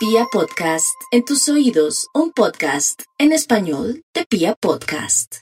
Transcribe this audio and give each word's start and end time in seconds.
Pia 0.00 0.24
Podcast, 0.32 0.96
en 1.12 1.26
tus 1.26 1.46
oídos, 1.50 2.08
un 2.14 2.32
podcast 2.32 3.02
en 3.18 3.32
español 3.32 4.02
de 4.14 4.24
Pia 4.24 4.54
Podcast. 4.58 5.40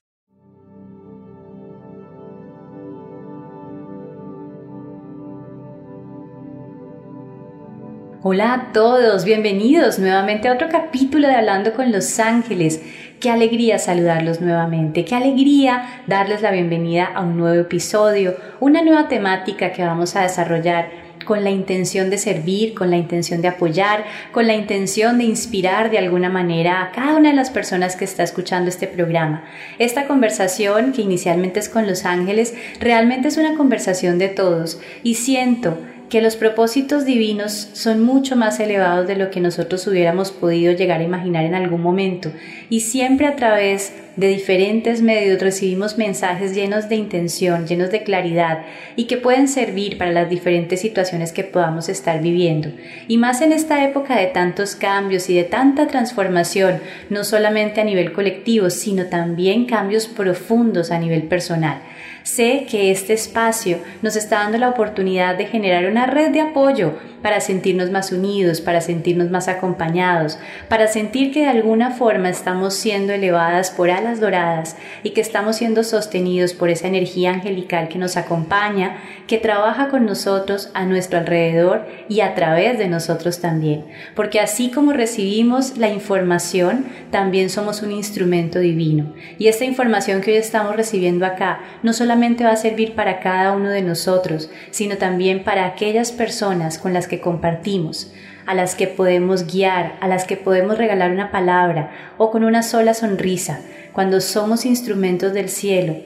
Hola 8.24 8.52
a 8.52 8.72
todos, 8.72 9.24
bienvenidos 9.24 10.00
nuevamente 10.00 10.48
a 10.48 10.54
otro 10.54 10.68
capítulo 10.68 11.28
de 11.28 11.36
Hablando 11.36 11.72
con 11.72 11.92
los 11.92 12.18
Ángeles. 12.18 12.82
Qué 13.20 13.30
alegría 13.30 13.78
saludarlos 13.78 14.40
nuevamente, 14.40 15.04
qué 15.04 15.14
alegría 15.14 16.02
darles 16.08 16.42
la 16.42 16.50
bienvenida 16.50 17.04
a 17.04 17.20
un 17.20 17.36
nuevo 17.36 17.60
episodio, 17.60 18.34
una 18.58 18.82
nueva 18.82 19.06
temática 19.06 19.70
que 19.70 19.84
vamos 19.84 20.16
a 20.16 20.22
desarrollar 20.22 21.07
con 21.28 21.44
la 21.44 21.50
intención 21.50 22.08
de 22.08 22.16
servir, 22.16 22.72
con 22.72 22.88
la 22.88 22.96
intención 22.96 23.42
de 23.42 23.48
apoyar, 23.48 24.06
con 24.32 24.46
la 24.46 24.54
intención 24.54 25.18
de 25.18 25.24
inspirar 25.24 25.90
de 25.90 25.98
alguna 25.98 26.30
manera 26.30 26.82
a 26.82 26.90
cada 26.90 27.16
una 27.16 27.28
de 27.28 27.36
las 27.36 27.50
personas 27.50 27.96
que 27.96 28.06
está 28.06 28.22
escuchando 28.22 28.70
este 28.70 28.86
programa. 28.86 29.44
Esta 29.78 30.06
conversación, 30.06 30.92
que 30.92 31.02
inicialmente 31.02 31.60
es 31.60 31.68
con 31.68 31.86
los 31.86 32.06
ángeles, 32.06 32.54
realmente 32.80 33.28
es 33.28 33.36
una 33.36 33.56
conversación 33.58 34.18
de 34.18 34.30
todos 34.30 34.80
y 35.02 35.16
siento 35.16 35.76
que 36.08 36.22
los 36.22 36.36
propósitos 36.36 37.04
divinos 37.04 37.68
son 37.72 38.02
mucho 38.02 38.34
más 38.34 38.60
elevados 38.60 39.06
de 39.06 39.16
lo 39.16 39.30
que 39.30 39.40
nosotros 39.40 39.86
hubiéramos 39.86 40.30
podido 40.30 40.72
llegar 40.72 41.00
a 41.00 41.04
imaginar 41.04 41.44
en 41.44 41.54
algún 41.54 41.82
momento 41.82 42.30
y 42.70 42.80
siempre 42.80 43.26
a 43.26 43.36
través 43.36 43.92
de 44.16 44.26
diferentes 44.28 45.00
medios 45.00 45.40
recibimos 45.40 45.96
mensajes 45.96 46.52
llenos 46.52 46.88
de 46.88 46.96
intención, 46.96 47.68
llenos 47.68 47.90
de 47.92 48.02
claridad 48.02 48.64
y 48.96 49.04
que 49.04 49.16
pueden 49.16 49.46
servir 49.46 49.96
para 49.96 50.10
las 50.10 50.28
diferentes 50.28 50.80
situaciones 50.80 51.30
que 51.30 51.44
podamos 51.44 51.88
estar 51.88 52.20
viviendo. 52.20 52.70
Y 53.06 53.16
más 53.16 53.42
en 53.42 53.52
esta 53.52 53.84
época 53.84 54.16
de 54.16 54.26
tantos 54.26 54.74
cambios 54.74 55.30
y 55.30 55.36
de 55.36 55.44
tanta 55.44 55.86
transformación, 55.86 56.80
no 57.10 57.22
solamente 57.22 57.80
a 57.80 57.84
nivel 57.84 58.12
colectivo, 58.12 58.70
sino 58.70 59.06
también 59.06 59.66
cambios 59.66 60.08
profundos 60.08 60.90
a 60.90 60.98
nivel 60.98 61.22
personal. 61.22 61.80
Sé 62.28 62.66
que 62.70 62.90
este 62.90 63.14
espacio 63.14 63.78
nos 64.02 64.14
está 64.14 64.40
dando 64.40 64.58
la 64.58 64.68
oportunidad 64.68 65.38
de 65.38 65.46
generar 65.46 65.86
una 65.86 66.04
red 66.04 66.30
de 66.30 66.42
apoyo 66.42 66.92
para 67.22 67.40
sentirnos 67.40 67.90
más 67.90 68.12
unidos, 68.12 68.60
para 68.60 68.82
sentirnos 68.82 69.30
más 69.30 69.48
acompañados, 69.48 70.38
para 70.68 70.88
sentir 70.88 71.32
que 71.32 71.40
de 71.40 71.48
alguna 71.48 71.90
forma 71.90 72.28
estamos 72.28 72.74
siendo 72.74 73.14
elevadas 73.14 73.70
por 73.70 73.90
alas 73.90 74.20
doradas 74.20 74.76
y 75.02 75.10
que 75.10 75.22
estamos 75.22 75.56
siendo 75.56 75.82
sostenidos 75.82 76.52
por 76.52 76.68
esa 76.68 76.86
energía 76.86 77.32
angelical 77.32 77.88
que 77.88 77.98
nos 77.98 78.16
acompaña, 78.16 78.98
que 79.26 79.38
trabaja 79.38 79.88
con 79.88 80.04
nosotros 80.04 80.70
a 80.74 80.84
nuestro 80.84 81.18
alrededor 81.18 81.86
y 82.08 82.20
a 82.20 82.34
través 82.34 82.78
de 82.78 82.88
nosotros 82.88 83.40
también. 83.40 83.86
Porque 84.14 84.38
así 84.38 84.70
como 84.70 84.92
recibimos 84.92 85.78
la 85.78 85.88
información, 85.88 86.84
también 87.10 87.48
somos 87.50 87.82
un 87.82 87.90
instrumento 87.90 88.58
divino. 88.58 89.14
Y 89.38 89.48
esta 89.48 89.64
información 89.64 90.20
que 90.20 90.32
hoy 90.32 90.36
estamos 90.36 90.76
recibiendo 90.76 91.26
acá 91.26 91.60
no 91.82 91.92
solamente 91.92 92.17
va 92.44 92.50
a 92.52 92.56
servir 92.56 92.94
para 92.94 93.20
cada 93.20 93.52
uno 93.52 93.68
de 93.68 93.82
nosotros, 93.82 94.50
sino 94.70 94.96
también 94.96 95.44
para 95.44 95.66
aquellas 95.66 96.12
personas 96.12 96.78
con 96.78 96.92
las 96.92 97.06
que 97.06 97.20
compartimos, 97.20 98.12
a 98.46 98.54
las 98.54 98.74
que 98.74 98.86
podemos 98.86 99.46
guiar, 99.46 99.96
a 100.00 100.08
las 100.08 100.24
que 100.24 100.36
podemos 100.36 100.78
regalar 100.78 101.10
una 101.10 101.30
palabra 101.30 101.90
o 102.16 102.30
con 102.30 102.44
una 102.44 102.62
sola 102.62 102.94
sonrisa. 102.94 103.60
Cuando 103.92 104.20
somos 104.20 104.64
instrumentos 104.64 105.32
del 105.32 105.48
cielo, 105.48 105.96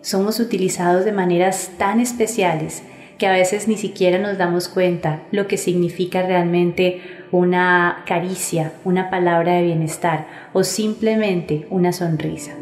somos 0.00 0.40
utilizados 0.40 1.04
de 1.04 1.12
maneras 1.12 1.70
tan 1.76 2.00
especiales 2.00 2.82
que 3.18 3.26
a 3.26 3.32
veces 3.32 3.66
ni 3.66 3.76
siquiera 3.76 4.18
nos 4.18 4.38
damos 4.38 4.68
cuenta 4.68 5.22
lo 5.32 5.48
que 5.48 5.56
significa 5.56 6.22
realmente 6.22 7.02
una 7.32 8.04
caricia, 8.06 8.72
una 8.84 9.10
palabra 9.10 9.54
de 9.54 9.62
bienestar 9.62 10.26
o 10.52 10.62
simplemente 10.62 11.66
una 11.68 11.92
sonrisa. 11.92 12.52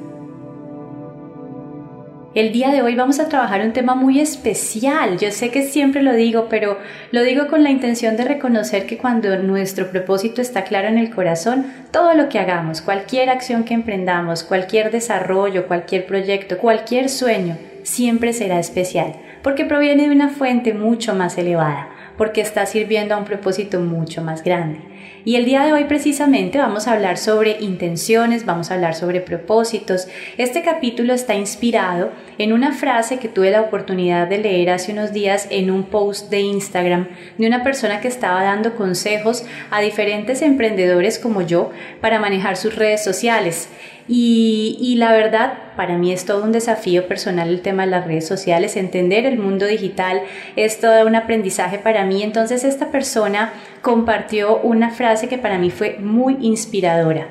El 2.36 2.52
día 2.52 2.70
de 2.70 2.82
hoy 2.82 2.94
vamos 2.94 3.18
a 3.18 3.30
trabajar 3.30 3.62
un 3.62 3.72
tema 3.72 3.94
muy 3.94 4.20
especial. 4.20 5.16
Yo 5.16 5.30
sé 5.30 5.50
que 5.50 5.62
siempre 5.62 6.02
lo 6.02 6.12
digo, 6.12 6.48
pero 6.50 6.76
lo 7.10 7.22
digo 7.22 7.46
con 7.46 7.64
la 7.64 7.70
intención 7.70 8.18
de 8.18 8.26
reconocer 8.26 8.84
que 8.84 8.98
cuando 8.98 9.38
nuestro 9.38 9.90
propósito 9.90 10.42
está 10.42 10.64
claro 10.64 10.88
en 10.88 10.98
el 10.98 11.08
corazón, 11.08 11.64
todo 11.90 12.12
lo 12.12 12.28
que 12.28 12.38
hagamos, 12.38 12.82
cualquier 12.82 13.30
acción 13.30 13.64
que 13.64 13.72
emprendamos, 13.72 14.44
cualquier 14.44 14.90
desarrollo, 14.90 15.66
cualquier 15.66 16.04
proyecto, 16.04 16.58
cualquier 16.58 17.08
sueño, 17.08 17.56
siempre 17.84 18.34
será 18.34 18.60
especial, 18.60 19.14
porque 19.42 19.64
proviene 19.64 20.02
de 20.02 20.14
una 20.14 20.28
fuente 20.28 20.74
mucho 20.74 21.14
más 21.14 21.38
elevada, 21.38 21.88
porque 22.18 22.42
está 22.42 22.66
sirviendo 22.66 23.14
a 23.14 23.18
un 23.18 23.24
propósito 23.24 23.80
mucho 23.80 24.20
más 24.20 24.44
grande. 24.44 24.80
Y 25.26 25.34
el 25.34 25.44
día 25.44 25.64
de 25.64 25.72
hoy 25.72 25.86
precisamente 25.86 26.56
vamos 26.58 26.86
a 26.86 26.92
hablar 26.92 27.18
sobre 27.18 27.56
intenciones, 27.58 28.44
vamos 28.44 28.70
a 28.70 28.74
hablar 28.74 28.94
sobre 28.94 29.20
propósitos. 29.20 30.06
Este 30.38 30.62
capítulo 30.62 31.12
está 31.12 31.34
inspirado 31.34 32.12
en 32.38 32.52
una 32.52 32.72
frase 32.72 33.18
que 33.18 33.28
tuve 33.28 33.50
la 33.50 33.62
oportunidad 33.62 34.28
de 34.28 34.38
leer 34.38 34.70
hace 34.70 34.92
unos 34.92 35.12
días 35.12 35.48
en 35.50 35.72
un 35.72 35.82
post 35.82 36.30
de 36.30 36.42
Instagram 36.42 37.08
de 37.38 37.46
una 37.48 37.64
persona 37.64 38.00
que 38.00 38.06
estaba 38.06 38.44
dando 38.44 38.76
consejos 38.76 39.44
a 39.72 39.80
diferentes 39.80 40.42
emprendedores 40.42 41.18
como 41.18 41.42
yo 41.42 41.72
para 42.00 42.20
manejar 42.20 42.56
sus 42.56 42.76
redes 42.76 43.02
sociales. 43.02 43.68
Y, 44.08 44.94
la 44.98 45.12
verdad, 45.12 45.54
para 45.76 45.98
mí 45.98 46.12
es 46.12 46.24
todo 46.24 46.44
un 46.44 46.52
desafío 46.52 47.08
personal 47.08 47.48
el 47.48 47.60
tema 47.60 47.84
de 47.84 47.90
las 47.90 48.06
redes 48.06 48.26
sociales, 48.26 48.76
entender 48.76 49.26
el 49.26 49.38
mundo 49.38 49.66
digital 49.66 50.22
es 50.54 50.78
todo 50.78 51.06
un 51.06 51.16
aprendizaje 51.16 51.78
para 51.78 52.04
mí. 52.04 52.22
Entonces 52.22 52.64
esta 52.64 52.90
persona 52.90 53.52
compartió 53.82 54.58
una 54.60 54.90
frase 54.90 55.28
que 55.28 55.38
para 55.38 55.58
mí 55.58 55.70
fue 55.70 55.98
muy 55.98 56.36
inspiradora. 56.40 57.28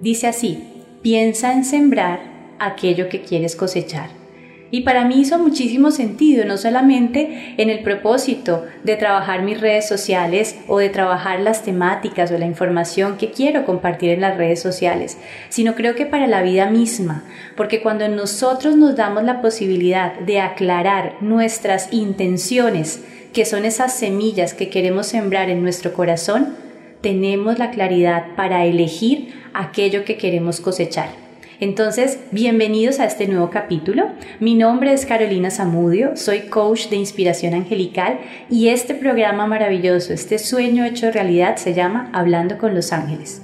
Dice 0.00 0.26
así, 0.26 0.64
piensa 1.02 1.52
en 1.52 1.64
sembrar 1.64 2.20
aquello 2.58 3.08
que 3.08 3.20
quieres 3.20 3.54
cosechar. 3.54 4.25
Y 4.70 4.80
para 4.80 5.04
mí 5.04 5.20
hizo 5.20 5.38
muchísimo 5.38 5.92
sentido, 5.92 6.44
no 6.44 6.56
solamente 6.58 7.54
en 7.56 7.70
el 7.70 7.80
propósito 7.80 8.64
de 8.82 8.96
trabajar 8.96 9.42
mis 9.42 9.60
redes 9.60 9.86
sociales 9.86 10.56
o 10.66 10.78
de 10.78 10.88
trabajar 10.88 11.40
las 11.40 11.62
temáticas 11.62 12.32
o 12.32 12.38
la 12.38 12.46
información 12.46 13.16
que 13.16 13.30
quiero 13.30 13.64
compartir 13.64 14.10
en 14.10 14.22
las 14.22 14.36
redes 14.36 14.60
sociales, 14.60 15.18
sino 15.50 15.76
creo 15.76 15.94
que 15.94 16.04
para 16.04 16.26
la 16.26 16.42
vida 16.42 16.68
misma, 16.68 17.24
porque 17.56 17.80
cuando 17.80 18.08
nosotros 18.08 18.76
nos 18.76 18.96
damos 18.96 19.22
la 19.22 19.40
posibilidad 19.40 20.18
de 20.18 20.40
aclarar 20.40 21.14
nuestras 21.20 21.92
intenciones, 21.92 23.04
que 23.32 23.44
son 23.44 23.64
esas 23.64 23.96
semillas 23.96 24.52
que 24.52 24.68
queremos 24.68 25.06
sembrar 25.06 25.48
en 25.48 25.62
nuestro 25.62 25.92
corazón, 25.92 26.56
tenemos 27.02 27.58
la 27.58 27.70
claridad 27.70 28.34
para 28.34 28.64
elegir 28.64 29.32
aquello 29.54 30.04
que 30.04 30.16
queremos 30.16 30.60
cosechar. 30.60 31.25
Entonces, 31.58 32.18
bienvenidos 32.32 33.00
a 33.00 33.06
este 33.06 33.26
nuevo 33.26 33.48
capítulo. 33.48 34.10
Mi 34.40 34.54
nombre 34.54 34.92
es 34.92 35.06
Carolina 35.06 35.50
Zamudio, 35.50 36.14
soy 36.14 36.40
coach 36.50 36.88
de 36.88 36.96
inspiración 36.96 37.54
angelical 37.54 38.18
y 38.50 38.68
este 38.68 38.94
programa 38.94 39.46
maravilloso, 39.46 40.12
este 40.12 40.38
sueño 40.38 40.84
hecho 40.84 41.10
realidad 41.10 41.56
se 41.56 41.72
llama 41.72 42.10
Hablando 42.12 42.58
con 42.58 42.74
los 42.74 42.92
ángeles. 42.92 43.40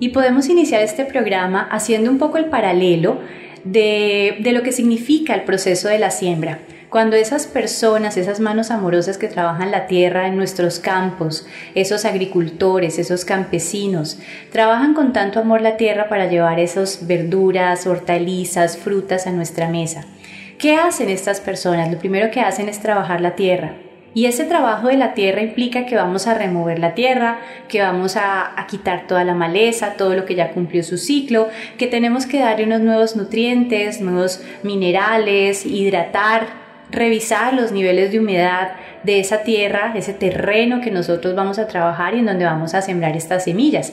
Y 0.00 0.10
podemos 0.10 0.50
iniciar 0.50 0.82
este 0.82 1.06
programa 1.06 1.66
haciendo 1.70 2.10
un 2.10 2.18
poco 2.18 2.36
el 2.36 2.46
paralelo 2.46 3.20
de, 3.64 4.36
de 4.40 4.52
lo 4.52 4.62
que 4.62 4.72
significa 4.72 5.34
el 5.34 5.44
proceso 5.44 5.88
de 5.88 5.98
la 5.98 6.10
siembra. 6.10 6.58
Cuando 6.90 7.14
esas 7.14 7.46
personas, 7.46 8.16
esas 8.16 8.40
manos 8.40 8.72
amorosas 8.72 9.16
que 9.16 9.28
trabajan 9.28 9.70
la 9.70 9.86
tierra 9.86 10.26
en 10.26 10.36
nuestros 10.36 10.80
campos, 10.80 11.46
esos 11.76 12.04
agricultores, 12.04 12.98
esos 12.98 13.24
campesinos, 13.24 14.18
trabajan 14.50 14.92
con 14.92 15.12
tanto 15.12 15.38
amor 15.38 15.60
la 15.60 15.76
tierra 15.76 16.08
para 16.08 16.26
llevar 16.26 16.58
esas 16.58 17.06
verduras, 17.06 17.86
hortalizas, 17.86 18.76
frutas 18.76 19.28
a 19.28 19.30
nuestra 19.30 19.68
mesa. 19.68 20.04
¿Qué 20.58 20.74
hacen 20.74 21.10
estas 21.10 21.38
personas? 21.40 21.92
Lo 21.92 21.98
primero 22.00 22.32
que 22.32 22.40
hacen 22.40 22.68
es 22.68 22.80
trabajar 22.80 23.20
la 23.20 23.36
tierra. 23.36 23.76
Y 24.12 24.26
ese 24.26 24.42
trabajo 24.42 24.88
de 24.88 24.96
la 24.96 25.14
tierra 25.14 25.42
implica 25.42 25.86
que 25.86 25.94
vamos 25.94 26.26
a 26.26 26.34
remover 26.34 26.80
la 26.80 26.94
tierra, 26.94 27.38
que 27.68 27.80
vamos 27.80 28.16
a, 28.16 28.60
a, 28.60 28.66
quitar 28.66 29.06
toda 29.06 29.22
la 29.22 29.34
maleza, 29.34 29.94
todo 29.96 30.16
lo 30.16 30.24
que 30.24 30.34
ya 30.34 30.50
cumplió 30.50 30.82
su 30.82 30.98
ciclo, 30.98 31.48
que 31.78 31.86
tenemos 31.86 32.26
que 32.26 32.40
darle 32.40 32.64
unos 32.64 32.80
nuevos 32.80 33.14
nutrientes, 33.14 34.00
nuevos 34.00 34.42
minerales, 34.64 35.64
hidratar, 35.64 36.59
revisar 36.90 37.54
los 37.54 37.72
niveles 37.72 38.12
de 38.12 38.18
humedad 38.18 38.72
de 39.02 39.20
esa 39.20 39.42
tierra, 39.42 39.92
ese 39.96 40.12
terreno 40.12 40.80
que 40.80 40.90
nosotros 40.90 41.34
vamos 41.34 41.58
a 41.58 41.66
trabajar 41.66 42.14
y 42.14 42.18
en 42.18 42.26
donde 42.26 42.44
vamos 42.44 42.74
a 42.74 42.82
sembrar 42.82 43.16
estas 43.16 43.44
semillas. 43.44 43.92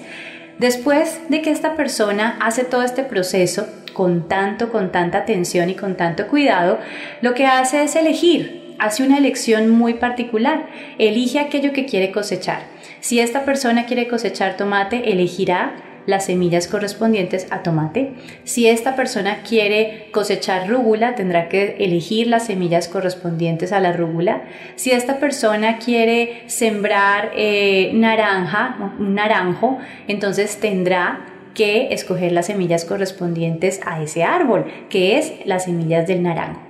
Después 0.57 1.21
de 1.29 1.41
que 1.41 1.51
esta 1.51 1.75
persona 1.75 2.37
hace 2.41 2.63
todo 2.63 2.81
este 2.81 3.03
proceso 3.03 3.67
con 3.93 4.27
tanto, 4.27 4.71
con 4.71 4.91
tanta 4.91 5.19
atención 5.19 5.69
y 5.69 5.75
con 5.75 5.95
tanto 5.95 6.27
cuidado, 6.27 6.79
lo 7.21 7.33
que 7.33 7.45
hace 7.45 7.83
es 7.83 7.95
elegir, 7.95 8.75
hace 8.79 9.03
una 9.03 9.17
elección 9.17 9.69
muy 9.69 9.95
particular, 9.95 10.67
elige 10.97 11.39
aquello 11.39 11.73
que 11.73 11.85
quiere 11.85 12.11
cosechar. 12.11 12.61
Si 12.99 13.19
esta 13.19 13.45
persona 13.45 13.85
quiere 13.85 14.07
cosechar 14.07 14.57
tomate, 14.57 15.11
elegirá 15.11 15.75
las 16.07 16.25
semillas 16.25 16.67
correspondientes 16.67 17.45
a 17.51 17.61
tomate. 17.61 18.13
Si 18.43 18.67
esta 18.67 18.95
persona 18.95 19.43
quiere 19.47 20.07
cosechar 20.11 20.67
rúgula, 20.67 21.13
tendrá 21.13 21.49
que 21.49 21.75
elegir 21.79 22.25
las 22.25 22.47
semillas 22.47 22.87
correspondientes 22.87 23.71
a 23.71 23.79
la 23.79 23.93
rúgula. 23.93 24.43
Si 24.75 24.89
esta 24.89 25.19
persona 25.19 25.77
quiere 25.77 26.41
sembrar 26.47 27.31
eh, 27.35 27.91
naranja, 27.93 28.93
un 28.97 29.13
naranjo, 29.13 29.77
entonces 30.07 30.59
tendrá 30.59 31.25
que 31.53 31.93
escoger 31.93 32.31
las 32.31 32.47
semillas 32.47 32.85
correspondientes 32.85 33.81
a 33.85 34.01
ese 34.01 34.23
árbol, 34.23 34.65
que 34.89 35.17
es 35.17 35.33
las 35.45 35.65
semillas 35.65 36.07
del 36.07 36.23
naranjo. 36.23 36.61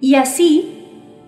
Y 0.00 0.16
así 0.16 0.81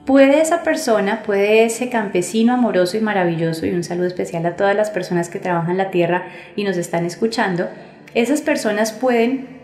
puede 0.04 0.40
esa 0.40 0.62
persona, 0.62 1.22
puede 1.22 1.64
ese 1.64 1.88
campesino 1.88 2.52
amoroso 2.52 2.96
y 2.96 3.00
maravilloso, 3.00 3.66
y 3.66 3.70
un 3.70 3.84
saludo 3.84 4.06
especial 4.06 4.44
a 4.46 4.56
todas 4.56 4.76
las 4.76 4.90
personas 4.90 5.28
que 5.28 5.38
trabajan 5.38 5.78
la 5.78 5.90
tierra 5.90 6.28
y 6.56 6.64
nos 6.64 6.76
están 6.76 7.06
escuchando, 7.06 7.68
esas 8.14 8.42
personas 8.42 8.92
pueden 8.92 9.54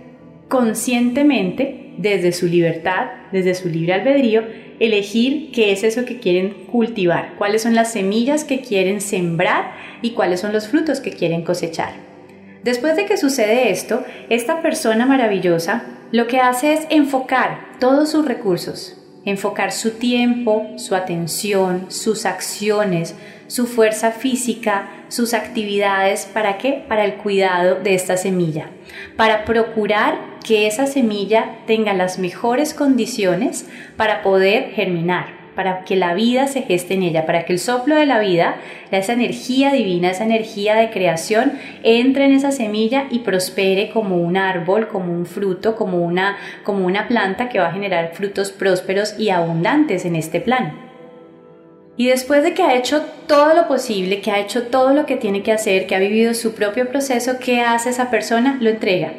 conscientemente, 0.48 1.94
desde 1.98 2.32
su 2.32 2.46
libertad, 2.46 3.10
desde 3.30 3.54
su 3.54 3.68
libre 3.68 3.92
albedrío, 3.92 4.42
elegir 4.80 5.52
qué 5.52 5.72
es 5.72 5.84
eso 5.84 6.04
que 6.06 6.18
quieren 6.18 6.66
cultivar, 6.66 7.34
cuáles 7.36 7.62
son 7.62 7.74
las 7.74 7.92
semillas 7.92 8.44
que 8.44 8.60
quieren 8.60 9.00
sembrar 9.00 9.72
y 10.00 10.12
cuáles 10.12 10.40
son 10.40 10.52
los 10.52 10.68
frutos 10.68 11.00
que 11.00 11.12
quieren 11.12 11.42
cosechar. 11.42 11.92
Después 12.64 12.96
de 12.96 13.04
que 13.04 13.16
sucede 13.16 13.70
esto, 13.70 14.02
esta 14.28 14.62
persona 14.62 15.06
maravillosa 15.06 15.84
lo 16.10 16.26
que 16.26 16.40
hace 16.40 16.72
es 16.72 16.86
enfocar 16.90 17.76
todos 17.78 18.10
sus 18.10 18.24
recursos, 18.24 18.99
enfocar 19.24 19.72
su 19.72 19.92
tiempo, 19.92 20.66
su 20.76 20.94
atención, 20.94 21.86
sus 21.90 22.26
acciones, 22.26 23.14
su 23.46 23.66
fuerza 23.66 24.12
física, 24.12 24.88
sus 25.08 25.34
actividades, 25.34 26.26
¿para 26.26 26.58
qué? 26.58 26.84
Para 26.88 27.04
el 27.04 27.14
cuidado 27.14 27.76
de 27.76 27.94
esta 27.94 28.16
semilla, 28.16 28.70
para 29.16 29.44
procurar 29.44 30.38
que 30.44 30.66
esa 30.66 30.86
semilla 30.86 31.58
tenga 31.66 31.92
las 31.92 32.18
mejores 32.18 32.74
condiciones 32.74 33.66
para 33.96 34.22
poder 34.22 34.70
germinar 34.70 35.39
para 35.60 35.84
que 35.84 35.94
la 35.94 36.14
vida 36.14 36.46
se 36.46 36.62
geste 36.62 36.94
en 36.94 37.02
ella, 37.02 37.26
para 37.26 37.44
que 37.44 37.52
el 37.52 37.58
soplo 37.58 37.94
de 37.94 38.06
la 38.06 38.18
vida, 38.18 38.56
esa 38.90 39.12
energía 39.12 39.70
divina, 39.70 40.10
esa 40.10 40.24
energía 40.24 40.74
de 40.74 40.88
creación, 40.88 41.52
entre 41.82 42.24
en 42.24 42.32
esa 42.32 42.50
semilla 42.50 43.08
y 43.10 43.18
prospere 43.18 43.90
como 43.90 44.16
un 44.16 44.38
árbol, 44.38 44.88
como 44.88 45.12
un 45.12 45.26
fruto, 45.26 45.76
como 45.76 45.98
una, 45.98 46.38
como 46.64 46.86
una 46.86 47.08
planta 47.08 47.50
que 47.50 47.58
va 47.58 47.66
a 47.66 47.72
generar 47.72 48.12
frutos 48.14 48.52
prósperos 48.52 49.16
y 49.18 49.28
abundantes 49.28 50.06
en 50.06 50.16
este 50.16 50.40
plan. 50.40 50.78
Y 51.98 52.08
después 52.08 52.42
de 52.42 52.54
que 52.54 52.62
ha 52.62 52.74
hecho 52.74 53.02
todo 53.26 53.52
lo 53.52 53.68
posible, 53.68 54.22
que 54.22 54.30
ha 54.30 54.38
hecho 54.38 54.68
todo 54.68 54.94
lo 54.94 55.04
que 55.04 55.16
tiene 55.16 55.42
que 55.42 55.52
hacer, 55.52 55.86
que 55.86 55.94
ha 55.94 55.98
vivido 55.98 56.32
su 56.32 56.54
propio 56.54 56.88
proceso, 56.88 57.32
¿qué 57.38 57.60
hace 57.60 57.90
esa 57.90 58.08
persona? 58.08 58.56
Lo 58.62 58.70
entrega. 58.70 59.12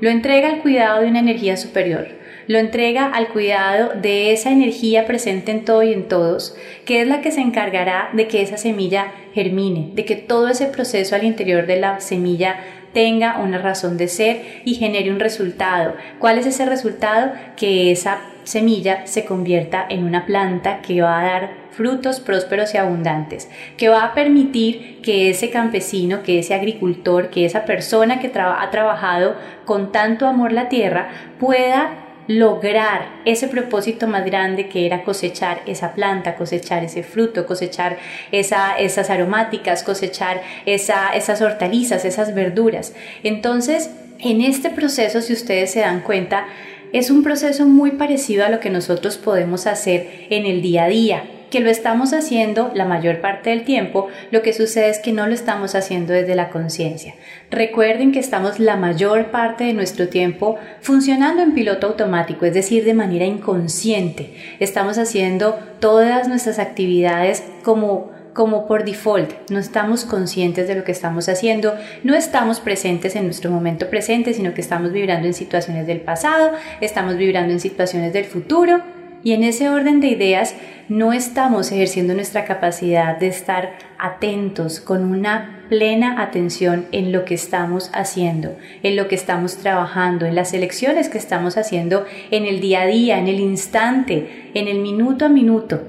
Lo 0.00 0.10
entrega 0.10 0.48
al 0.48 0.58
cuidado 0.58 1.02
de 1.02 1.06
una 1.06 1.20
energía 1.20 1.56
superior 1.56 2.23
lo 2.46 2.58
entrega 2.58 3.06
al 3.06 3.28
cuidado 3.28 3.92
de 4.00 4.32
esa 4.32 4.50
energía 4.50 5.06
presente 5.06 5.50
en 5.52 5.64
todo 5.64 5.82
y 5.82 5.92
en 5.92 6.08
todos, 6.08 6.56
que 6.84 7.00
es 7.00 7.08
la 7.08 7.20
que 7.20 7.32
se 7.32 7.40
encargará 7.40 8.10
de 8.12 8.28
que 8.28 8.42
esa 8.42 8.56
semilla 8.56 9.12
germine, 9.32 9.90
de 9.94 10.04
que 10.04 10.16
todo 10.16 10.48
ese 10.48 10.66
proceso 10.66 11.14
al 11.14 11.24
interior 11.24 11.66
de 11.66 11.76
la 11.76 12.00
semilla 12.00 12.56
tenga 12.92 13.40
una 13.40 13.58
razón 13.58 13.96
de 13.96 14.08
ser 14.08 14.42
y 14.64 14.74
genere 14.74 15.10
un 15.10 15.20
resultado. 15.20 15.94
¿Cuál 16.18 16.38
es 16.38 16.46
ese 16.46 16.64
resultado? 16.64 17.32
Que 17.56 17.90
esa 17.90 18.20
semilla 18.44 19.06
se 19.06 19.24
convierta 19.24 19.84
en 19.88 20.04
una 20.04 20.26
planta 20.26 20.80
que 20.80 21.02
va 21.02 21.20
a 21.20 21.24
dar 21.24 21.64
frutos 21.70 22.20
prósperos 22.20 22.72
y 22.72 22.78
abundantes, 22.78 23.50
que 23.76 23.88
va 23.88 24.04
a 24.04 24.14
permitir 24.14 25.00
que 25.02 25.30
ese 25.30 25.50
campesino, 25.50 26.22
que 26.22 26.38
ese 26.38 26.54
agricultor, 26.54 27.30
que 27.30 27.44
esa 27.44 27.64
persona 27.64 28.20
que 28.20 28.28
ha 28.28 28.70
trabajado 28.70 29.34
con 29.64 29.90
tanto 29.90 30.26
amor 30.26 30.52
la 30.52 30.68
tierra 30.68 31.08
pueda 31.40 32.03
lograr 32.26 33.20
ese 33.24 33.48
propósito 33.48 34.06
más 34.06 34.24
grande 34.24 34.68
que 34.68 34.86
era 34.86 35.04
cosechar 35.04 35.60
esa 35.66 35.92
planta, 35.92 36.36
cosechar 36.36 36.84
ese 36.84 37.02
fruto, 37.02 37.46
cosechar 37.46 37.98
esas 38.32 39.10
aromáticas, 39.10 39.82
cosechar 39.82 40.42
esas 40.64 41.40
hortalizas, 41.42 42.04
esas 42.04 42.34
verduras. 42.34 42.94
Entonces, 43.22 43.90
en 44.18 44.40
este 44.40 44.70
proceso, 44.70 45.20
si 45.20 45.32
ustedes 45.32 45.72
se 45.72 45.80
dan 45.80 46.00
cuenta, 46.00 46.46
es 46.92 47.10
un 47.10 47.22
proceso 47.22 47.66
muy 47.66 47.92
parecido 47.92 48.44
a 48.44 48.48
lo 48.48 48.60
que 48.60 48.70
nosotros 48.70 49.18
podemos 49.18 49.66
hacer 49.66 50.26
en 50.30 50.46
el 50.46 50.62
día 50.62 50.84
a 50.84 50.88
día 50.88 51.24
que 51.50 51.60
lo 51.60 51.70
estamos 51.70 52.12
haciendo 52.12 52.70
la 52.74 52.84
mayor 52.84 53.20
parte 53.20 53.50
del 53.50 53.64
tiempo, 53.64 54.08
lo 54.30 54.42
que 54.42 54.52
sucede 54.52 54.88
es 54.88 54.98
que 54.98 55.12
no 55.12 55.26
lo 55.26 55.34
estamos 55.34 55.74
haciendo 55.74 56.12
desde 56.12 56.34
la 56.34 56.50
conciencia. 56.50 57.14
Recuerden 57.50 58.12
que 58.12 58.18
estamos 58.18 58.58
la 58.58 58.76
mayor 58.76 59.30
parte 59.30 59.64
de 59.64 59.72
nuestro 59.72 60.08
tiempo 60.08 60.56
funcionando 60.80 61.42
en 61.42 61.54
piloto 61.54 61.88
automático, 61.88 62.46
es 62.46 62.54
decir, 62.54 62.84
de 62.84 62.94
manera 62.94 63.24
inconsciente. 63.24 64.34
Estamos 64.60 64.98
haciendo 64.98 65.58
todas 65.80 66.28
nuestras 66.28 66.58
actividades 66.58 67.44
como 67.62 68.12
como 68.34 68.66
por 68.66 68.84
default, 68.84 69.48
no 69.48 69.60
estamos 69.60 70.04
conscientes 70.04 70.66
de 70.66 70.74
lo 70.74 70.82
que 70.82 70.90
estamos 70.90 71.28
haciendo, 71.28 71.74
no 72.02 72.14
estamos 72.16 72.58
presentes 72.58 73.14
en 73.14 73.26
nuestro 73.26 73.48
momento 73.48 73.88
presente, 73.88 74.34
sino 74.34 74.52
que 74.54 74.60
estamos 74.60 74.92
vibrando 74.92 75.28
en 75.28 75.34
situaciones 75.34 75.86
del 75.86 76.00
pasado, 76.00 76.50
estamos 76.80 77.16
vibrando 77.16 77.52
en 77.52 77.60
situaciones 77.60 78.12
del 78.12 78.24
futuro 78.24 78.82
y 79.24 79.32
en 79.32 79.42
ese 79.42 79.70
orden 79.70 80.00
de 80.00 80.08
ideas 80.08 80.54
no 80.88 81.14
estamos 81.14 81.72
ejerciendo 81.72 82.12
nuestra 82.14 82.44
capacidad 82.44 83.18
de 83.18 83.28
estar 83.28 83.72
atentos 83.98 84.80
con 84.80 85.02
una 85.02 85.64
plena 85.70 86.20
atención 86.22 86.86
en 86.92 87.10
lo 87.10 87.24
que 87.24 87.34
estamos 87.34 87.90
haciendo, 87.94 88.54
en 88.82 88.96
lo 88.96 89.08
que 89.08 89.14
estamos 89.14 89.56
trabajando, 89.56 90.26
en 90.26 90.34
las 90.34 90.52
elecciones 90.52 91.08
que 91.08 91.16
estamos 91.16 91.56
haciendo 91.56 92.04
en 92.30 92.44
el 92.44 92.60
día 92.60 92.82
a 92.82 92.86
día, 92.86 93.18
en 93.18 93.28
el 93.28 93.40
instante, 93.40 94.50
en 94.52 94.68
el 94.68 94.80
minuto 94.80 95.24
a 95.24 95.30
minuto. 95.30 95.82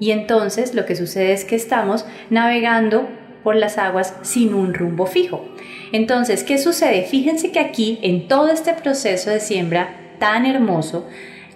Y 0.00 0.10
entonces 0.10 0.74
lo 0.74 0.84
que 0.84 0.96
sucede 0.96 1.32
es 1.32 1.44
que 1.44 1.54
estamos 1.54 2.04
navegando 2.28 3.08
por 3.44 3.54
las 3.54 3.78
aguas 3.78 4.16
sin 4.22 4.52
un 4.52 4.74
rumbo 4.74 5.06
fijo. 5.06 5.44
Entonces, 5.92 6.42
¿qué 6.42 6.58
sucede? 6.58 7.04
Fíjense 7.04 7.52
que 7.52 7.60
aquí, 7.60 8.00
en 8.02 8.26
todo 8.26 8.50
este 8.50 8.74
proceso 8.74 9.30
de 9.30 9.40
siembra 9.40 9.94
tan 10.18 10.44
hermoso, 10.44 11.06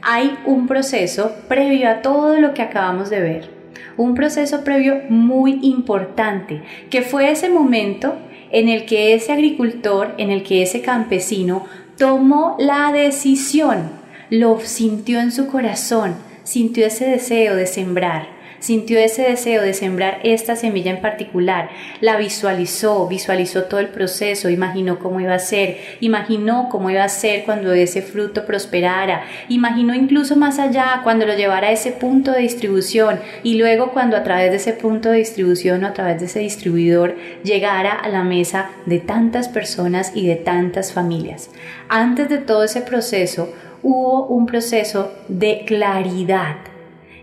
hay 0.05 0.37
un 0.45 0.67
proceso 0.67 1.35
previo 1.49 1.89
a 1.89 2.03
todo 2.03 2.39
lo 2.39 2.53
que 2.53 2.63
acabamos 2.63 3.09
de 3.09 3.21
ver. 3.21 3.51
Un 3.97 4.15
proceso 4.15 4.63
previo 4.63 5.01
muy 5.09 5.59
importante, 5.63 6.63
que 6.91 7.03
fue 7.03 7.31
ese 7.31 7.49
momento 7.49 8.15
en 8.51 8.69
el 8.69 8.85
que 8.85 9.15
ese 9.15 9.33
agricultor, 9.33 10.15
en 10.19 10.31
el 10.31 10.43
que 10.43 10.63
ese 10.63 10.83
campesino 10.83 11.65
tomó 11.97 12.57
la 12.59 12.93
decisión, 12.93 13.91
lo 14.29 14.61
sintió 14.61 15.21
en 15.21 15.33
su 15.33 15.47
corazón, 15.47 16.15
sintió 16.43 16.87
ese 16.87 17.07
deseo 17.07 17.57
de 17.57 17.67
sembrar 17.67 18.34
sintió 18.65 18.99
ese 18.99 19.25
deseo 19.25 19.61
de 19.61 19.75
sembrar 19.75 20.21
esta 20.23 20.57
semilla 20.57 20.91
en 20.91 21.03
particular, 21.03 21.69
la 22.01 22.17
visualizó, 22.17 23.07
visualizó 23.07 23.65
todo 23.65 23.79
el 23.79 23.89
proceso, 23.89 24.49
imaginó 24.49 24.99
cómo 24.99 25.21
iba 25.21 25.35
a 25.35 25.39
ser, 25.39 25.77
imaginó 26.01 26.71
cómo 26.71 26.89
iba 26.89 27.05
a 27.05 27.11
ser 27.11 27.45
cuando 27.45 27.75
ese 27.75 28.01
fruto 28.01 28.47
prosperara, 28.47 29.25
imaginó 29.51 29.95
incluso 29.95 30.35
más 30.37 30.59
allá 30.59 31.03
cuando 31.05 31.27
lo 31.27 31.37
llevara 31.37 31.69
a 31.69 31.73
ese 31.73 31.93
punto 31.93 32.33
de 32.33 32.41
distribución 32.41 33.21
y 33.43 33.59
luego 33.59 33.93
cuando 33.93 34.17
a 34.17 34.23
través 34.23 34.51
de 34.51 34.57
ese 34.57 34.73
punto 34.73 35.11
de 35.11 35.19
distribución 35.19 35.85
o 35.85 35.89
a 35.89 35.93
través 35.93 36.21
de 36.21 36.27
ese 36.27 36.39
distribuidor 36.39 37.17
llegara 37.43 37.93
a 37.93 38.09
la 38.09 38.25
mesa 38.25 38.71
de 38.87 38.99
tantas 38.99 39.51
personas 39.51 40.13
y 40.15 40.27
de 40.27 40.37
tantas 40.37 40.91
familias. 40.95 41.51
Antes 41.91 42.31
de 42.31 42.39
todo 42.39 42.65
ese 42.65 42.81
proceso, 42.81 43.53
hubo 43.83 44.27
un 44.29 44.47
proceso 44.47 45.13
de 45.29 45.65
claridad 45.67 46.74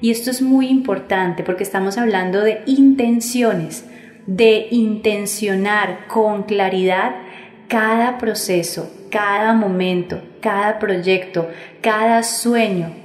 y 0.02 0.12
esto 0.12 0.32
es 0.32 0.42
muy 0.42 0.68
importante 0.68 1.44
porque 1.44 1.64
estamos 1.64 1.98
hablando 1.98 2.42
de 2.42 2.62
intenciones, 2.66 3.86
de 4.26 4.68
intencionar 4.72 6.08
con 6.08 6.44
claridad 6.44 7.16
cada 7.68 8.18
proceso, 8.18 8.92
cada 9.12 9.54
momento, 9.54 10.22
cada 10.42 10.80
proyecto, 10.80 11.50
cada 11.82 12.24
sueño, 12.24 13.01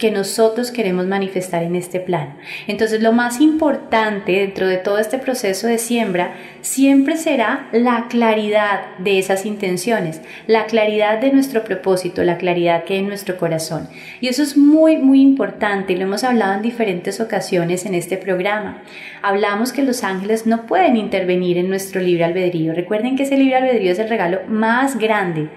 que 0.00 0.10
nosotros 0.10 0.72
queremos 0.72 1.06
manifestar 1.06 1.62
en 1.62 1.76
este 1.76 2.00
plano. 2.00 2.34
Entonces 2.66 3.00
lo 3.02 3.12
más 3.12 3.40
importante 3.40 4.32
dentro 4.32 4.66
de 4.66 4.78
todo 4.78 4.98
este 4.98 5.18
proceso 5.18 5.68
de 5.68 5.78
siembra 5.78 6.34
siempre 6.62 7.16
será 7.16 7.68
la 7.72 8.06
claridad 8.08 8.96
de 8.98 9.18
esas 9.18 9.46
intenciones, 9.46 10.20
la 10.46 10.66
claridad 10.66 11.20
de 11.20 11.32
nuestro 11.32 11.62
propósito, 11.62 12.24
la 12.24 12.38
claridad 12.38 12.84
que 12.84 12.94
hay 12.94 13.00
en 13.00 13.08
nuestro 13.08 13.36
corazón. 13.36 13.88
Y 14.20 14.28
eso 14.28 14.42
es 14.42 14.56
muy, 14.56 14.96
muy 14.96 15.20
importante 15.20 15.60
lo 16.00 16.02
hemos 16.02 16.24
hablado 16.24 16.54
en 16.54 16.62
diferentes 16.62 17.20
ocasiones 17.20 17.84
en 17.84 17.94
este 17.94 18.16
programa. 18.16 18.82
Hablamos 19.22 19.72
que 19.72 19.82
los 19.82 20.02
ángeles 20.02 20.46
no 20.46 20.66
pueden 20.66 20.96
intervenir 20.96 21.58
en 21.58 21.68
nuestro 21.68 22.00
libre 22.00 22.24
albedrío. 22.24 22.72
Recuerden 22.72 23.16
que 23.16 23.24
ese 23.24 23.36
libre 23.36 23.56
albedrío 23.56 23.92
es 23.92 23.98
el 23.98 24.08
regalo 24.08 24.40
más 24.48 24.96
grande 24.98 25.50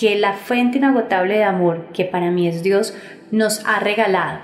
que 0.00 0.16
la 0.16 0.32
fuente 0.32 0.78
inagotable 0.78 1.36
de 1.36 1.44
amor, 1.44 1.88
que 1.92 2.06
para 2.06 2.30
mí 2.30 2.48
es 2.48 2.62
Dios, 2.62 2.94
nos 3.30 3.62
ha 3.66 3.80
regalado. 3.80 4.38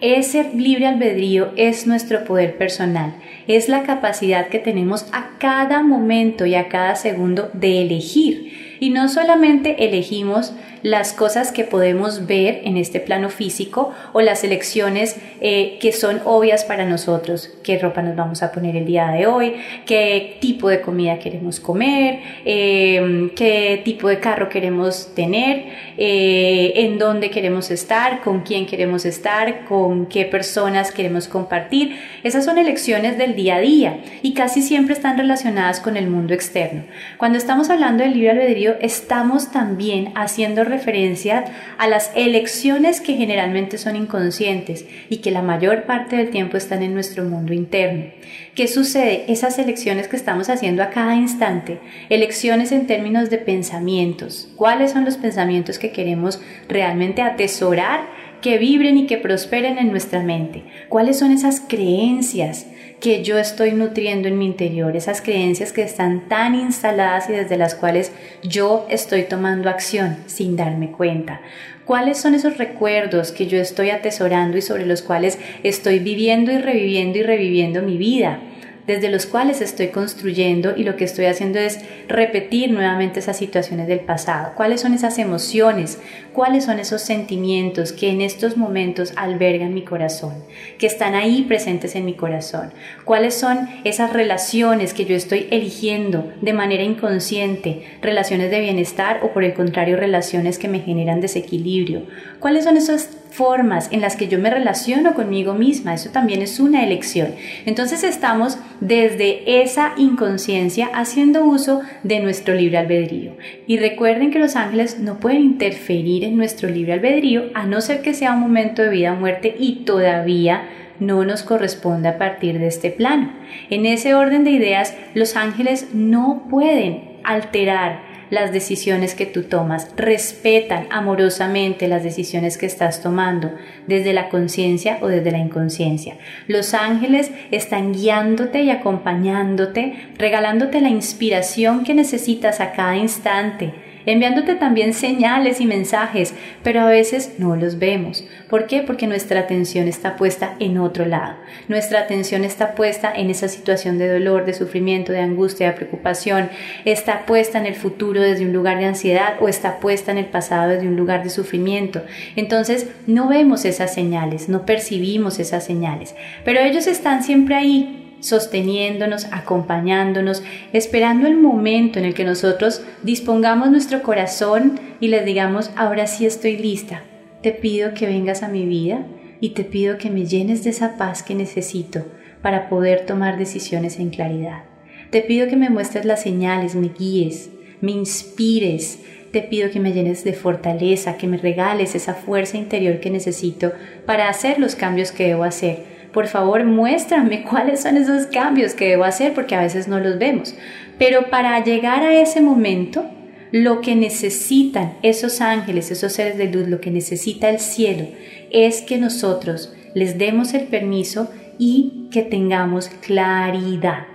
Ese 0.00 0.50
libre 0.54 0.88
albedrío 0.88 1.52
es 1.56 1.86
nuestro 1.86 2.24
poder 2.24 2.56
personal, 2.58 3.14
es 3.46 3.68
la 3.68 3.84
capacidad 3.84 4.48
que 4.48 4.58
tenemos 4.58 5.06
a 5.12 5.38
cada 5.38 5.84
momento 5.84 6.46
y 6.46 6.56
a 6.56 6.68
cada 6.68 6.96
segundo 6.96 7.48
de 7.52 7.82
elegir. 7.82 8.76
Y 8.80 8.90
no 8.90 9.08
solamente 9.08 9.84
elegimos 9.86 10.52
las 10.82 11.12
cosas 11.12 11.52
que 11.52 11.64
podemos 11.64 12.26
ver 12.26 12.62
en 12.64 12.76
este 12.76 13.00
plano 13.00 13.30
físico 13.30 13.92
o 14.12 14.20
las 14.20 14.44
elecciones 14.44 15.16
eh, 15.40 15.78
que 15.80 15.92
son 15.92 16.20
obvias 16.24 16.64
para 16.64 16.84
nosotros, 16.84 17.50
qué 17.62 17.78
ropa 17.78 18.02
nos 18.02 18.16
vamos 18.16 18.42
a 18.42 18.52
poner 18.52 18.76
el 18.76 18.86
día 18.86 19.08
de 19.08 19.26
hoy, 19.26 19.54
qué 19.86 20.36
tipo 20.40 20.68
de 20.68 20.80
comida 20.80 21.18
queremos 21.18 21.60
comer, 21.60 22.20
eh, 22.44 23.30
qué 23.36 23.82
tipo 23.84 24.08
de 24.08 24.20
carro 24.20 24.48
queremos 24.48 25.14
tener, 25.14 25.66
eh, 25.96 26.72
en 26.76 26.98
dónde 26.98 27.30
queremos 27.30 27.70
estar, 27.70 28.20
con 28.20 28.40
quién 28.40 28.66
queremos 28.66 29.04
estar, 29.04 29.64
con 29.64 30.06
qué 30.06 30.24
personas 30.24 30.92
queremos 30.92 31.28
compartir. 31.28 31.96
Esas 32.22 32.44
son 32.44 32.58
elecciones 32.58 33.18
del 33.18 33.34
día 33.34 33.56
a 33.56 33.60
día 33.60 34.00
y 34.22 34.34
casi 34.34 34.62
siempre 34.62 34.94
están 34.94 35.18
relacionadas 35.18 35.80
con 35.80 35.96
el 35.96 36.08
mundo 36.08 36.34
externo. 36.34 36.84
Cuando 37.16 37.38
estamos 37.38 37.70
hablando 37.70 38.04
del 38.04 38.14
libre 38.14 38.30
albedrío, 38.30 38.74
estamos 38.80 39.50
también 39.50 40.12
haciendo 40.14 40.64
referencia 40.68 41.44
a 41.78 41.88
las 41.88 42.12
elecciones 42.14 43.00
que 43.00 43.14
generalmente 43.14 43.78
son 43.78 43.96
inconscientes 43.96 44.86
y 45.08 45.18
que 45.18 45.30
la 45.30 45.42
mayor 45.42 45.84
parte 45.84 46.16
del 46.16 46.30
tiempo 46.30 46.56
están 46.56 46.82
en 46.82 46.94
nuestro 46.94 47.24
mundo 47.24 47.52
interno. 47.52 48.06
¿Qué 48.54 48.68
sucede? 48.68 49.24
Esas 49.28 49.58
elecciones 49.58 50.08
que 50.08 50.16
estamos 50.16 50.48
haciendo 50.48 50.82
a 50.82 50.90
cada 50.90 51.14
instante, 51.16 51.80
elecciones 52.08 52.72
en 52.72 52.86
términos 52.86 53.30
de 53.30 53.38
pensamientos. 53.38 54.48
¿Cuáles 54.56 54.92
son 54.92 55.04
los 55.04 55.16
pensamientos 55.16 55.78
que 55.78 55.90
queremos 55.90 56.40
realmente 56.68 57.22
atesorar? 57.22 58.18
que 58.40 58.56
vibren 58.56 58.96
y 58.96 59.06
que 59.06 59.16
prosperen 59.16 59.78
en 59.78 59.90
nuestra 59.90 60.22
mente. 60.22 60.62
¿Cuáles 60.88 61.18
son 61.18 61.32
esas 61.32 61.60
creencias 61.60 62.66
que 63.00 63.22
yo 63.22 63.38
estoy 63.38 63.72
nutriendo 63.72 64.28
en 64.28 64.38
mi 64.38 64.46
interior? 64.46 64.96
Esas 64.96 65.22
creencias 65.22 65.72
que 65.72 65.82
están 65.82 66.28
tan 66.28 66.54
instaladas 66.54 67.28
y 67.28 67.32
desde 67.32 67.56
las 67.56 67.74
cuales 67.74 68.12
yo 68.42 68.86
estoy 68.88 69.22
tomando 69.22 69.70
acción 69.70 70.16
sin 70.26 70.56
darme 70.56 70.90
cuenta. 70.90 71.40
¿Cuáles 71.84 72.18
son 72.18 72.34
esos 72.34 72.58
recuerdos 72.58 73.32
que 73.32 73.46
yo 73.46 73.58
estoy 73.58 73.90
atesorando 73.90 74.58
y 74.58 74.62
sobre 74.62 74.84
los 74.84 75.02
cuales 75.02 75.38
estoy 75.62 76.00
viviendo 76.00 76.52
y 76.52 76.58
reviviendo 76.58 77.18
y 77.18 77.22
reviviendo 77.22 77.82
mi 77.82 77.96
vida? 77.96 78.40
desde 78.88 79.10
los 79.10 79.26
cuales 79.26 79.60
estoy 79.60 79.88
construyendo 79.88 80.74
y 80.74 80.82
lo 80.82 80.96
que 80.96 81.04
estoy 81.04 81.26
haciendo 81.26 81.58
es 81.58 81.78
repetir 82.08 82.70
nuevamente 82.70 83.20
esas 83.20 83.36
situaciones 83.36 83.86
del 83.86 84.00
pasado. 84.00 84.54
¿Cuáles 84.56 84.80
son 84.80 84.94
esas 84.94 85.18
emociones? 85.18 86.00
¿Cuáles 86.32 86.64
son 86.64 86.78
esos 86.78 87.02
sentimientos 87.02 87.92
que 87.92 88.10
en 88.10 88.20
estos 88.20 88.56
momentos 88.56 89.12
albergan 89.16 89.74
mi 89.74 89.82
corazón? 89.82 90.34
Que 90.78 90.86
están 90.86 91.14
ahí 91.14 91.42
presentes 91.42 91.94
en 91.94 92.04
mi 92.04 92.14
corazón. 92.14 92.72
¿Cuáles 93.04 93.34
son 93.34 93.68
esas 93.84 94.12
relaciones 94.12 94.94
que 94.94 95.04
yo 95.04 95.16
estoy 95.16 95.48
eligiendo 95.50 96.32
de 96.40 96.52
manera 96.52 96.82
inconsciente? 96.82 97.82
Relaciones 98.02 98.50
de 98.50 98.60
bienestar 98.60 99.20
o 99.22 99.32
por 99.32 99.44
el 99.44 99.54
contrario 99.54 99.96
relaciones 99.96 100.58
que 100.58 100.68
me 100.68 100.80
generan 100.80 101.20
desequilibrio. 101.20 102.02
¿Cuáles 102.38 102.64
son 102.64 102.76
esas 102.76 103.10
formas 103.30 103.88
en 103.92 104.00
las 104.00 104.16
que 104.16 104.28
yo 104.28 104.38
me 104.38 104.50
relaciono 104.50 105.14
conmigo 105.14 105.54
misma. 105.54 105.94
Eso 105.94 106.10
también 106.10 106.42
es 106.42 106.60
una 106.60 106.84
elección. 106.84 107.34
Entonces 107.66 108.02
estamos 108.02 108.58
desde 108.80 109.62
esa 109.62 109.92
inconsciencia 109.96 110.90
haciendo 110.92 111.44
uso 111.44 111.82
de 112.02 112.20
nuestro 112.20 112.54
libre 112.54 112.78
albedrío. 112.78 113.36
Y 113.66 113.78
recuerden 113.78 114.30
que 114.30 114.38
los 114.38 114.56
ángeles 114.56 114.98
no 114.98 115.20
pueden 115.20 115.42
interferir 115.42 116.17
en 116.24 116.36
nuestro 116.36 116.68
libre 116.68 116.94
albedrío 116.94 117.44
a 117.54 117.66
no 117.66 117.80
ser 117.80 118.02
que 118.02 118.14
sea 118.14 118.32
un 118.32 118.40
momento 118.40 118.82
de 118.82 118.90
vida 118.90 119.12
o 119.12 119.16
muerte 119.16 119.54
y 119.58 119.84
todavía 119.84 120.68
no 121.00 121.24
nos 121.24 121.42
corresponde 121.42 122.08
a 122.08 122.18
partir 122.18 122.58
de 122.58 122.66
este 122.66 122.90
plano. 122.90 123.32
En 123.70 123.86
ese 123.86 124.14
orden 124.14 124.44
de 124.44 124.50
ideas, 124.50 124.94
los 125.14 125.36
ángeles 125.36 125.88
no 125.94 126.46
pueden 126.50 127.18
alterar 127.24 128.08
las 128.30 128.52
decisiones 128.52 129.14
que 129.14 129.24
tú 129.24 129.44
tomas, 129.44 129.90
respetan 129.96 130.86
amorosamente 130.90 131.88
las 131.88 132.02
decisiones 132.02 132.58
que 132.58 132.66
estás 132.66 133.02
tomando, 133.02 133.54
desde 133.86 134.12
la 134.12 134.28
conciencia 134.28 134.98
o 135.00 135.08
desde 135.08 135.30
la 135.30 135.38
inconsciencia. 135.38 136.18
Los 136.46 136.74
ángeles 136.74 137.30
están 137.50 137.94
guiándote 137.94 138.62
y 138.62 138.70
acompañándote, 138.70 139.94
regalándote 140.18 140.80
la 140.80 140.90
inspiración 140.90 141.84
que 141.84 141.94
necesitas 141.94 142.60
a 142.60 142.72
cada 142.72 142.96
instante 142.96 143.72
enviándote 144.10 144.54
también 144.54 144.94
señales 144.94 145.60
y 145.60 145.66
mensajes, 145.66 146.32
pero 146.62 146.80
a 146.80 146.86
veces 146.86 147.34
no 147.36 147.56
los 147.56 147.78
vemos. 147.78 148.24
¿Por 148.48 148.66
qué? 148.66 148.80
Porque 148.80 149.06
nuestra 149.06 149.40
atención 149.40 149.86
está 149.86 150.16
puesta 150.16 150.56
en 150.60 150.78
otro 150.78 151.04
lado. 151.04 151.36
Nuestra 151.68 152.00
atención 152.00 152.42
está 152.42 152.74
puesta 152.74 153.12
en 153.14 153.28
esa 153.28 153.48
situación 153.48 153.98
de 153.98 154.10
dolor, 154.10 154.46
de 154.46 154.54
sufrimiento, 154.54 155.12
de 155.12 155.20
angustia, 155.20 155.66
de 155.66 155.76
preocupación, 155.76 156.48
está 156.86 157.26
puesta 157.26 157.58
en 157.58 157.66
el 157.66 157.74
futuro 157.74 158.22
desde 158.22 158.46
un 158.46 158.54
lugar 158.54 158.78
de 158.78 158.86
ansiedad 158.86 159.34
o 159.40 159.48
está 159.48 159.78
puesta 159.78 160.10
en 160.10 160.16
el 160.16 160.26
pasado 160.26 160.70
desde 160.70 160.88
un 160.88 160.96
lugar 160.96 161.22
de 161.22 161.28
sufrimiento. 161.28 162.02
Entonces 162.34 162.88
no 163.06 163.28
vemos 163.28 163.66
esas 163.66 163.92
señales, 163.92 164.48
no 164.48 164.64
percibimos 164.64 165.38
esas 165.38 165.66
señales, 165.66 166.14
pero 166.46 166.60
ellos 166.60 166.86
están 166.86 167.22
siempre 167.22 167.56
ahí 167.56 168.07
sosteniéndonos, 168.20 169.26
acompañándonos, 169.30 170.42
esperando 170.72 171.26
el 171.26 171.36
momento 171.36 171.98
en 171.98 172.04
el 172.04 172.14
que 172.14 172.24
nosotros 172.24 172.82
dispongamos 173.02 173.70
nuestro 173.70 174.02
corazón 174.02 174.80
y 175.00 175.08
les 175.08 175.24
digamos, 175.24 175.70
ahora 175.76 176.06
sí 176.06 176.26
estoy 176.26 176.56
lista, 176.56 177.02
te 177.42 177.52
pido 177.52 177.94
que 177.94 178.06
vengas 178.06 178.42
a 178.42 178.48
mi 178.48 178.66
vida 178.66 179.06
y 179.40 179.50
te 179.50 179.64
pido 179.64 179.98
que 179.98 180.10
me 180.10 180.26
llenes 180.26 180.64
de 180.64 180.70
esa 180.70 180.96
paz 180.96 181.22
que 181.22 181.34
necesito 181.34 182.04
para 182.42 182.68
poder 182.68 183.06
tomar 183.06 183.38
decisiones 183.38 183.98
en 183.98 184.10
claridad. 184.10 184.64
Te 185.10 185.22
pido 185.22 185.48
que 185.48 185.56
me 185.56 185.70
muestres 185.70 186.04
las 186.04 186.22
señales, 186.22 186.74
me 186.74 186.88
guíes, 186.88 187.50
me 187.80 187.92
inspires, 187.92 189.00
te 189.32 189.42
pido 189.42 189.70
que 189.70 189.80
me 189.80 189.92
llenes 189.92 190.24
de 190.24 190.32
fortaleza, 190.32 191.16
que 191.16 191.26
me 191.26 191.36
regales 191.36 191.94
esa 191.94 192.14
fuerza 192.14 192.56
interior 192.56 193.00
que 193.00 193.10
necesito 193.10 193.72
para 194.06 194.28
hacer 194.28 194.58
los 194.58 194.74
cambios 194.74 195.12
que 195.12 195.28
debo 195.28 195.44
hacer 195.44 195.97
por 196.12 196.26
favor 196.26 196.64
muéstrame 196.64 197.42
cuáles 197.50 197.82
son 197.82 197.96
esos 197.96 198.26
cambios 198.26 198.74
que 198.74 198.88
debo 198.88 199.04
hacer 199.04 199.34
porque 199.34 199.54
a 199.54 199.62
veces 199.62 199.88
no 199.88 200.00
los 200.00 200.18
vemos. 200.18 200.54
Pero 200.98 201.30
para 201.30 201.62
llegar 201.62 202.02
a 202.02 202.20
ese 202.20 202.40
momento, 202.40 203.04
lo 203.52 203.80
que 203.80 203.94
necesitan 203.94 204.94
esos 205.02 205.40
ángeles, 205.40 205.90
esos 205.90 206.12
seres 206.12 206.36
de 206.36 206.50
luz, 206.50 206.68
lo 206.68 206.80
que 206.80 206.90
necesita 206.90 207.48
el 207.48 207.60
cielo, 207.60 208.06
es 208.50 208.82
que 208.82 208.98
nosotros 208.98 209.72
les 209.94 210.18
demos 210.18 210.54
el 210.54 210.66
permiso 210.66 211.30
y 211.58 212.08
que 212.10 212.22
tengamos 212.22 212.88
claridad. 212.88 214.06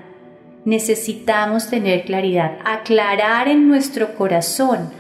Necesitamos 0.66 1.70
tener 1.70 2.06
claridad, 2.06 2.58
aclarar 2.64 3.48
en 3.48 3.68
nuestro 3.68 4.16
corazón 4.16 4.92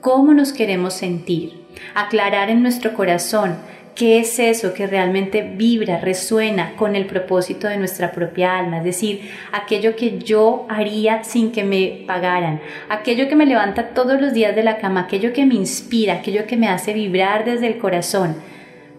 cómo 0.00 0.34
nos 0.34 0.52
queremos 0.52 0.94
sentir, 0.94 1.64
aclarar 1.94 2.50
en 2.50 2.62
nuestro 2.62 2.94
corazón 2.94 3.56
¿Qué 3.94 4.20
es 4.20 4.38
eso 4.38 4.72
que 4.72 4.86
realmente 4.86 5.42
vibra, 5.42 5.98
resuena 5.98 6.76
con 6.76 6.96
el 6.96 7.04
propósito 7.04 7.68
de 7.68 7.76
nuestra 7.76 8.10
propia 8.12 8.58
alma? 8.58 8.78
Es 8.78 8.84
decir, 8.84 9.30
aquello 9.52 9.96
que 9.96 10.18
yo 10.18 10.64
haría 10.70 11.24
sin 11.24 11.52
que 11.52 11.62
me 11.62 12.04
pagaran, 12.06 12.60
aquello 12.88 13.28
que 13.28 13.36
me 13.36 13.44
levanta 13.44 13.88
todos 13.88 14.18
los 14.18 14.32
días 14.32 14.56
de 14.56 14.62
la 14.62 14.78
cama, 14.78 15.00
aquello 15.00 15.34
que 15.34 15.44
me 15.44 15.56
inspira, 15.56 16.14
aquello 16.14 16.46
que 16.46 16.56
me 16.56 16.68
hace 16.68 16.94
vibrar 16.94 17.44
desde 17.44 17.66
el 17.66 17.78
corazón. 17.78 18.36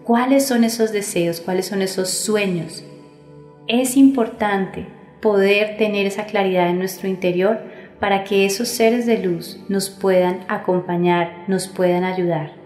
¿Cuáles 0.04 0.46
son 0.46 0.62
esos 0.62 0.92
deseos? 0.92 1.40
¿Cuáles 1.40 1.66
son 1.66 1.82
esos 1.82 2.10
sueños? 2.10 2.84
Es 3.66 3.96
importante 3.96 4.86
poder 5.20 5.76
tener 5.76 6.06
esa 6.06 6.26
claridad 6.26 6.68
en 6.68 6.78
nuestro 6.78 7.08
interior 7.08 7.58
para 7.98 8.22
que 8.22 8.46
esos 8.46 8.68
seres 8.68 9.06
de 9.06 9.18
luz 9.18 9.58
nos 9.68 9.90
puedan 9.90 10.44
acompañar, 10.46 11.44
nos 11.48 11.66
puedan 11.66 12.04
ayudar. 12.04 12.63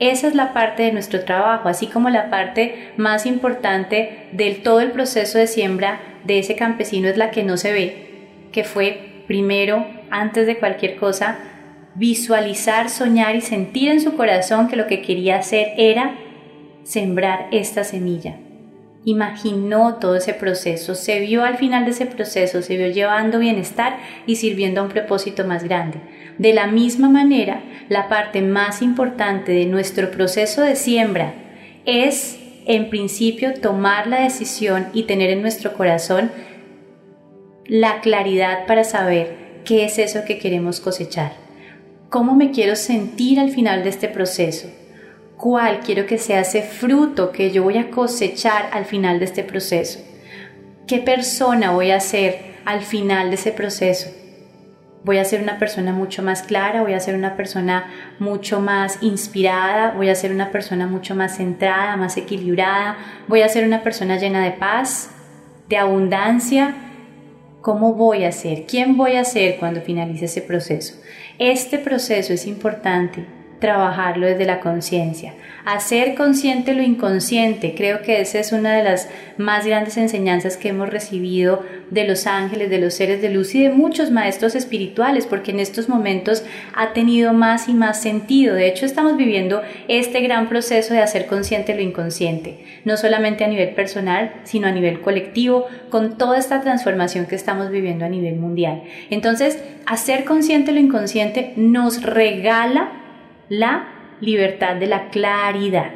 Esa 0.00 0.28
es 0.28 0.34
la 0.34 0.52
parte 0.52 0.84
de 0.84 0.92
nuestro 0.92 1.24
trabajo, 1.24 1.68
así 1.68 1.88
como 1.88 2.08
la 2.08 2.30
parte 2.30 2.92
más 2.96 3.26
importante 3.26 4.28
del 4.32 4.62
todo 4.62 4.80
el 4.80 4.92
proceso 4.92 5.38
de 5.38 5.48
siembra 5.48 6.00
de 6.24 6.38
ese 6.38 6.54
campesino 6.54 7.08
es 7.08 7.16
la 7.16 7.30
que 7.30 7.42
no 7.42 7.56
se 7.56 7.72
ve, 7.72 8.08
que 8.52 8.62
fue 8.64 9.24
primero, 9.26 9.86
antes 10.10 10.46
de 10.46 10.58
cualquier 10.58 10.96
cosa, 10.96 11.38
visualizar, 11.94 12.90
soñar 12.90 13.34
y 13.34 13.40
sentir 13.40 13.90
en 13.90 14.00
su 14.00 14.16
corazón 14.16 14.68
que 14.68 14.76
lo 14.76 14.86
que 14.86 15.02
quería 15.02 15.36
hacer 15.36 15.72
era 15.76 16.14
sembrar 16.84 17.48
esta 17.50 17.82
semilla. 17.82 18.36
Imaginó 19.04 19.96
todo 19.96 20.16
ese 20.16 20.34
proceso, 20.34 20.94
se 20.94 21.20
vio 21.20 21.44
al 21.44 21.56
final 21.56 21.84
de 21.84 21.90
ese 21.90 22.06
proceso, 22.06 22.62
se 22.62 22.76
vio 22.76 22.88
llevando 22.88 23.38
bienestar 23.38 23.98
y 24.26 24.36
sirviendo 24.36 24.80
a 24.80 24.84
un 24.84 24.90
propósito 24.90 25.44
más 25.44 25.64
grande. 25.64 25.98
De 26.38 26.52
la 26.52 26.66
misma 26.66 27.08
manera, 27.08 27.62
la 27.88 28.08
parte 28.08 28.40
más 28.42 28.80
importante 28.80 29.52
de 29.52 29.66
nuestro 29.66 30.10
proceso 30.10 30.62
de 30.62 30.76
siembra 30.76 31.34
es, 31.84 32.38
en 32.66 32.90
principio, 32.90 33.54
tomar 33.54 34.06
la 34.06 34.22
decisión 34.22 34.86
y 34.92 35.04
tener 35.04 35.30
en 35.30 35.42
nuestro 35.42 35.74
corazón 35.74 36.30
la 37.66 38.00
claridad 38.00 38.66
para 38.66 38.84
saber 38.84 39.60
qué 39.64 39.84
es 39.84 39.98
eso 39.98 40.20
que 40.24 40.38
queremos 40.38 40.80
cosechar. 40.80 41.32
¿Cómo 42.08 42.34
me 42.34 42.50
quiero 42.52 42.76
sentir 42.76 43.38
al 43.40 43.50
final 43.50 43.82
de 43.82 43.90
este 43.90 44.08
proceso? 44.08 44.68
cuál 45.38 45.80
quiero 45.80 46.04
que 46.04 46.18
sea 46.18 46.40
ese 46.40 46.62
fruto 46.62 47.32
que 47.32 47.50
yo 47.50 47.62
voy 47.62 47.78
a 47.78 47.90
cosechar 47.90 48.68
al 48.72 48.84
final 48.84 49.20
de 49.20 49.24
este 49.24 49.44
proceso. 49.44 50.00
¿Qué 50.86 50.98
persona 50.98 51.70
voy 51.70 51.92
a 51.92 52.00
ser 52.00 52.56
al 52.64 52.82
final 52.82 53.30
de 53.30 53.36
ese 53.36 53.52
proceso? 53.52 54.10
Voy 55.08 55.16
a 55.16 55.24
ser 55.24 55.40
una 55.40 55.58
persona 55.58 55.94
mucho 55.94 56.22
más 56.22 56.42
clara, 56.42 56.82
voy 56.82 56.92
a 56.92 57.00
ser 57.00 57.14
una 57.14 57.34
persona 57.34 57.86
mucho 58.18 58.60
más 58.60 59.02
inspirada, 59.02 59.92
voy 59.92 60.10
a 60.10 60.14
ser 60.14 60.32
una 60.32 60.50
persona 60.50 60.86
mucho 60.86 61.14
más 61.14 61.38
centrada, 61.38 61.96
más 61.96 62.18
equilibrada, 62.18 62.98
voy 63.26 63.40
a 63.40 63.48
ser 63.48 63.64
una 63.64 63.82
persona 63.82 64.18
llena 64.18 64.44
de 64.44 64.50
paz, 64.50 65.08
de 65.66 65.78
abundancia. 65.78 66.74
¿Cómo 67.62 67.94
voy 67.94 68.24
a 68.24 68.32
ser? 68.32 68.66
¿Quién 68.66 68.98
voy 68.98 69.16
a 69.16 69.24
ser 69.24 69.56
cuando 69.56 69.80
finalice 69.80 70.26
ese 70.26 70.42
proceso? 70.42 71.00
Este 71.38 71.78
proceso 71.78 72.34
es 72.34 72.46
importante 72.46 73.24
trabajarlo 73.58 74.26
desde 74.26 74.44
la 74.44 74.60
conciencia. 74.60 75.34
Hacer 75.64 76.14
consciente 76.14 76.74
lo 76.74 76.82
inconsciente, 76.82 77.74
creo 77.76 78.02
que 78.02 78.20
esa 78.20 78.38
es 78.38 78.52
una 78.52 78.74
de 78.74 78.84
las 78.84 79.08
más 79.36 79.66
grandes 79.66 79.96
enseñanzas 79.96 80.56
que 80.56 80.68
hemos 80.68 80.88
recibido 80.88 81.62
de 81.90 82.04
los 82.04 82.26
ángeles, 82.26 82.70
de 82.70 82.78
los 82.78 82.94
seres 82.94 83.20
de 83.20 83.30
luz 83.30 83.54
y 83.54 83.62
de 83.62 83.70
muchos 83.70 84.10
maestros 84.10 84.54
espirituales, 84.54 85.26
porque 85.26 85.50
en 85.50 85.60
estos 85.60 85.88
momentos 85.88 86.44
ha 86.74 86.92
tenido 86.92 87.32
más 87.32 87.68
y 87.68 87.74
más 87.74 88.00
sentido. 88.00 88.54
De 88.54 88.68
hecho, 88.68 88.86
estamos 88.86 89.16
viviendo 89.16 89.62
este 89.88 90.20
gran 90.20 90.48
proceso 90.48 90.94
de 90.94 91.00
hacer 91.00 91.26
consciente 91.26 91.74
lo 91.74 91.82
inconsciente, 91.82 92.64
no 92.84 92.96
solamente 92.96 93.44
a 93.44 93.48
nivel 93.48 93.74
personal, 93.74 94.32
sino 94.44 94.68
a 94.68 94.72
nivel 94.72 95.00
colectivo, 95.00 95.66
con 95.90 96.16
toda 96.16 96.38
esta 96.38 96.60
transformación 96.60 97.26
que 97.26 97.34
estamos 97.34 97.70
viviendo 97.70 98.04
a 98.04 98.08
nivel 98.08 98.36
mundial. 98.36 98.82
Entonces, 99.10 99.58
hacer 99.86 100.24
consciente 100.24 100.72
lo 100.72 100.80
inconsciente 100.80 101.52
nos 101.56 102.02
regala 102.02 102.92
la 103.48 104.16
libertad 104.20 104.76
de 104.76 104.86
la 104.86 105.08
claridad. 105.08 105.90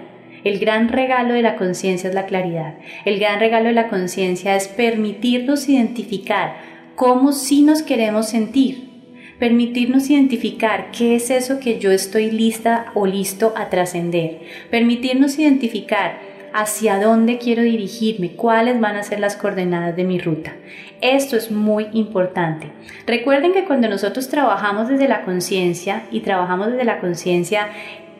El 0.44 0.58
gran 0.58 0.88
regalo 0.88 1.34
de 1.34 1.42
la 1.42 1.56
conciencia 1.56 2.08
es 2.08 2.14
la 2.14 2.26
claridad. 2.26 2.74
El 3.04 3.20
gran 3.20 3.38
regalo 3.38 3.66
de 3.66 3.74
la 3.74 3.88
conciencia 3.88 4.56
es 4.56 4.68
permitirnos 4.68 5.68
identificar 5.68 6.56
cómo 6.96 7.32
sí 7.32 7.62
nos 7.62 7.82
queremos 7.82 8.28
sentir. 8.28 8.90
Permitirnos 9.38 10.08
identificar 10.10 10.90
qué 10.90 11.16
es 11.16 11.30
eso 11.30 11.58
que 11.58 11.78
yo 11.78 11.90
estoy 11.90 12.30
lista 12.30 12.92
o 12.94 13.06
listo 13.06 13.54
a 13.56 13.70
trascender. 13.70 14.40
Permitirnos 14.70 15.38
identificar 15.38 16.31
hacia 16.54 17.00
dónde 17.00 17.38
quiero 17.38 17.62
dirigirme, 17.62 18.32
cuáles 18.32 18.80
van 18.80 18.96
a 18.96 19.02
ser 19.02 19.20
las 19.20 19.36
coordenadas 19.36 19.96
de 19.96 20.04
mi 20.04 20.18
ruta. 20.18 20.54
Esto 21.00 21.36
es 21.36 21.50
muy 21.50 21.88
importante. 21.92 22.68
Recuerden 23.06 23.52
que 23.52 23.64
cuando 23.64 23.88
nosotros 23.88 24.28
trabajamos 24.28 24.88
desde 24.88 25.08
la 25.08 25.22
conciencia 25.22 26.04
y 26.10 26.20
trabajamos 26.20 26.68
desde 26.68 26.84
la 26.84 27.00
conciencia 27.00 27.68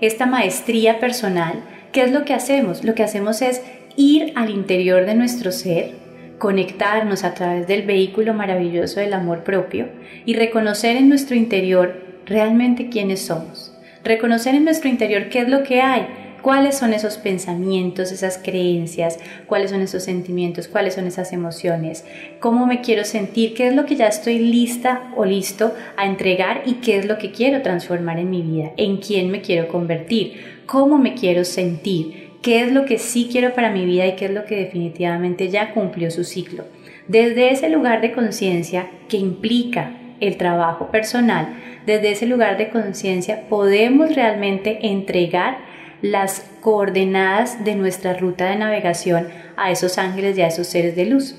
esta 0.01 0.27
maestría 0.27 0.99
personal, 0.99 1.63
¿qué 1.93 2.03
es 2.03 2.13
lo 2.13 2.25
que 2.25 2.35
hacemos? 2.35 2.85
Lo 2.85 2.95
que 2.95 3.05
hacemos 3.05 3.43
es 3.43 3.63
ir 3.97 4.33
al 4.35 4.51
interior 4.51 5.07
de 5.07 5.15
nuestro 5.15 5.53
ser, 5.53 5.93
conectarnos 6.39 7.25
a 7.25 7.35
través 7.35 7.67
del 7.67 7.83
vehículo 7.83 8.35
maravilloso 8.35 9.01
del 9.01 9.13
amor 9.13 9.45
propio 9.45 9.89
y 10.25 10.35
reconocer 10.35 10.97
en 10.97 11.09
nuestro 11.09 11.37
interior 11.37 12.03
realmente 12.27 12.89
quiénes 12.89 13.21
somos. 13.21 13.73
Reconocer 14.03 14.55
en 14.55 14.65
nuestro 14.65 14.89
interior 14.89 15.29
qué 15.29 15.41
es 15.41 15.49
lo 15.49 15.63
que 15.63 15.81
hay, 15.81 16.07
cuáles 16.43 16.77
son 16.77 16.93
esos 16.93 17.17
pensamientos, 17.17 18.13
esas 18.13 18.37
creencias, 18.37 19.19
cuáles 19.47 19.71
son 19.71 19.81
esos 19.81 20.03
sentimientos, 20.03 20.69
cuáles 20.69 20.95
son 20.95 21.07
esas 21.07 21.33
emociones, 21.33 22.05
cómo 22.41 22.67
me 22.67 22.81
quiero 22.81 23.05
sentir, 23.05 23.55
qué 23.55 23.69
es 23.69 23.75
lo 23.75 23.87
que 23.87 23.97
ya 23.97 24.09
estoy 24.09 24.39
lista 24.39 25.13
o 25.17 25.25
listo 25.25 25.73
a 25.97 26.05
entregar 26.05 26.63
y 26.67 26.75
qué 26.75 26.99
es 26.99 27.07
lo 27.07 27.19
que 27.19 27.31
quiero 27.31 27.63
transformar 27.63 28.19
en 28.19 28.31
mi 28.31 28.43
vida, 28.43 28.73
en 28.77 28.99
quién 28.99 29.31
me 29.31 29.41
quiero 29.41 29.69
convertir, 29.69 30.63
cómo 30.67 30.99
me 30.99 31.15
quiero 31.15 31.45
sentir, 31.45 32.33
qué 32.43 32.63
es 32.63 32.73
lo 32.73 32.85
que 32.85 32.99
sí 32.99 33.29
quiero 33.31 33.55
para 33.55 33.71
mi 33.71 33.85
vida 33.87 34.07
y 34.07 34.17
qué 34.17 34.27
es 34.27 34.33
lo 34.33 34.45
que 34.45 34.57
definitivamente 34.57 35.49
ya 35.49 35.73
cumplió 35.73 36.11
su 36.11 36.25
ciclo. 36.25 36.65
Desde 37.07 37.51
ese 37.51 37.69
lugar 37.69 38.01
de 38.01 38.13
conciencia 38.13 38.89
que 39.09 39.17
implica 39.17 39.97
el 40.21 40.37
trabajo 40.37 40.91
personal, 40.91 41.55
desde 41.87 42.13
ese 42.13 42.27
lugar 42.27 42.59
de 42.59 42.71
conciencia 42.71 43.49
podemos 43.49 44.15
realmente 44.15 44.87
entregar 44.87 45.72
las 46.03 46.45
coordenadas 46.61 47.65
de 47.65 47.77
nuestra 47.77 48.15
ruta 48.15 48.51
de 48.51 48.57
navegación 48.57 49.29
a 49.57 49.71
esos 49.71 49.99
ángeles 49.99 50.37
y 50.37 50.43
a 50.43 50.49
esos 50.49 50.67
seres 50.67 50.97
de 50.97 51.07
luz. 51.07 51.37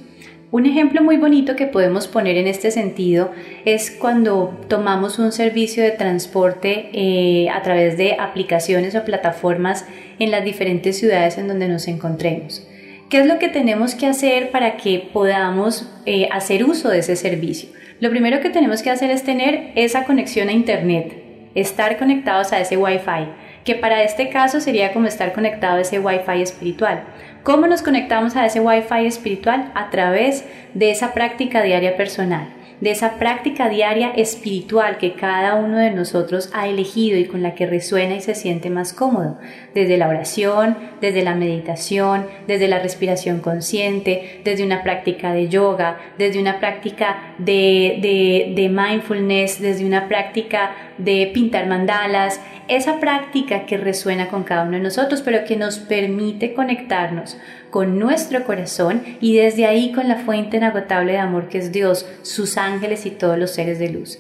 Un 0.52 0.68
ejemplo 0.68 1.02
muy 1.02 1.18
bonito 1.18 1.56
que 1.56 1.66
podemos 1.66 2.08
poner 2.08 2.38
en 2.38 2.48
este 2.48 2.70
sentido 2.70 3.32
es 3.66 3.90
cuando 3.90 4.56
tomamos 4.68 5.18
un 5.18 5.32
servicio 5.32 5.84
de 5.84 5.92
transporte 5.92 6.90
eh, 6.94 7.50
a 7.50 7.64
través 7.64 7.98
de 7.98 8.14
aplicaciones 8.20 8.96
o 8.96 9.04
plataformas 9.04 9.86
en 10.20 10.30
las 10.30 10.46
diferentes 10.46 10.98
ciudades 10.98 11.38
en 11.40 11.48
donde 11.48 11.68
nos 11.68 11.88
encontremos. 11.88 12.66
¿Qué 13.10 13.20
es 13.20 13.26
lo 13.26 13.40
que 13.40 13.50
tenemos 13.50 13.96
que 13.96 14.06
hacer 14.06 14.52
para 14.52 14.78
que 14.78 15.10
podamos 15.12 15.92
eh, 16.06 16.30
hacer 16.32 16.64
uso 16.64 16.90
de 16.90 17.00
ese 17.00 17.16
servicio? 17.16 17.70
Lo 18.00 18.12
primero 18.12 18.40
que 18.40 18.52
tenemos 18.52 18.84
que 18.84 18.92
hacer 18.92 19.10
es 19.10 19.24
tener 19.24 19.72
esa 19.76 20.04
conexión 20.06 20.50
a 20.50 20.54
Internet, 20.54 21.16
estar 21.56 21.98
conectados 21.98 22.54
a 22.54 22.60
ese 22.60 22.78
Wi-Fi 22.78 23.28
que 23.64 23.76
para 23.76 24.04
este 24.04 24.30
caso 24.30 24.60
sería 24.60 24.94
como 24.94 25.08
estar 25.08 25.34
conectado 25.34 25.78
a 25.78 25.82
ese 25.82 26.00
Wi-Fi 26.00 26.42
espiritual. 26.42 27.04
¿Cómo 27.44 27.68
nos 27.68 27.82
conectamos 27.82 28.36
a 28.36 28.46
ese 28.46 28.60
Wi-Fi 28.60 29.06
espiritual? 29.06 29.72
A 29.76 29.90
través 29.90 30.46
de 30.74 30.92
esa 30.92 31.14
práctica 31.14 31.62
diaria 31.62 31.96
personal 31.98 32.48
de 32.84 32.92
esa 32.92 33.18
práctica 33.18 33.70
diaria 33.70 34.10
espiritual 34.10 34.98
que 34.98 35.14
cada 35.14 35.56
uno 35.56 35.78
de 35.78 35.92
nosotros 35.92 36.50
ha 36.54 36.68
elegido 36.68 37.18
y 37.18 37.24
con 37.24 37.42
la 37.42 37.56
que 37.56 37.66
resuena 37.66 38.16
y 38.16 38.20
se 38.20 38.36
siente 38.36 38.70
más 38.70 38.92
cómodo, 38.92 39.38
desde 39.74 39.98
la 39.98 40.10
oración, 40.10 40.76
desde 41.00 41.24
la 41.24 41.34
meditación, 41.34 42.28
desde 42.46 42.68
la 42.68 42.80
respiración 42.80 43.40
consciente, 43.40 44.42
desde 44.44 44.66
una 44.66 44.84
práctica 44.84 45.32
de 45.32 45.48
yoga, 45.48 45.98
desde 46.18 46.42
una 46.42 46.60
práctica 46.60 47.36
de, 47.38 48.52
de, 48.54 48.68
mindfulness, 48.68 49.62
desde 49.62 49.86
una 49.86 50.10
práctica 50.10 50.76
de 50.98 51.32
pintar 51.34 51.68
mandalas, 51.68 52.42
esa 52.68 53.00
práctica 53.00 53.66
que 53.66 53.78
resuena 53.78 54.28
con 54.28 54.44
cada 54.44 54.64
uno 54.64 54.76
de 54.76 54.84
nosotros, 54.84 55.22
pero 55.22 55.46
que 55.46 55.56
nos 55.56 55.80
permite 55.80 56.54
conectarnos 56.54 57.38
con 57.74 57.98
nuestro 57.98 58.44
corazón 58.44 59.02
y 59.20 59.36
desde 59.36 59.66
ahí 59.66 59.92
con 59.94 60.08
la 60.08 60.18
fuente 60.18 60.58
inagotable 60.58 61.14
de 61.14 61.18
amor 61.18 61.50
que 61.50 61.58
es 61.58 61.72
Dios, 61.72 62.06
sus 62.22 62.58
ángeles 62.58 63.08
y 63.08 63.10
todos 63.10 63.36
los 63.36 63.50
seres 63.50 63.80
de 63.80 63.90
luz. 63.90 64.20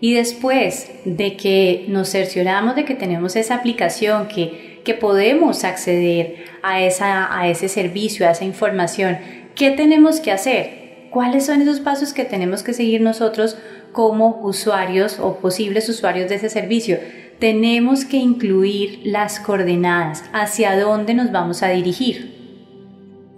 Y 0.00 0.14
después 0.14 0.88
de 1.04 1.36
que 1.36 1.84
nos 1.88 2.12
cercioramos 2.12 2.76
de 2.76 2.84
que 2.84 2.94
tenemos 2.94 3.34
esa 3.34 3.56
aplicación, 3.56 4.28
que, 4.28 4.80
que 4.84 4.94
podemos 4.94 5.64
acceder 5.64 6.44
a, 6.62 6.80
esa, 6.80 7.36
a 7.36 7.48
ese 7.48 7.66
servicio, 7.66 8.24
a 8.24 8.30
esa 8.30 8.44
información, 8.44 9.18
¿qué 9.56 9.72
tenemos 9.72 10.20
que 10.20 10.30
hacer? 10.30 11.08
¿Cuáles 11.10 11.46
son 11.46 11.60
esos 11.60 11.80
pasos 11.80 12.12
que 12.12 12.24
tenemos 12.24 12.62
que 12.62 12.72
seguir 12.72 13.00
nosotros 13.00 13.58
como 13.90 14.38
usuarios 14.44 15.18
o 15.18 15.38
posibles 15.38 15.88
usuarios 15.88 16.28
de 16.28 16.36
ese 16.36 16.48
servicio? 16.48 17.00
Tenemos 17.40 18.04
que 18.04 18.18
incluir 18.18 19.00
las 19.02 19.40
coordenadas, 19.40 20.22
hacia 20.32 20.78
dónde 20.78 21.14
nos 21.14 21.32
vamos 21.32 21.64
a 21.64 21.70
dirigir 21.70 22.41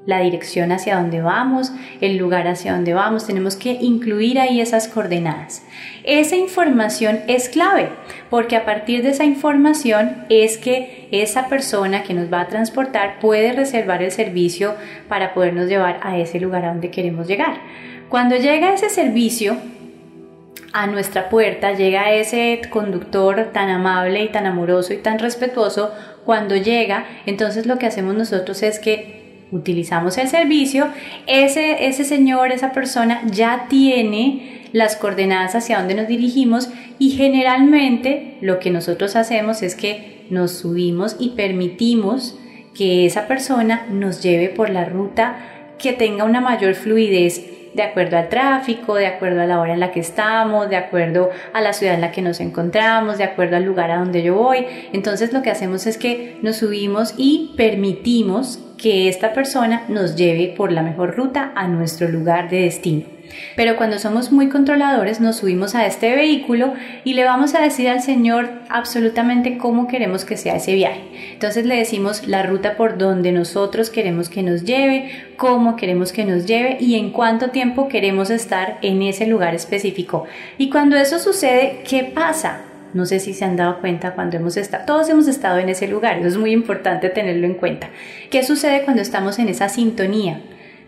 la 0.07 0.21
dirección 0.21 0.71
hacia 0.71 0.97
donde 0.97 1.23
vamos, 1.23 1.73
el 2.01 2.17
lugar 2.17 2.47
hacia 2.47 2.73
donde 2.73 2.93
vamos, 2.93 3.27
tenemos 3.27 3.57
que 3.57 3.73
incluir 3.73 4.39
ahí 4.39 4.61
esas 4.61 4.89
coordenadas. 4.89 5.63
Esa 6.05 6.37
información 6.37 7.21
es 7.27 7.49
clave 7.49 7.89
porque 8.29 8.57
a 8.57 8.65
partir 8.65 9.03
de 9.03 9.11
esa 9.11 9.25
información 9.25 10.27
es 10.29 10.59
que 10.59 11.09
esa 11.11 11.49
persona 11.49 12.03
que 12.03 12.15
nos 12.15 12.33
va 12.33 12.43
a 12.43 12.49
transportar 12.49 13.19
puede 13.21 13.53
reservar 13.53 14.03
el 14.03 14.11
servicio 14.11 14.75
para 15.09 15.33
podernos 15.33 15.69
llevar 15.69 16.01
a 16.03 16.19
ese 16.19 16.41
lugar 16.41 16.65
a 16.65 16.69
donde 16.69 16.91
queremos 16.91 17.27
llegar. 17.27 17.57
Cuando 18.11 18.37
llega 18.37 18.75
ese 18.75 18.91
servicio, 18.91 19.57
a 20.75 20.89
nuestra 20.89 21.29
puerta 21.29 21.73
llega 21.73 22.13
ese 22.13 22.61
conductor 22.69 23.51
tan 23.53 23.71
amable 23.71 24.25
y 24.25 24.29
tan 24.29 24.45
amoroso 24.45 24.93
y 24.93 24.99
tan 24.99 25.21
respetuoso, 25.21 25.93
cuando 26.25 26.57
llega, 26.57 27.07
entonces 27.27 27.67
lo 27.67 27.79
que 27.79 27.87
hacemos 27.87 28.15
nosotros 28.15 28.63
es 28.63 28.79
que 28.79 29.24
utilizamos 29.55 30.19
el 30.19 30.29
servicio, 30.29 30.89
ese, 31.27 31.87
ese 31.87 32.05
señor, 32.05 32.53
esa 32.53 32.73
persona 32.73 33.23
ya 33.31 33.67
tiene 33.69 34.69
las 34.73 34.97
coordenadas 34.97 35.55
hacia 35.55 35.79
donde 35.79 35.95
nos 35.95 36.09
dirigimos 36.09 36.69
y 36.99 37.11
generalmente 37.11 38.37
lo 38.41 38.59
que 38.59 38.71
nosotros 38.71 39.15
hacemos 39.17 39.63
es 39.63 39.75
que 39.77 40.25
nos 40.31 40.51
subimos 40.51 41.17
y 41.19 41.31
permitimos 41.31 42.37
que 42.75 43.07
esa 43.07 43.29
persona 43.29 43.87
nos 43.91 44.23
lleve 44.23 44.49
por 44.49 44.71
la 44.71 44.85
ruta 44.85 45.37
que 45.79 45.93
tenga 45.93 46.25
una 46.25 46.41
mayor 46.41 46.75
fluidez 46.75 47.43
de 47.75 47.83
acuerdo 47.83 48.17
al 48.17 48.29
tráfico, 48.29 48.95
de 48.95 49.07
acuerdo 49.07 49.43
a 49.43 49.47
la 49.47 49.61
hora 49.61 49.75
en 49.75 49.81
la 49.81 49.91
que 49.91 50.01
estamos, 50.01 50.71
de 50.71 50.77
acuerdo 50.77 51.31
a 51.53 51.61
la 51.61 51.73
ciudad 51.73 51.95
en 51.95 52.01
la 52.01 52.13
que 52.13 52.23
nos 52.23 52.41
encontramos, 52.41 53.19
de 53.19 53.25
acuerdo 53.25 53.57
al 53.57 53.65
lugar 53.65 53.91
a 53.91 53.99
donde 53.99 54.23
yo 54.23 54.35
voy. 54.35 54.67
Entonces 54.93 55.33
lo 55.33 55.43
que 55.43 55.51
hacemos 55.51 55.87
es 55.87 55.99
que 55.99 56.39
nos 56.43 56.57
subimos 56.57 57.15
y 57.17 57.53
permitimos 57.57 58.61
que 58.77 59.09
esta 59.09 59.33
persona 59.33 59.83
nos 59.89 60.17
lleve 60.17 60.55
por 60.57 60.73
la 60.73 60.83
mejor 60.83 61.17
ruta 61.17 61.53
a 61.55 61.69
nuestro 61.69 62.09
lugar 62.09 62.49
de 62.49 62.63
destino. 62.63 63.14
Pero 63.57 63.77
cuando 63.77 63.99
somos 63.99 64.33
muy 64.33 64.49
controladores 64.49 65.21
nos 65.21 65.37
subimos 65.37 65.75
a 65.75 65.87
este 65.87 66.15
vehículo 66.15 66.75
y 67.05 67.15
le 67.15 67.25
vamos 67.25 67.55
a 67.55 67.61
decir 67.61 67.89
al 67.89 68.03
Señor 68.03 68.51
absolutamente 68.69 69.59
cómo 69.59 69.87
queremos 69.89 70.25
que 70.25 70.37
sea 70.37 70.57
ese 70.57 70.75
viaje. 70.75 71.01
Entonces 71.33 71.67
le 71.67 71.77
decimos 71.77 72.27
la 72.27 72.43
ruta 72.43 72.77
por 72.77 72.99
donde 72.99 73.33
nosotros 73.33 73.91
queremos 73.91 74.29
que 74.29 74.43
nos 74.43 74.65
lleve, 74.65 75.11
cómo 75.37 75.77
queremos 75.77 76.13
que 76.13 76.25
nos 76.25 76.47
lleve 76.47 76.77
y 76.81 76.97
en 76.97 77.11
cuánto 77.11 77.51
tiempo 77.51 77.89
queremos 77.89 78.31
estar 78.31 78.79
en 78.83 79.03
ese 79.03 79.27
lugar 79.27 79.55
específico. 79.55 80.25
Y 80.59 80.71
cuando 80.71 80.97
eso 80.97 81.19
sucede, 81.19 81.83
¿qué 81.89 82.05
pasa? 82.05 82.63
No 82.95 83.07
sé 83.07 83.19
si 83.19 83.35
se 83.35 83.45
han 83.45 83.57
dado 83.57 83.81
cuenta 83.81 84.13
cuando 84.13 84.37
hemos 84.37 84.57
estado, 84.57 84.85
todos 84.87 85.09
hemos 85.09 85.27
estado 85.27 85.59
en 85.59 85.69
ese 85.69 85.89
lugar, 85.89 86.19
es 86.19 86.37
muy 86.37 86.53
importante 86.53 87.09
tenerlo 87.09 87.47
en 87.47 87.55
cuenta. 87.55 87.89
¿Qué 88.31 88.45
sucede 88.45 88.85
cuando 88.85 89.03
estamos 89.03 89.41
en 89.41 89.49
esa 89.49 89.69
sintonía? 89.69 90.41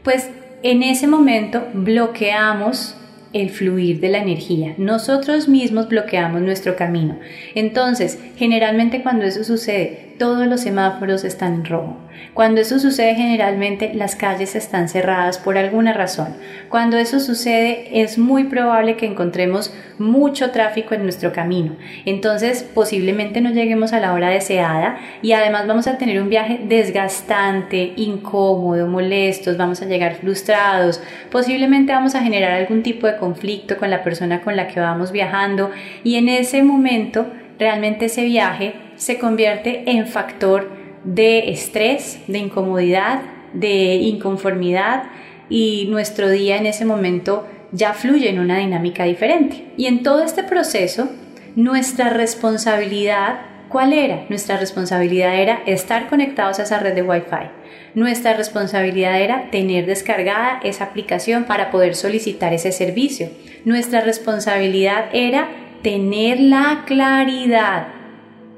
Pues 0.04 0.30
en 0.62 0.82
ese 0.82 1.06
momento 1.06 1.66
bloqueamos 1.74 2.94
el 3.32 3.50
fluir 3.50 4.00
de 4.00 4.08
la 4.08 4.18
energía. 4.18 4.74
Nosotros 4.78 5.48
mismos 5.48 5.88
bloqueamos 5.88 6.40
nuestro 6.40 6.76
camino. 6.76 7.18
Entonces, 7.54 8.18
generalmente 8.36 9.02
cuando 9.02 9.26
eso 9.26 9.44
sucede, 9.44 10.05
todos 10.18 10.46
los 10.46 10.60
semáforos 10.60 11.24
están 11.24 11.54
en 11.54 11.64
rojo. 11.64 11.96
Cuando 12.34 12.60
eso 12.60 12.78
sucede 12.78 13.14
generalmente 13.14 13.92
las 13.94 14.16
calles 14.16 14.54
están 14.54 14.88
cerradas 14.88 15.38
por 15.38 15.58
alguna 15.58 15.92
razón. 15.92 16.36
Cuando 16.68 16.96
eso 16.96 17.20
sucede 17.20 18.02
es 18.02 18.18
muy 18.18 18.44
probable 18.44 18.96
que 18.96 19.06
encontremos 19.06 19.74
mucho 19.98 20.50
tráfico 20.50 20.94
en 20.94 21.02
nuestro 21.02 21.32
camino. 21.32 21.76
Entonces 22.04 22.62
posiblemente 22.62 23.40
no 23.40 23.50
lleguemos 23.50 23.92
a 23.92 24.00
la 24.00 24.12
hora 24.12 24.28
deseada 24.28 24.98
y 25.22 25.32
además 25.32 25.66
vamos 25.66 25.86
a 25.86 25.98
tener 25.98 26.20
un 26.20 26.28
viaje 26.28 26.60
desgastante, 26.64 27.92
incómodo, 27.96 28.86
molestos, 28.86 29.56
vamos 29.56 29.82
a 29.82 29.86
llegar 29.86 30.16
frustrados, 30.16 31.02
posiblemente 31.30 31.92
vamos 31.92 32.14
a 32.14 32.22
generar 32.22 32.52
algún 32.52 32.82
tipo 32.82 33.06
de 33.06 33.16
conflicto 33.16 33.76
con 33.76 33.90
la 33.90 34.02
persona 34.02 34.40
con 34.40 34.56
la 34.56 34.68
que 34.68 34.80
vamos 34.80 35.12
viajando 35.12 35.70
y 36.04 36.16
en 36.16 36.28
ese 36.28 36.62
momento 36.62 37.26
realmente 37.58 38.06
ese 38.06 38.24
viaje 38.24 38.74
se 38.96 39.18
convierte 39.18 39.90
en 39.90 40.06
factor 40.06 40.70
de 41.04 41.50
estrés, 41.50 42.20
de 42.26 42.38
incomodidad, 42.38 43.22
de 43.52 43.94
inconformidad 43.96 45.04
y 45.48 45.86
nuestro 45.88 46.28
día 46.28 46.56
en 46.56 46.66
ese 46.66 46.84
momento 46.84 47.46
ya 47.72 47.94
fluye 47.94 48.28
en 48.28 48.38
una 48.38 48.58
dinámica 48.58 49.04
diferente. 49.04 49.66
Y 49.76 49.86
en 49.86 50.02
todo 50.02 50.22
este 50.22 50.42
proceso, 50.42 51.08
nuestra 51.54 52.10
responsabilidad, 52.10 53.40
¿cuál 53.68 53.92
era? 53.92 54.24
Nuestra 54.28 54.56
responsabilidad 54.56 55.36
era 55.36 55.62
estar 55.66 56.08
conectados 56.08 56.58
a 56.58 56.64
esa 56.64 56.78
red 56.78 56.94
de 56.94 57.02
Wi-Fi. 57.02 57.50
Nuestra 57.94 58.34
responsabilidad 58.34 59.20
era 59.20 59.50
tener 59.50 59.86
descargada 59.86 60.60
esa 60.62 60.84
aplicación 60.84 61.44
para 61.44 61.70
poder 61.70 61.94
solicitar 61.94 62.52
ese 62.52 62.72
servicio. 62.72 63.30
Nuestra 63.64 64.00
responsabilidad 64.00 65.06
era 65.12 65.48
tener 65.86 66.40
la 66.40 66.82
claridad 66.84 67.86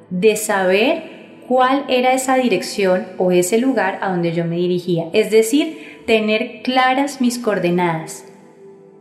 de 0.09 0.35
saber 0.37 1.43
cuál 1.47 1.85
era 1.89 2.15
esa 2.15 2.37
dirección 2.37 3.07
o 3.19 3.33
ese 3.33 3.59
lugar 3.59 3.99
a 4.01 4.09
donde 4.09 4.33
yo 4.33 4.47
me 4.47 4.57
dirigía, 4.57 5.11
es 5.13 5.31
decir, 5.31 6.01
tener 6.07 6.63
claras 6.63 7.21
mis 7.21 7.39
coordenadas. 7.39 8.25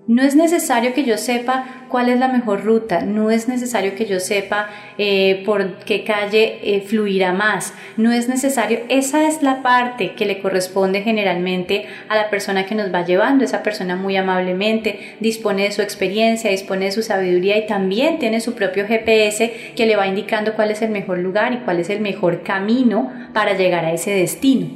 No 0.07 0.23
es 0.23 0.37
necesario 0.37 0.93
que 0.93 1.03
yo 1.03 1.17
sepa 1.17 1.65
cuál 1.89 2.07
es 2.07 2.17
la 2.17 2.29
mejor 2.29 2.63
ruta, 2.63 3.01
no 3.01 3.29
es 3.29 3.49
necesario 3.49 3.93
que 3.93 4.05
yo 4.05 4.21
sepa 4.21 4.69
eh, 4.97 5.43
por 5.45 5.79
qué 5.79 6.05
calle 6.05 6.59
eh, 6.63 6.79
fluirá 6.79 7.33
más, 7.33 7.73
no 7.97 8.13
es 8.13 8.29
necesario, 8.29 8.79
esa 8.87 9.27
es 9.27 9.43
la 9.43 9.61
parte 9.61 10.13
que 10.13 10.25
le 10.25 10.39
corresponde 10.39 11.01
generalmente 11.01 11.87
a 12.07 12.15
la 12.15 12.29
persona 12.29 12.65
que 12.65 12.73
nos 12.73 12.93
va 12.93 13.03
llevando, 13.03 13.43
esa 13.43 13.63
persona 13.63 13.97
muy 13.97 14.15
amablemente 14.15 15.17
dispone 15.19 15.63
de 15.63 15.73
su 15.73 15.81
experiencia, 15.81 16.51
dispone 16.51 16.85
de 16.85 16.93
su 16.93 17.03
sabiduría 17.03 17.57
y 17.57 17.67
también 17.67 18.17
tiene 18.17 18.39
su 18.39 18.55
propio 18.55 18.87
GPS 18.87 19.73
que 19.75 19.85
le 19.85 19.97
va 19.97 20.07
indicando 20.07 20.53
cuál 20.53 20.71
es 20.71 20.81
el 20.81 20.89
mejor 20.89 21.17
lugar 21.17 21.51
y 21.51 21.57
cuál 21.57 21.81
es 21.81 21.89
el 21.89 21.99
mejor 21.99 22.43
camino 22.43 23.11
para 23.33 23.57
llegar 23.57 23.83
a 23.83 23.91
ese 23.91 24.11
destino. 24.11 24.69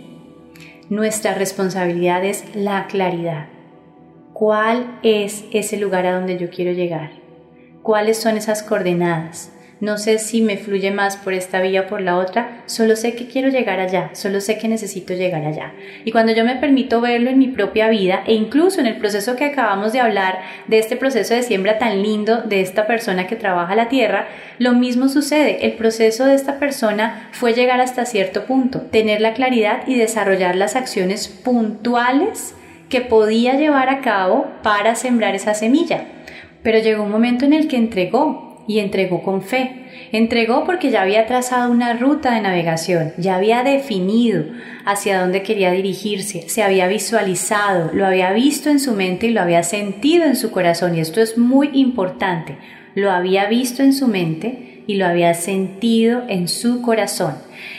Nuestra 0.90 1.36
responsabilidad 1.36 2.26
es 2.26 2.44
la 2.54 2.88
claridad 2.88 3.51
cuál 4.42 4.98
es 5.04 5.46
ese 5.52 5.78
lugar 5.78 6.08
a 6.08 6.16
donde 6.16 6.40
yo 6.40 6.50
quiero 6.50 6.72
llegar, 6.72 7.12
cuáles 7.84 8.18
son 8.18 8.38
esas 8.38 8.64
coordenadas. 8.64 9.52
No 9.80 10.00
sé 10.00 10.18
si 10.18 10.42
me 10.42 10.58
fluye 10.58 10.90
más 10.90 11.16
por 11.16 11.34
esta 11.34 11.62
vía 11.62 11.82
o 11.82 11.88
por 11.88 12.02
la 12.02 12.18
otra, 12.18 12.64
solo 12.66 12.96
sé 12.96 13.14
que 13.14 13.28
quiero 13.28 13.50
llegar 13.50 13.80
allá, 13.80 14.10
solo 14.14 14.42
sé 14.42 14.58
que 14.58 14.68
necesito 14.68 15.14
llegar 15.14 15.46
allá. 15.46 15.74
Y 16.06 16.12
cuando 16.12 16.34
yo 16.34 16.44
me 16.44 16.56
permito 16.56 17.02
verlo 17.02 17.30
en 17.30 17.38
mi 17.38 17.50
propia 17.50 17.88
vida 17.90 18.24
e 18.26 18.34
incluso 18.34 18.80
en 18.80 18.88
el 18.88 18.98
proceso 18.98 19.36
que 19.36 19.46
acabamos 19.46 19.94
de 19.94 20.00
hablar, 20.00 20.40
de 20.68 20.80
este 20.80 20.96
proceso 20.96 21.36
de 21.36 21.44
siembra 21.44 21.78
tan 21.78 22.02
lindo 22.02 22.42
de 22.42 22.62
esta 22.62 22.88
persona 22.88 23.28
que 23.28 23.36
trabaja 23.36 23.76
la 23.76 23.90
tierra, 23.90 24.28
lo 24.58 24.74
mismo 24.74 25.08
sucede. 25.08 25.68
El 25.68 25.74
proceso 25.74 26.26
de 26.26 26.34
esta 26.34 26.58
persona 26.58 27.30
fue 27.32 27.54
llegar 27.54 27.80
hasta 27.80 28.06
cierto 28.06 28.46
punto, 28.46 28.82
tener 28.82 29.22
la 29.22 29.36
claridad 29.36 29.84
y 29.86 30.00
desarrollar 30.00 30.56
las 30.56 30.76
acciones 30.76 31.28
puntuales 31.28 32.56
que 32.92 33.02
podía 33.02 33.56
llevar 33.56 33.90
a 33.90 34.02
cabo 34.02 34.46
para 34.62 34.94
sembrar 34.94 35.34
esa 35.34 35.56
semilla. 35.56 36.04
Pero 36.62 36.78
llegó 36.78 37.04
un 37.04 37.12
momento 37.12 37.46
en 37.46 37.54
el 37.54 37.68
que 37.68 37.78
entregó 37.78 38.64
y 38.68 38.80
entregó 38.80 39.24
con 39.24 39.42
fe. 39.42 39.88
Entregó 40.12 40.66
porque 40.66 40.92
ya 40.92 41.02
había 41.02 41.26
trazado 41.26 41.72
una 41.72 41.94
ruta 41.94 42.36
de 42.36 42.42
navegación, 42.42 43.14
ya 43.18 43.36
había 43.36 43.64
definido 43.64 44.44
hacia 44.86 45.22
dónde 45.22 45.42
quería 45.42 45.72
dirigirse, 45.72 46.50
se 46.50 46.64
había 46.64 46.88
visualizado, 46.88 47.92
lo 47.94 48.06
había 48.06 48.32
visto 48.34 48.70
en 48.70 48.80
su 48.80 48.92
mente 48.92 49.28
y 49.28 49.32
lo 49.32 49.42
había 49.42 49.64
sentido 49.64 50.26
en 50.26 50.36
su 50.36 50.52
corazón. 50.52 50.96
Y 50.96 51.00
esto 51.00 51.22
es 51.22 51.38
muy 51.38 51.70
importante. 51.74 52.58
Lo 52.94 53.10
había 53.12 53.46
visto 53.46 53.84
en 53.84 53.94
su 53.94 54.08
mente 54.08 54.84
y 54.86 54.96
lo 54.96 55.06
había 55.06 55.34
sentido 55.34 56.24
en 56.28 56.50
su 56.50 56.82
corazón. 56.82 57.36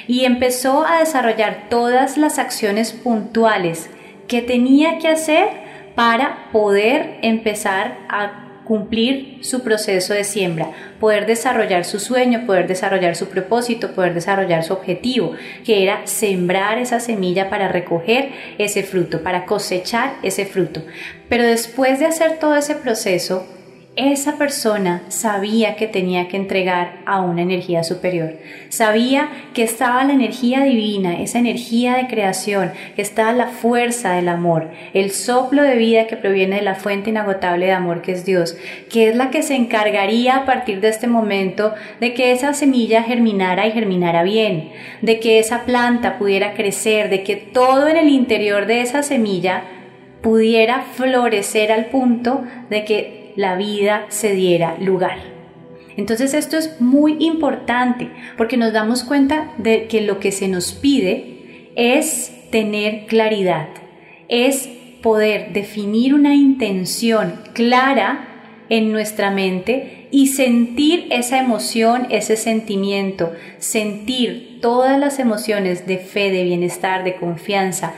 Y 0.08 0.24
empezó 0.24 0.86
a 0.86 1.00
desarrollar 1.00 1.68
todas 1.68 2.16
las 2.16 2.38
acciones 2.38 2.92
puntuales 2.92 3.90
¿Qué 4.32 4.40
tenía 4.40 4.98
que 4.98 5.08
hacer 5.08 5.46
para 5.94 6.50
poder 6.52 7.18
empezar 7.20 7.98
a 8.08 8.62
cumplir 8.64 9.44
su 9.44 9.62
proceso 9.62 10.14
de 10.14 10.24
siembra, 10.24 10.70
poder 10.98 11.26
desarrollar 11.26 11.84
su 11.84 12.00
sueño, 12.00 12.46
poder 12.46 12.66
desarrollar 12.66 13.14
su 13.14 13.28
propósito, 13.28 13.92
poder 13.92 14.14
desarrollar 14.14 14.64
su 14.64 14.72
objetivo, 14.72 15.32
que 15.66 15.82
era 15.82 16.06
sembrar 16.06 16.78
esa 16.78 16.98
semilla 16.98 17.50
para 17.50 17.68
recoger 17.68 18.30
ese 18.56 18.82
fruto, 18.84 19.22
para 19.22 19.44
cosechar 19.44 20.14
ese 20.22 20.46
fruto. 20.46 20.82
Pero 21.28 21.44
después 21.44 22.00
de 22.00 22.06
hacer 22.06 22.38
todo 22.38 22.56
ese 22.56 22.74
proceso, 22.74 23.46
esa 23.94 24.38
persona 24.38 25.02
sabía 25.08 25.76
que 25.76 25.86
tenía 25.86 26.26
que 26.28 26.38
entregar 26.38 27.00
a 27.04 27.20
una 27.20 27.42
energía 27.42 27.84
superior. 27.84 28.38
Sabía 28.70 29.28
que 29.52 29.62
estaba 29.62 30.02
la 30.04 30.14
energía 30.14 30.62
divina, 30.62 31.20
esa 31.20 31.38
energía 31.38 31.96
de 31.96 32.06
creación, 32.06 32.72
que 32.96 33.02
estaba 33.02 33.32
la 33.32 33.48
fuerza 33.48 34.14
del 34.14 34.30
amor, 34.30 34.70
el 34.94 35.10
soplo 35.10 35.62
de 35.62 35.76
vida 35.76 36.06
que 36.06 36.16
proviene 36.16 36.56
de 36.56 36.62
la 36.62 36.74
fuente 36.74 37.10
inagotable 37.10 37.66
de 37.66 37.72
amor 37.72 38.00
que 38.00 38.12
es 38.12 38.24
Dios, 38.24 38.56
que 38.88 39.10
es 39.10 39.16
la 39.16 39.28
que 39.28 39.42
se 39.42 39.56
encargaría 39.56 40.36
a 40.36 40.44
partir 40.46 40.80
de 40.80 40.88
este 40.88 41.06
momento 41.06 41.74
de 42.00 42.14
que 42.14 42.32
esa 42.32 42.54
semilla 42.54 43.02
germinara 43.02 43.66
y 43.66 43.72
germinara 43.72 44.22
bien, 44.22 44.72
de 45.02 45.20
que 45.20 45.38
esa 45.38 45.64
planta 45.66 46.18
pudiera 46.18 46.54
crecer, 46.54 47.10
de 47.10 47.22
que 47.24 47.36
todo 47.36 47.88
en 47.88 47.98
el 47.98 48.08
interior 48.08 48.64
de 48.64 48.80
esa 48.80 49.02
semilla 49.02 49.64
pudiera 50.22 50.80
florecer 50.80 51.72
al 51.72 51.86
punto 51.86 52.44
de 52.70 52.84
que 52.84 53.21
la 53.36 53.56
vida 53.56 54.06
se 54.08 54.34
diera 54.34 54.76
lugar. 54.78 55.18
Entonces 55.96 56.34
esto 56.34 56.56
es 56.56 56.80
muy 56.80 57.16
importante 57.20 58.10
porque 58.36 58.56
nos 58.56 58.72
damos 58.72 59.04
cuenta 59.04 59.52
de 59.58 59.88
que 59.88 60.00
lo 60.00 60.20
que 60.20 60.32
se 60.32 60.48
nos 60.48 60.72
pide 60.72 61.70
es 61.76 62.32
tener 62.50 63.06
claridad, 63.06 63.68
es 64.28 64.68
poder 65.02 65.52
definir 65.52 66.14
una 66.14 66.34
intención 66.34 67.40
clara 67.52 68.28
en 68.68 68.92
nuestra 68.92 69.30
mente 69.30 70.08
y 70.10 70.28
sentir 70.28 71.08
esa 71.10 71.38
emoción, 71.38 72.06
ese 72.10 72.36
sentimiento, 72.36 73.32
sentir 73.58 74.60
todas 74.62 74.98
las 74.98 75.18
emociones 75.18 75.86
de 75.86 75.98
fe, 75.98 76.30
de 76.30 76.44
bienestar, 76.44 77.04
de 77.04 77.16
confianza 77.16 77.94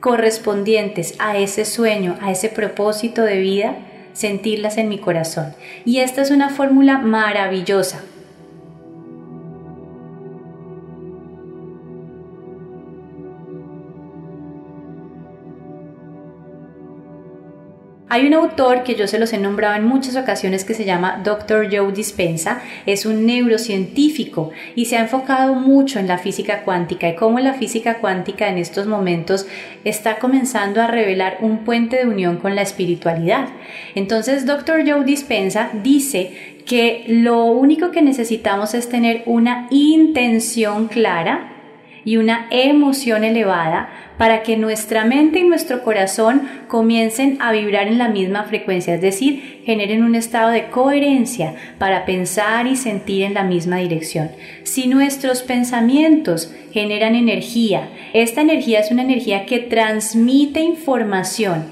correspondientes 0.00 1.14
a 1.18 1.36
ese 1.38 1.64
sueño, 1.64 2.16
a 2.20 2.30
ese 2.30 2.48
propósito 2.48 3.22
de 3.22 3.38
vida 3.40 3.76
sentirlas 4.18 4.78
en 4.78 4.88
mi 4.88 4.98
corazón. 4.98 5.54
Y 5.84 6.00
esta 6.00 6.22
es 6.22 6.32
una 6.32 6.50
fórmula 6.50 6.98
maravillosa. 6.98 8.02
Hay 18.10 18.26
un 18.26 18.32
autor 18.32 18.84
que 18.84 18.94
yo 18.94 19.06
se 19.06 19.18
los 19.18 19.34
he 19.34 19.38
nombrado 19.38 19.74
en 19.76 19.84
muchas 19.84 20.16
ocasiones 20.16 20.64
que 20.64 20.72
se 20.72 20.86
llama 20.86 21.20
Dr. 21.22 21.68
Joe 21.70 21.92
Dispensa, 21.92 22.62
es 22.86 23.04
un 23.04 23.26
neurocientífico 23.26 24.50
y 24.74 24.86
se 24.86 24.96
ha 24.96 25.02
enfocado 25.02 25.54
mucho 25.54 25.98
en 25.98 26.08
la 26.08 26.16
física 26.16 26.62
cuántica 26.62 27.06
y 27.06 27.16
cómo 27.16 27.38
la 27.38 27.52
física 27.52 27.98
cuántica 27.98 28.48
en 28.48 28.56
estos 28.56 28.86
momentos 28.86 29.46
está 29.84 30.18
comenzando 30.18 30.80
a 30.80 30.86
revelar 30.86 31.36
un 31.42 31.64
puente 31.64 31.96
de 31.98 32.06
unión 32.06 32.38
con 32.38 32.56
la 32.56 32.62
espiritualidad. 32.62 33.48
Entonces, 33.94 34.46
Dr. 34.46 34.88
Joe 34.88 35.04
Dispensa 35.04 35.68
dice 35.82 36.56
que 36.64 37.04
lo 37.08 37.44
único 37.44 37.90
que 37.90 38.00
necesitamos 38.00 38.72
es 38.72 38.88
tener 38.88 39.22
una 39.26 39.66
intención 39.70 40.88
clara 40.88 41.57
y 42.08 42.16
una 42.16 42.46
emoción 42.50 43.22
elevada 43.22 43.90
para 44.16 44.42
que 44.42 44.56
nuestra 44.56 45.04
mente 45.04 45.40
y 45.40 45.44
nuestro 45.44 45.82
corazón 45.82 46.48
comiencen 46.66 47.36
a 47.38 47.52
vibrar 47.52 47.86
en 47.86 47.98
la 47.98 48.08
misma 48.08 48.44
frecuencia, 48.44 48.94
es 48.94 49.02
decir, 49.02 49.60
generen 49.66 50.02
un 50.02 50.14
estado 50.14 50.48
de 50.48 50.70
coherencia 50.70 51.54
para 51.76 52.06
pensar 52.06 52.66
y 52.66 52.76
sentir 52.76 53.24
en 53.24 53.34
la 53.34 53.44
misma 53.44 53.76
dirección. 53.76 54.30
Si 54.62 54.86
nuestros 54.86 55.42
pensamientos 55.42 56.50
generan 56.72 57.14
energía, 57.14 57.90
esta 58.14 58.40
energía 58.40 58.80
es 58.80 58.90
una 58.90 59.02
energía 59.02 59.44
que 59.44 59.58
transmite 59.58 60.60
información, 60.60 61.66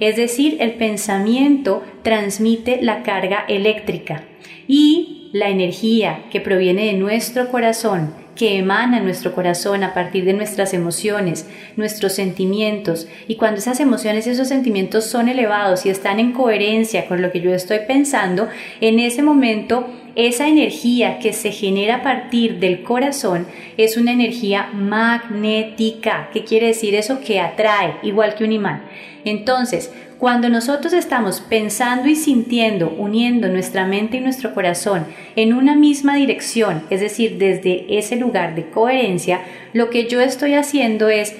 es 0.00 0.16
decir, 0.16 0.56
el 0.60 0.70
pensamiento 0.72 1.82
transmite 2.02 2.80
la 2.80 3.02
carga 3.02 3.44
eléctrica 3.46 4.24
y 4.66 5.28
la 5.34 5.50
energía 5.50 6.24
que 6.30 6.40
proviene 6.40 6.86
de 6.86 6.94
nuestro 6.94 7.50
corazón 7.50 8.21
que 8.34 8.58
emana 8.58 9.00
nuestro 9.00 9.34
corazón 9.34 9.84
a 9.84 9.94
partir 9.94 10.24
de 10.24 10.32
nuestras 10.32 10.72
emociones, 10.74 11.46
nuestros 11.76 12.14
sentimientos, 12.14 13.06
y 13.28 13.36
cuando 13.36 13.58
esas 13.58 13.80
emociones 13.80 14.26
y 14.26 14.30
esos 14.30 14.48
sentimientos 14.48 15.04
son 15.04 15.28
elevados 15.28 15.84
y 15.84 15.90
están 15.90 16.18
en 16.18 16.32
coherencia 16.32 17.06
con 17.06 17.20
lo 17.22 17.30
que 17.30 17.40
yo 17.40 17.52
estoy 17.52 17.80
pensando, 17.86 18.48
en 18.80 18.98
ese 18.98 19.22
momento 19.22 19.86
esa 20.14 20.46
energía 20.46 21.18
que 21.18 21.32
se 21.32 21.52
genera 21.52 21.96
a 21.96 22.02
partir 22.02 22.58
del 22.58 22.82
corazón 22.82 23.46
es 23.76 23.96
una 23.96 24.12
energía 24.12 24.68
magnética. 24.74 26.28
¿Qué 26.32 26.44
quiere 26.44 26.68
decir 26.68 26.94
eso? 26.94 27.20
Que 27.20 27.40
atrae, 27.40 27.96
igual 28.02 28.34
que 28.34 28.44
un 28.44 28.52
imán. 28.52 28.82
Entonces, 29.24 29.90
cuando 30.22 30.48
nosotros 30.48 30.92
estamos 30.92 31.40
pensando 31.40 32.08
y 32.08 32.14
sintiendo, 32.14 32.94
uniendo 32.96 33.48
nuestra 33.48 33.86
mente 33.86 34.18
y 34.18 34.20
nuestro 34.20 34.54
corazón 34.54 35.04
en 35.34 35.52
una 35.52 35.74
misma 35.74 36.14
dirección, 36.14 36.84
es 36.90 37.00
decir, 37.00 37.38
desde 37.38 37.98
ese 37.98 38.14
lugar 38.14 38.54
de 38.54 38.70
coherencia, 38.70 39.40
lo 39.72 39.90
que 39.90 40.06
yo 40.06 40.20
estoy 40.20 40.54
haciendo 40.54 41.08
es 41.08 41.34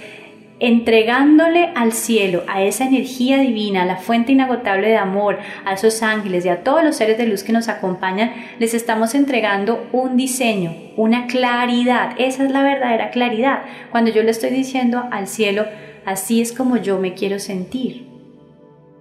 entregándole 0.59 1.71
al 1.77 1.93
cielo, 1.93 2.43
a 2.49 2.65
esa 2.65 2.85
energía 2.85 3.39
divina, 3.39 3.83
a 3.83 3.87
la 3.87 3.99
fuente 3.99 4.33
inagotable 4.33 4.89
de 4.89 4.97
amor, 4.97 5.39
a 5.65 5.75
esos 5.75 6.03
ángeles 6.03 6.45
y 6.45 6.49
a 6.49 6.65
todos 6.65 6.83
los 6.83 6.97
seres 6.97 7.19
de 7.19 7.29
luz 7.29 7.45
que 7.45 7.53
nos 7.53 7.69
acompañan, 7.69 8.33
les 8.59 8.75
estamos 8.75 9.15
entregando 9.15 9.87
un 9.93 10.17
diseño, 10.17 10.75
una 10.97 11.29
claridad. 11.29 12.17
Esa 12.19 12.43
es 12.43 12.51
la 12.51 12.65
verdadera 12.65 13.11
claridad. 13.13 13.63
Cuando 13.93 14.11
yo 14.11 14.25
le 14.25 14.33
estoy 14.33 14.51
diciendo 14.51 15.05
al 15.13 15.29
cielo, 15.29 15.67
así 16.05 16.41
es 16.41 16.53
como 16.53 16.79
yo 16.79 16.99
me 16.99 17.15
quiero 17.15 17.39
sentir. 17.39 18.12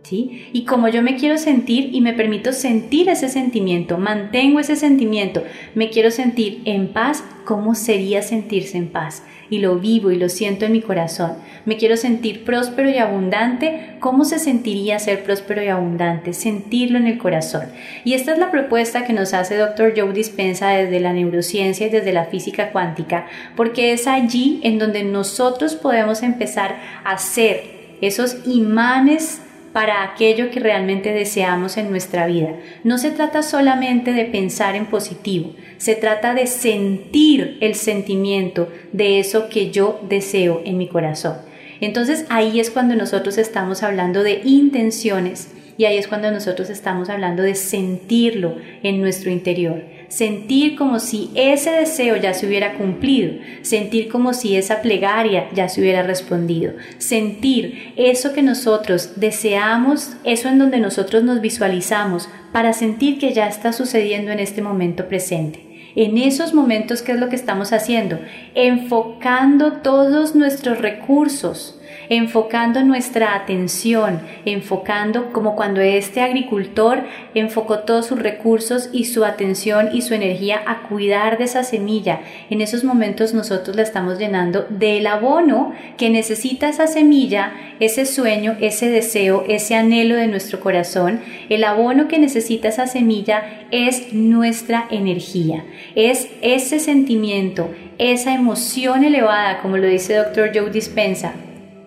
Y 0.10 0.66
como 0.66 0.90
yo 0.90 1.02
me 1.02 1.16
quiero 1.16 1.38
sentir 1.38 1.90
y 1.94 2.02
me 2.02 2.14
permito 2.14 2.52
sentir 2.52 3.08
ese 3.08 3.30
sentimiento, 3.30 3.98
mantengo 3.98 4.60
ese 4.60 4.76
sentimiento, 4.76 5.44
me 5.74 5.90
quiero 5.90 6.12
sentir 6.12 6.62
en 6.66 6.90
paz, 6.90 7.24
¿cómo 7.46 7.76
sería 7.76 8.22
sentirse 8.22 8.78
en 8.78 8.90
paz? 8.90 9.24
Y 9.50 9.60
lo 9.60 9.80
vivo 9.80 10.12
y 10.12 10.18
lo 10.18 10.28
siento 10.28 10.66
en 10.66 10.74
mi 10.74 10.82
corazón. 10.82 11.34
Me 11.66 11.78
quiero 11.78 11.96
sentir 11.96 12.44
próspero 12.44 12.90
y 12.90 12.98
abundante, 12.98 13.96
¿cómo 14.00 14.26
se 14.26 14.40
sentiría 14.40 15.00
ser 15.00 15.24
próspero 15.24 15.64
y 15.64 15.68
abundante? 15.68 16.34
Sentirlo 16.34 16.98
en 16.98 17.08
el 17.08 17.18
corazón. 17.18 17.68
Y 18.04 18.14
esta 18.14 18.34
es 18.34 18.40
la 18.40 18.52
propuesta 18.52 19.06
que 19.06 19.14
nos 19.14 19.34
hace 19.34 19.58
Dr. 19.58 19.94
Joe 19.96 20.14
Dispensa 20.14 20.70
desde 20.70 21.00
la 21.00 21.14
neurociencia 21.14 21.88
y 21.88 21.90
desde 21.90 22.12
la 22.12 22.26
física 22.26 22.72
cuántica, 22.72 23.28
porque 23.56 23.94
es 23.94 24.08
allí 24.08 24.60
en 24.64 24.78
donde 24.78 25.04
nosotros 25.04 25.76
podemos 25.76 26.24
empezar 26.24 26.80
a 27.06 27.18
ser 27.18 27.82
esos 28.02 28.38
imanes 28.46 29.42
para 29.74 30.04
aquello 30.04 30.50
que 30.52 30.60
realmente 30.60 31.14
deseamos 31.14 31.78
en 31.78 31.90
nuestra 31.90 32.28
vida. 32.28 32.56
No 32.84 32.98
se 32.98 33.12
trata 33.12 33.42
solamente 33.42 34.14
de 34.14 34.26
pensar 34.26 34.76
en 34.76 34.86
positivo, 34.88 35.54
se 35.78 35.96
trata 35.96 36.34
de 36.34 36.48
sentir 36.48 37.58
el 37.62 37.76
sentimiento 37.76 38.70
de 38.92 39.20
eso 39.20 39.50
que 39.50 39.72
yo 39.72 40.00
deseo 40.08 40.62
en 40.66 40.78
mi 40.78 40.88
corazón. 40.88 41.38
Entonces 41.80 42.26
ahí 42.30 42.60
es 42.60 42.70
cuando 42.70 42.96
nosotros 42.96 43.38
estamos 43.38 43.82
hablando 43.82 44.24
de 44.24 44.42
intenciones 44.44 45.50
y 45.78 45.86
ahí 45.86 45.98
es 45.98 46.08
cuando 46.08 46.30
nosotros 46.32 46.70
estamos 46.70 47.10
hablando 47.10 47.42
de 47.42 47.56
sentirlo 47.56 48.56
en 48.84 49.02
nuestro 49.02 49.32
interior 49.32 49.84
sentir 50.12 50.76
como 50.76 51.00
si 51.00 51.32
ese 51.36 51.72
deseo 51.72 52.18
ya 52.18 52.34
se 52.34 52.46
hubiera 52.46 52.74
cumplido, 52.74 53.36
sentir 53.62 54.10
como 54.10 54.34
si 54.34 54.58
esa 54.58 54.82
plegaria 54.82 55.48
ya 55.54 55.70
se 55.70 55.80
hubiera 55.80 56.04
respondido, 56.04 56.74
sentir 56.98 57.94
eso 57.96 58.34
que 58.34 58.42
nosotros 58.42 59.14
deseamos, 59.16 60.18
eso 60.26 60.50
en 60.50 60.60
donde 60.60 60.80
nosotros 60.80 61.24
nos 61.24 61.40
visualizamos, 61.40 62.28
para 62.52 62.74
sentir 62.74 63.20
que 63.20 63.34
ya 63.34 63.48
está 63.48 63.72
sucediendo 63.72 64.32
en 64.32 64.42
este 64.42 64.62
momento 64.62 65.08
presente. 65.08 65.94
En 65.96 66.18
esos 66.18 66.54
momentos, 66.54 67.02
¿qué 67.02 67.14
es 67.14 67.20
lo 67.20 67.30
que 67.30 67.38
estamos 67.38 67.72
haciendo? 67.72 68.20
Enfocando 68.54 69.78
todos 69.82 70.36
nuestros 70.36 70.80
recursos, 70.80 71.81
enfocando 72.10 72.84
nuestra 72.84 73.36
atención, 73.36 74.22
enfocando 74.46 75.32
como 75.32 75.56
cuando 75.56 75.82
este 75.82 76.22
agricultor 76.22 77.04
enfocó 77.34 77.80
todos 77.80 78.08
sus 78.08 78.20
recursos 78.20 78.90
y 78.92 79.06
su 79.06 79.26
atención 79.26 79.90
y 79.94 80.02
su 80.02 80.14
energía 80.14 80.62
a 80.66 80.84
cuidar 80.84 81.38
de 81.38 81.46
esa 81.46 81.64
semilla. 81.64 82.22
En 82.50 82.62
esos 82.62 82.84
momentos 82.84 83.34
nosotros 83.34 83.76
la 83.76 83.84
estamos 83.84 84.18
llenando 84.18 84.66
del 84.70 85.08
abono 85.08 85.74
que 85.98 86.10
necesita 86.10 86.70
esa 86.70 86.88
semilla, 86.88 87.54
ese 87.80 88.06
sueño, 88.06 88.58
ese 88.60 88.90
deseo, 88.90 89.44
ese 89.48 89.76
anhelo 89.76 90.16
de 90.16 90.28
nuestro 90.28 90.60
corazón. 90.60 91.22
El 91.50 91.64
abono 91.64 92.08
que 92.08 92.20
necesita 92.20 92.70
esa 92.70 92.88
semilla 92.88 93.66
es 93.72 94.14
nuestra 94.14 94.88
energía, 94.92 95.64
es 95.96 96.28
ese 96.42 96.80
sentimiento, 96.80 97.70
esa 97.98 98.34
emoción 98.34 99.04
elevada, 99.04 99.60
como 99.62 99.78
lo 99.78 99.88
dice 99.88 100.16
Dr. 100.16 100.52
Joe 100.54 100.72
Dispensa, 100.72 101.34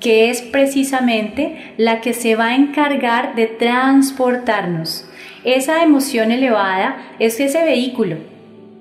que 0.05 0.29
es 0.29 0.43
precisamente 0.43 1.73
la 1.79 2.03
que 2.03 2.13
se 2.13 2.37
va 2.37 2.49
a 2.49 2.57
encargar 2.57 3.35
de 3.37 3.47
transportarnos. 3.47 5.07
Esa 5.45 5.83
emoción 5.83 6.31
elevada 6.31 6.99
es 7.19 7.41
ese 7.41 7.65
vehículo. 7.65 8.19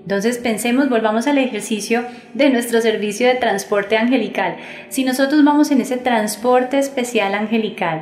Entonces 0.02 0.38
pensemos, 0.38 0.90
volvamos 0.90 1.26
al 1.28 1.38
ejercicio 1.38 2.04
de 2.34 2.50
nuestro 2.50 2.82
servicio 2.82 3.26
de 3.26 3.36
transporte 3.36 3.96
angelical. 3.96 4.58
Si 4.90 5.06
nosotros 5.06 5.46
vamos 5.46 5.72
en 5.72 5.80
ese 5.80 5.96
transporte 5.96 6.78
especial 6.78 7.36
angelical, 7.36 8.02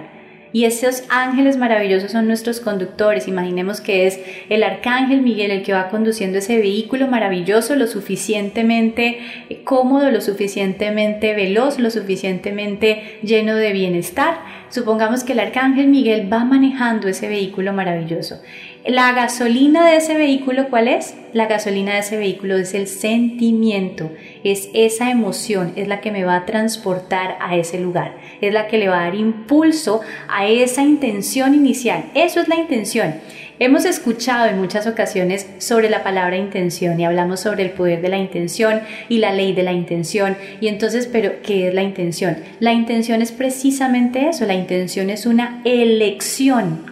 y 0.53 0.65
esos 0.65 1.03
ángeles 1.09 1.57
maravillosos 1.57 2.11
son 2.11 2.27
nuestros 2.27 2.59
conductores. 2.59 3.27
Imaginemos 3.27 3.81
que 3.81 4.07
es 4.07 4.19
el 4.49 4.63
arcángel 4.63 5.21
Miguel 5.21 5.51
el 5.51 5.63
que 5.63 5.73
va 5.73 5.89
conduciendo 5.89 6.37
ese 6.39 6.57
vehículo 6.57 7.07
maravilloso, 7.07 7.75
lo 7.75 7.87
suficientemente 7.87 9.19
cómodo, 9.63 10.11
lo 10.11 10.21
suficientemente 10.21 11.33
veloz, 11.33 11.79
lo 11.79 11.89
suficientemente 11.89 13.19
lleno 13.23 13.55
de 13.55 13.71
bienestar. 13.71 14.39
Supongamos 14.69 15.23
que 15.23 15.33
el 15.33 15.39
arcángel 15.39 15.87
Miguel 15.87 16.31
va 16.31 16.43
manejando 16.45 17.07
ese 17.07 17.27
vehículo 17.27 17.73
maravilloso. 17.73 18.41
La 18.85 19.13
gasolina 19.13 19.87
de 19.87 19.97
ese 19.97 20.17
vehículo, 20.17 20.69
¿cuál 20.71 20.87
es? 20.87 21.13
La 21.33 21.45
gasolina 21.45 21.93
de 21.93 21.99
ese 21.99 22.17
vehículo 22.17 22.57
es 22.57 22.73
el 22.73 22.87
sentimiento, 22.87 24.11
es 24.43 24.69
esa 24.73 25.11
emoción, 25.11 25.73
es 25.75 25.87
la 25.87 26.01
que 26.01 26.09
me 26.09 26.23
va 26.23 26.35
a 26.35 26.45
transportar 26.47 27.37
a 27.39 27.55
ese 27.55 27.79
lugar, 27.79 28.15
es 28.41 28.51
la 28.51 28.65
que 28.65 28.79
le 28.79 28.87
va 28.87 29.01
a 29.01 29.03
dar 29.03 29.13
impulso 29.13 30.01
a 30.27 30.47
esa 30.47 30.81
intención 30.81 31.53
inicial. 31.53 32.05
Eso 32.15 32.41
es 32.41 32.47
la 32.47 32.55
intención. 32.55 33.13
Hemos 33.59 33.85
escuchado 33.85 34.47
en 34.47 34.59
muchas 34.59 34.87
ocasiones 34.87 35.47
sobre 35.59 35.87
la 35.87 36.01
palabra 36.01 36.37
intención 36.37 36.99
y 36.99 37.05
hablamos 37.05 37.41
sobre 37.41 37.61
el 37.61 37.69
poder 37.69 38.01
de 38.01 38.09
la 38.09 38.17
intención 38.17 38.81
y 39.09 39.19
la 39.19 39.31
ley 39.31 39.53
de 39.53 39.61
la 39.61 39.73
intención. 39.73 40.35
Y 40.59 40.69
entonces, 40.69 41.05
pero 41.05 41.43
¿qué 41.43 41.67
es 41.67 41.73
la 41.75 41.83
intención? 41.83 42.37
La 42.59 42.73
intención 42.73 43.21
es 43.21 43.31
precisamente 43.31 44.27
eso, 44.27 44.47
la 44.47 44.55
intención 44.55 45.11
es 45.11 45.27
una 45.27 45.61
elección 45.65 46.90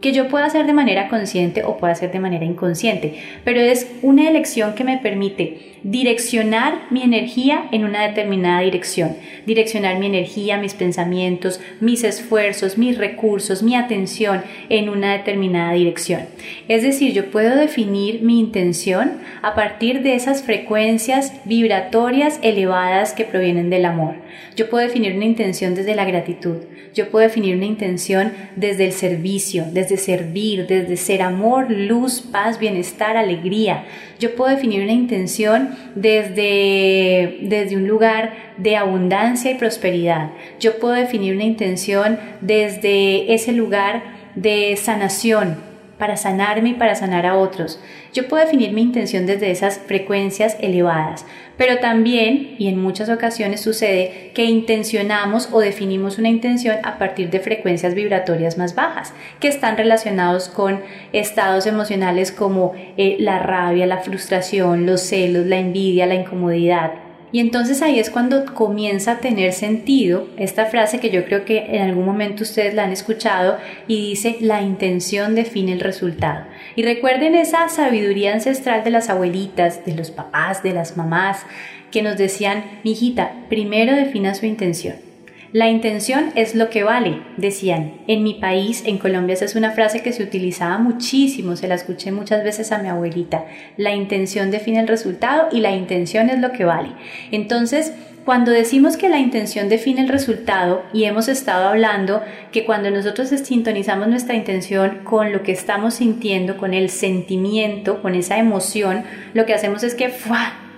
que 0.00 0.12
yo 0.12 0.28
pueda 0.28 0.46
hacer 0.46 0.66
de 0.66 0.72
manera 0.72 1.08
consciente 1.08 1.64
o 1.64 1.76
pueda 1.76 1.92
hacer 1.92 2.12
de 2.12 2.20
manera 2.20 2.44
inconsciente, 2.44 3.14
pero 3.44 3.60
es 3.60 3.90
una 4.02 4.28
elección 4.28 4.74
que 4.74 4.84
me 4.84 4.98
permite 4.98 5.78
direccionar 5.82 6.86
mi 6.90 7.02
energía 7.02 7.68
en 7.72 7.84
una 7.84 8.06
determinada 8.06 8.60
dirección, 8.60 9.16
direccionar 9.46 9.98
mi 9.98 10.06
energía, 10.06 10.58
mis 10.58 10.74
pensamientos, 10.74 11.60
mis 11.80 12.04
esfuerzos, 12.04 12.78
mis 12.78 12.98
recursos, 12.98 13.62
mi 13.62 13.74
atención 13.74 14.42
en 14.68 14.88
una 14.88 15.12
determinada 15.12 15.72
dirección. 15.72 16.22
Es 16.68 16.82
decir, 16.82 17.12
yo 17.12 17.30
puedo 17.30 17.56
definir 17.56 18.22
mi 18.22 18.40
intención 18.40 19.18
a 19.42 19.54
partir 19.54 20.02
de 20.02 20.14
esas 20.14 20.42
frecuencias 20.42 21.32
vibratorias 21.44 22.38
elevadas 22.42 23.12
que 23.12 23.24
provienen 23.24 23.70
del 23.70 23.84
amor. 23.84 24.16
Yo 24.56 24.68
puedo 24.68 24.86
definir 24.86 25.14
una 25.14 25.24
intención 25.24 25.74
desde 25.74 25.94
la 25.94 26.04
gratitud, 26.04 26.56
yo 26.94 27.10
puedo 27.10 27.22
definir 27.22 27.54
una 27.54 27.66
intención 27.66 28.32
desde 28.56 28.84
el 28.84 28.92
servicio, 28.92 29.66
desde 29.70 29.87
servir, 29.96 30.66
desde 30.66 30.96
ser 30.96 31.22
amor, 31.22 31.70
luz, 31.70 32.20
paz, 32.20 32.58
bienestar, 32.58 33.16
alegría. 33.16 33.84
Yo 34.18 34.34
puedo 34.34 34.54
definir 34.54 34.82
una 34.82 34.92
intención 34.92 35.70
desde, 35.94 37.38
desde 37.42 37.76
un 37.76 37.88
lugar 37.88 38.34
de 38.58 38.76
abundancia 38.76 39.50
y 39.50 39.54
prosperidad. 39.54 40.30
Yo 40.60 40.78
puedo 40.78 40.94
definir 40.94 41.34
una 41.34 41.44
intención 41.44 42.18
desde 42.40 43.32
ese 43.32 43.52
lugar 43.52 44.02
de 44.34 44.76
sanación, 44.76 45.67
para 45.98 46.16
sanarme 46.16 46.70
y 46.70 46.74
para 46.74 46.94
sanar 46.94 47.26
a 47.26 47.36
otros. 47.36 47.80
Yo 48.12 48.28
puedo 48.28 48.44
definir 48.44 48.72
mi 48.72 48.82
intención 48.82 49.26
desde 49.26 49.50
esas 49.50 49.78
frecuencias 49.78 50.56
elevadas, 50.60 51.26
pero 51.56 51.78
también, 51.78 52.54
y 52.58 52.68
en 52.68 52.80
muchas 52.80 53.08
ocasiones 53.08 53.60
sucede, 53.60 54.30
que 54.34 54.44
intencionamos 54.44 55.48
o 55.52 55.60
definimos 55.60 56.18
una 56.18 56.28
intención 56.28 56.76
a 56.84 56.98
partir 56.98 57.30
de 57.30 57.40
frecuencias 57.40 57.94
vibratorias 57.94 58.56
más 58.56 58.74
bajas, 58.74 59.12
que 59.40 59.48
están 59.48 59.76
relacionados 59.76 60.48
con 60.48 60.80
estados 61.12 61.66
emocionales 61.66 62.30
como 62.30 62.72
eh, 62.96 63.16
la 63.18 63.40
rabia, 63.40 63.86
la 63.86 63.98
frustración, 63.98 64.86
los 64.86 65.00
celos, 65.00 65.46
la 65.46 65.58
envidia, 65.58 66.06
la 66.06 66.14
incomodidad, 66.14 67.07
y 67.32 67.40
entonces 67.40 67.82
ahí 67.82 67.98
es 67.98 68.10
cuando 68.10 68.44
comienza 68.54 69.12
a 69.12 69.18
tener 69.18 69.52
sentido 69.52 70.28
esta 70.36 70.66
frase 70.66 71.00
que 71.00 71.10
yo 71.10 71.24
creo 71.24 71.44
que 71.44 71.76
en 71.76 71.82
algún 71.82 72.06
momento 72.06 72.42
ustedes 72.42 72.74
la 72.74 72.84
han 72.84 72.92
escuchado 72.92 73.58
y 73.86 74.10
dice 74.10 74.36
la 74.40 74.62
intención 74.62 75.34
define 75.34 75.72
el 75.72 75.80
resultado. 75.80 76.46
Y 76.76 76.82
recuerden 76.82 77.34
esa 77.34 77.68
sabiduría 77.68 78.32
ancestral 78.32 78.84
de 78.84 78.90
las 78.90 79.10
abuelitas, 79.10 79.84
de 79.84 79.94
los 79.94 80.10
papás, 80.10 80.62
de 80.62 80.72
las 80.72 80.96
mamás, 80.96 81.44
que 81.90 82.02
nos 82.02 82.16
decían, 82.16 82.64
mi 82.84 82.92
hijita, 82.92 83.32
primero 83.48 83.94
defina 83.94 84.34
su 84.34 84.46
intención. 84.46 85.07
La 85.52 85.70
intención 85.70 86.30
es 86.34 86.54
lo 86.54 86.68
que 86.68 86.82
vale, 86.82 87.22
decían. 87.38 87.94
En 88.06 88.22
mi 88.22 88.34
país, 88.34 88.82
en 88.84 88.98
Colombia, 88.98 89.32
esa 89.32 89.46
es 89.46 89.56
una 89.56 89.70
frase 89.70 90.02
que 90.02 90.12
se 90.12 90.22
utilizaba 90.22 90.76
muchísimo, 90.76 91.56
se 91.56 91.68
la 91.68 91.74
escuché 91.74 92.12
muchas 92.12 92.44
veces 92.44 92.70
a 92.70 92.78
mi 92.78 92.88
abuelita. 92.88 93.46
La 93.78 93.94
intención 93.94 94.50
define 94.50 94.80
el 94.80 94.88
resultado 94.88 95.48
y 95.50 95.60
la 95.60 95.74
intención 95.74 96.28
es 96.28 96.38
lo 96.38 96.52
que 96.52 96.66
vale. 96.66 96.90
Entonces, 97.30 97.94
cuando 98.26 98.50
decimos 98.50 98.98
que 98.98 99.08
la 99.08 99.20
intención 99.20 99.70
define 99.70 100.02
el 100.02 100.10
resultado 100.10 100.82
y 100.92 101.04
hemos 101.04 101.28
estado 101.28 101.66
hablando 101.66 102.22
que 102.52 102.66
cuando 102.66 102.90
nosotros 102.90 103.30
sintonizamos 103.30 104.06
nuestra 104.08 104.34
intención 104.34 104.98
con 105.02 105.32
lo 105.32 105.42
que 105.42 105.52
estamos 105.52 105.94
sintiendo, 105.94 106.58
con 106.58 106.74
el 106.74 106.90
sentimiento, 106.90 108.02
con 108.02 108.14
esa 108.14 108.36
emoción, 108.36 109.04
lo 109.32 109.46
que 109.46 109.54
hacemos 109.54 109.82
es 109.82 109.94
que 109.94 110.12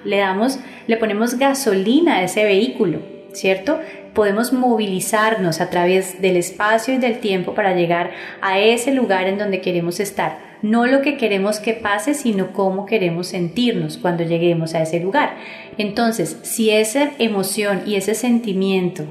le 0.04 0.18
damos, 0.18 0.60
le 0.86 0.96
ponemos 0.96 1.40
gasolina 1.40 2.18
a 2.18 2.22
ese 2.22 2.44
vehículo, 2.44 3.00
¿cierto? 3.32 3.80
Podemos 4.14 4.52
movilizarnos 4.52 5.60
a 5.60 5.70
través 5.70 6.20
del 6.20 6.36
espacio 6.36 6.94
y 6.94 6.98
del 6.98 7.20
tiempo 7.20 7.54
para 7.54 7.74
llegar 7.74 8.10
a 8.40 8.58
ese 8.58 8.92
lugar 8.92 9.26
en 9.26 9.38
donde 9.38 9.60
queremos 9.60 10.00
estar. 10.00 10.50
No 10.62 10.86
lo 10.86 11.00
que 11.00 11.16
queremos 11.16 11.58
que 11.58 11.72
pase, 11.72 12.14
sino 12.14 12.52
cómo 12.52 12.84
queremos 12.84 13.28
sentirnos 13.28 13.96
cuando 13.96 14.24
lleguemos 14.24 14.74
a 14.74 14.82
ese 14.82 15.00
lugar. 15.00 15.36
Entonces, 15.78 16.38
si 16.42 16.70
esa 16.70 17.12
emoción 17.18 17.82
y 17.86 17.94
ese 17.94 18.14
sentimiento, 18.14 19.04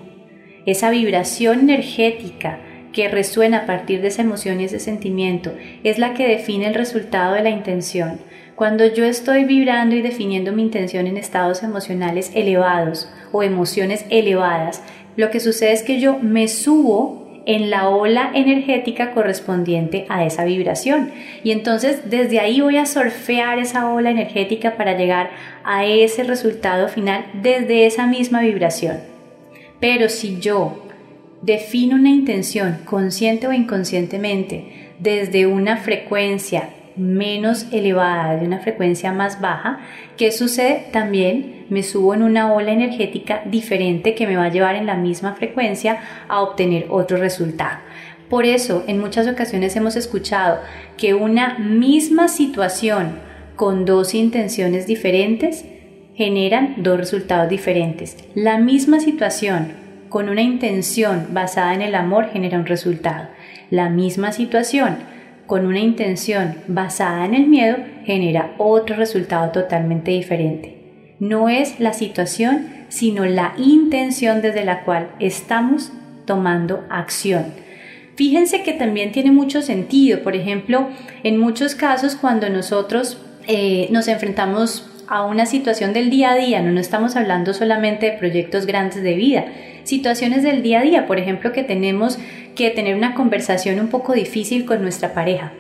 esa 0.66 0.92
vibración 0.92 1.62
energética 1.62 2.60
que 2.94 3.08
resuena 3.08 3.60
a 3.60 3.66
partir 3.66 4.02
de 4.02 4.10
esa 4.10 4.22
emoción 4.22 4.62
y 4.62 4.66
ese 4.66 4.80
sentimiento, 4.80 5.54
es 5.84 5.98
la 5.98 6.14
que 6.14 6.28
define 6.28 6.68
el 6.68 6.74
resultado 6.76 7.34
de 7.34 7.44
la 7.44 7.50
intención, 7.50 8.20
cuando 8.60 8.86
yo 8.86 9.06
estoy 9.06 9.46
vibrando 9.46 9.96
y 9.96 10.02
definiendo 10.02 10.52
mi 10.52 10.64
intención 10.64 11.08
en 11.08 11.16
estados 11.16 11.64
emocionales 11.64 12.30
elevados 12.36 13.10
o 13.32 13.42
emociones 13.42 14.06
elevadas, 14.10 14.84
lo 15.16 15.32
que 15.32 15.40
sucede 15.40 15.72
es 15.72 15.82
que 15.82 16.02
yo 16.02 16.20
me 16.20 16.50
subo 16.50 17.42
en 17.46 17.70
la 17.70 17.88
ola 17.88 18.32
energética 18.36 19.12
correspondiente 19.12 20.06
a 20.10 20.26
esa 20.26 20.44
vibración. 20.44 21.10
Y 21.42 21.52
entonces 21.52 22.10
desde 22.10 22.42
ahí 22.42 22.60
voy 22.60 22.76
a 22.76 22.86
surfear 22.86 23.60
esa 23.60 23.90
ola 23.90 24.10
energética 24.10 24.76
para 24.76 24.98
llegar 24.98 25.30
a 25.64 25.86
ese 25.86 26.26
resultado 26.26 26.90
final 26.90 27.28
desde 27.42 27.86
esa 27.86 28.08
misma 28.08 28.42
vibración. 28.42 28.98
Pero 29.80 30.10
si 30.10 30.38
yo 30.42 30.86
defino 31.42 31.96
una 31.96 32.10
intención 32.10 32.80
consciente 32.84 33.48
o 33.48 33.54
inconscientemente 33.54 34.90
desde 35.00 35.48
una 35.48 35.78
frecuencia 35.78 36.72
menos 37.00 37.68
elevada, 37.72 38.36
de 38.36 38.46
una 38.46 38.60
frecuencia 38.60 39.12
más 39.12 39.42
baja, 39.42 39.80
¿qué 40.18 40.32
sucede? 40.32 40.88
También 40.92 41.66
me 41.70 41.84
subo 41.84 42.14
en 42.14 42.24
una 42.24 42.54
ola 42.54 42.72
energética 42.72 43.42
diferente 43.46 44.16
que 44.16 44.28
me 44.28 44.36
va 44.36 44.46
a 44.46 44.52
llevar 44.52 44.76
en 44.76 44.86
la 44.86 44.96
misma 44.96 45.34
frecuencia 45.36 46.00
a 46.28 46.42
obtener 46.42 46.88
otro 46.90 47.18
resultado. 47.18 47.80
Por 48.30 48.46
eso, 48.46 48.84
en 48.88 49.00
muchas 49.00 49.28
ocasiones 49.28 49.76
hemos 49.76 49.96
escuchado 49.96 50.60
que 50.98 51.14
una 51.14 51.58
misma 51.58 52.28
situación 52.28 53.18
con 53.56 53.86
dos 53.86 54.14
intenciones 54.14 54.86
diferentes 54.86 55.66
generan 56.16 56.76
dos 56.78 56.98
resultados 56.98 57.50
diferentes. 57.50 58.18
La 58.36 58.58
misma 58.58 59.00
situación 59.00 59.74
con 60.10 60.30
una 60.30 60.42
intención 60.42 61.28
basada 61.32 61.74
en 61.74 61.82
el 61.82 61.96
amor 61.96 62.30
genera 62.32 62.60
un 62.60 62.66
resultado. 62.66 63.30
La 63.72 63.90
misma 63.90 64.32
situación 64.32 64.98
con 65.50 65.66
una 65.66 65.80
intención 65.80 66.58
basada 66.68 67.26
en 67.26 67.34
el 67.34 67.48
miedo 67.48 67.78
genera 68.06 68.54
otro 68.60 68.96
resultado 68.96 69.52
totalmente 69.52 70.12
diferente. 70.12 71.16
No 71.20 71.50
es 71.50 71.80
la 71.80 71.94
situación, 71.94 72.68
sino 72.90 73.26
la 73.26 73.56
intención 73.58 74.44
desde 74.44 74.64
la 74.64 74.84
cual 74.84 75.10
estamos 75.20 75.92
tomando 76.26 76.86
acción. 76.92 77.48
Fíjense 78.16 78.62
que 78.62 78.74
también 78.74 79.12
tiene 79.12 79.32
mucho 79.32 79.64
sentido, 79.64 80.22
por 80.22 80.36
ejemplo, 80.36 80.88
en 81.24 81.40
muchos 81.40 81.74
casos 81.74 82.16
cuando 82.16 82.48
nosotros 82.52 83.20
eh, 83.48 83.88
nos 83.90 84.08
enfrentamos 84.08 84.88
a 85.08 85.26
una 85.26 85.48
situación 85.48 85.94
del 85.94 86.12
día 86.12 86.34
a 86.34 86.36
día, 86.36 86.62
no, 86.62 86.72
no 86.72 86.80
estamos 86.80 87.16
hablando 87.16 87.56
solamente 87.56 88.12
de 88.12 88.18
proyectos 88.20 88.68
grandes 88.68 89.02
de 89.02 89.16
vida, 89.16 89.46
situaciones 89.90 90.44
del 90.44 90.62
día 90.62 90.80
a 90.80 90.84
día, 90.84 91.08
por 91.08 91.18
ejemplo, 91.20 91.52
que 91.52 91.64
tenemos 91.64 92.20
que 92.56 92.70
tener 92.70 92.96
una 92.96 93.16
conversación 93.16 93.80
un 93.80 93.88
poco 93.88 94.14
difícil 94.14 94.66
con 94.66 94.82
nuestra 94.84 95.14
pareja. 95.14 95.52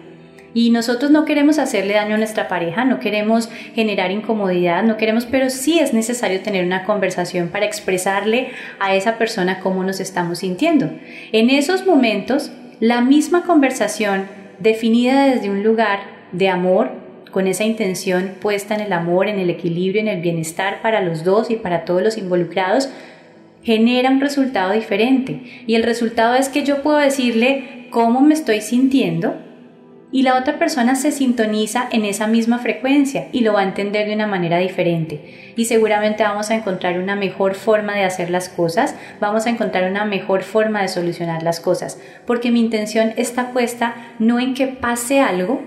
Y 0.54 0.72
nosotros 0.72 1.12
no 1.12 1.26
queremos 1.26 1.60
hacerle 1.60 1.94
daño 1.94 2.16
a 2.16 2.18
nuestra 2.18 2.48
pareja, 2.48 2.86
no 2.86 3.00
queremos 3.00 3.50
generar 3.76 4.12
incomodidad, 4.12 4.84
no 4.84 4.98
queremos, 4.98 5.26
pero 5.26 5.50
sí 5.50 5.80
es 5.80 5.94
necesario 5.94 6.42
tener 6.42 6.66
una 6.66 6.86
conversación 6.86 7.50
para 7.50 7.66
expresarle 7.66 8.50
a 8.80 8.96
esa 8.96 9.18
persona 9.18 9.60
cómo 9.60 9.84
nos 9.84 10.00
estamos 10.00 10.40
sintiendo. 10.40 10.90
En 11.32 11.50
esos 11.50 11.86
momentos, 11.86 12.52
la 12.80 13.02
misma 13.02 13.44
conversación 13.44 14.28
definida 14.60 15.26
desde 15.26 15.50
un 15.50 15.64
lugar 15.64 16.00
de 16.32 16.50
amor, 16.50 16.92
con 17.32 17.46
esa 17.46 17.64
intención 17.64 18.32
puesta 18.42 18.74
en 18.74 18.82
el 18.82 18.94
amor, 18.94 19.28
en 19.28 19.38
el 19.38 19.52
equilibrio, 19.52 20.02
en 20.02 20.08
el 20.08 20.22
bienestar 20.22 20.82
para 20.82 21.02
los 21.02 21.24
dos 21.24 21.52
y 21.52 21.58
para 21.58 21.86
todos 21.86 22.02
los 22.02 22.18
involucrados, 22.18 22.90
genera 23.64 24.10
un 24.10 24.22
resultado 24.22 24.74
diferente. 24.74 25.64
Y 25.68 25.76
el 25.76 25.84
resultado 25.84 26.36
es 26.36 26.50
que 26.50 26.64
yo 26.64 26.82
puedo 26.82 26.98
decirle 26.98 27.88
cómo 27.90 28.22
me 28.22 28.34
estoy 28.34 28.62
sintiendo 28.62 29.36
y 30.12 30.24
la 30.24 30.38
otra 30.38 30.58
persona 30.58 30.96
se 30.96 31.12
sintoniza 31.12 31.88
en 31.92 32.04
esa 32.04 32.26
misma 32.26 32.58
frecuencia 32.58 33.28
y 33.32 33.42
lo 33.42 33.54
va 33.54 33.62
a 33.62 33.66
entender 33.66 34.08
de 34.08 34.16
una 34.16 34.26
manera 34.26 34.58
diferente. 34.58 35.54
Y 35.56 35.66
seguramente 35.66 36.24
vamos 36.24 36.50
a 36.50 36.56
encontrar 36.56 37.00
una 37.00 37.16
mejor 37.16 37.54
forma 37.54 37.96
de 37.96 38.04
hacer 38.04 38.32
las 38.32 38.50
cosas, 38.50 38.96
vamos 39.20 39.46
a 39.46 39.52
encontrar 39.52 39.90
una 39.90 40.06
mejor 40.06 40.42
forma 40.42 40.82
de 40.82 40.88
solucionar 40.88 41.44
las 41.44 41.60
cosas, 41.60 42.02
porque 42.26 42.52
mi 42.52 42.60
intención 42.60 43.14
está 43.18 43.52
puesta 43.52 43.96
no 44.18 44.40
en 44.40 44.56
que 44.56 44.68
pase 44.68 45.20
algo, 45.22 45.62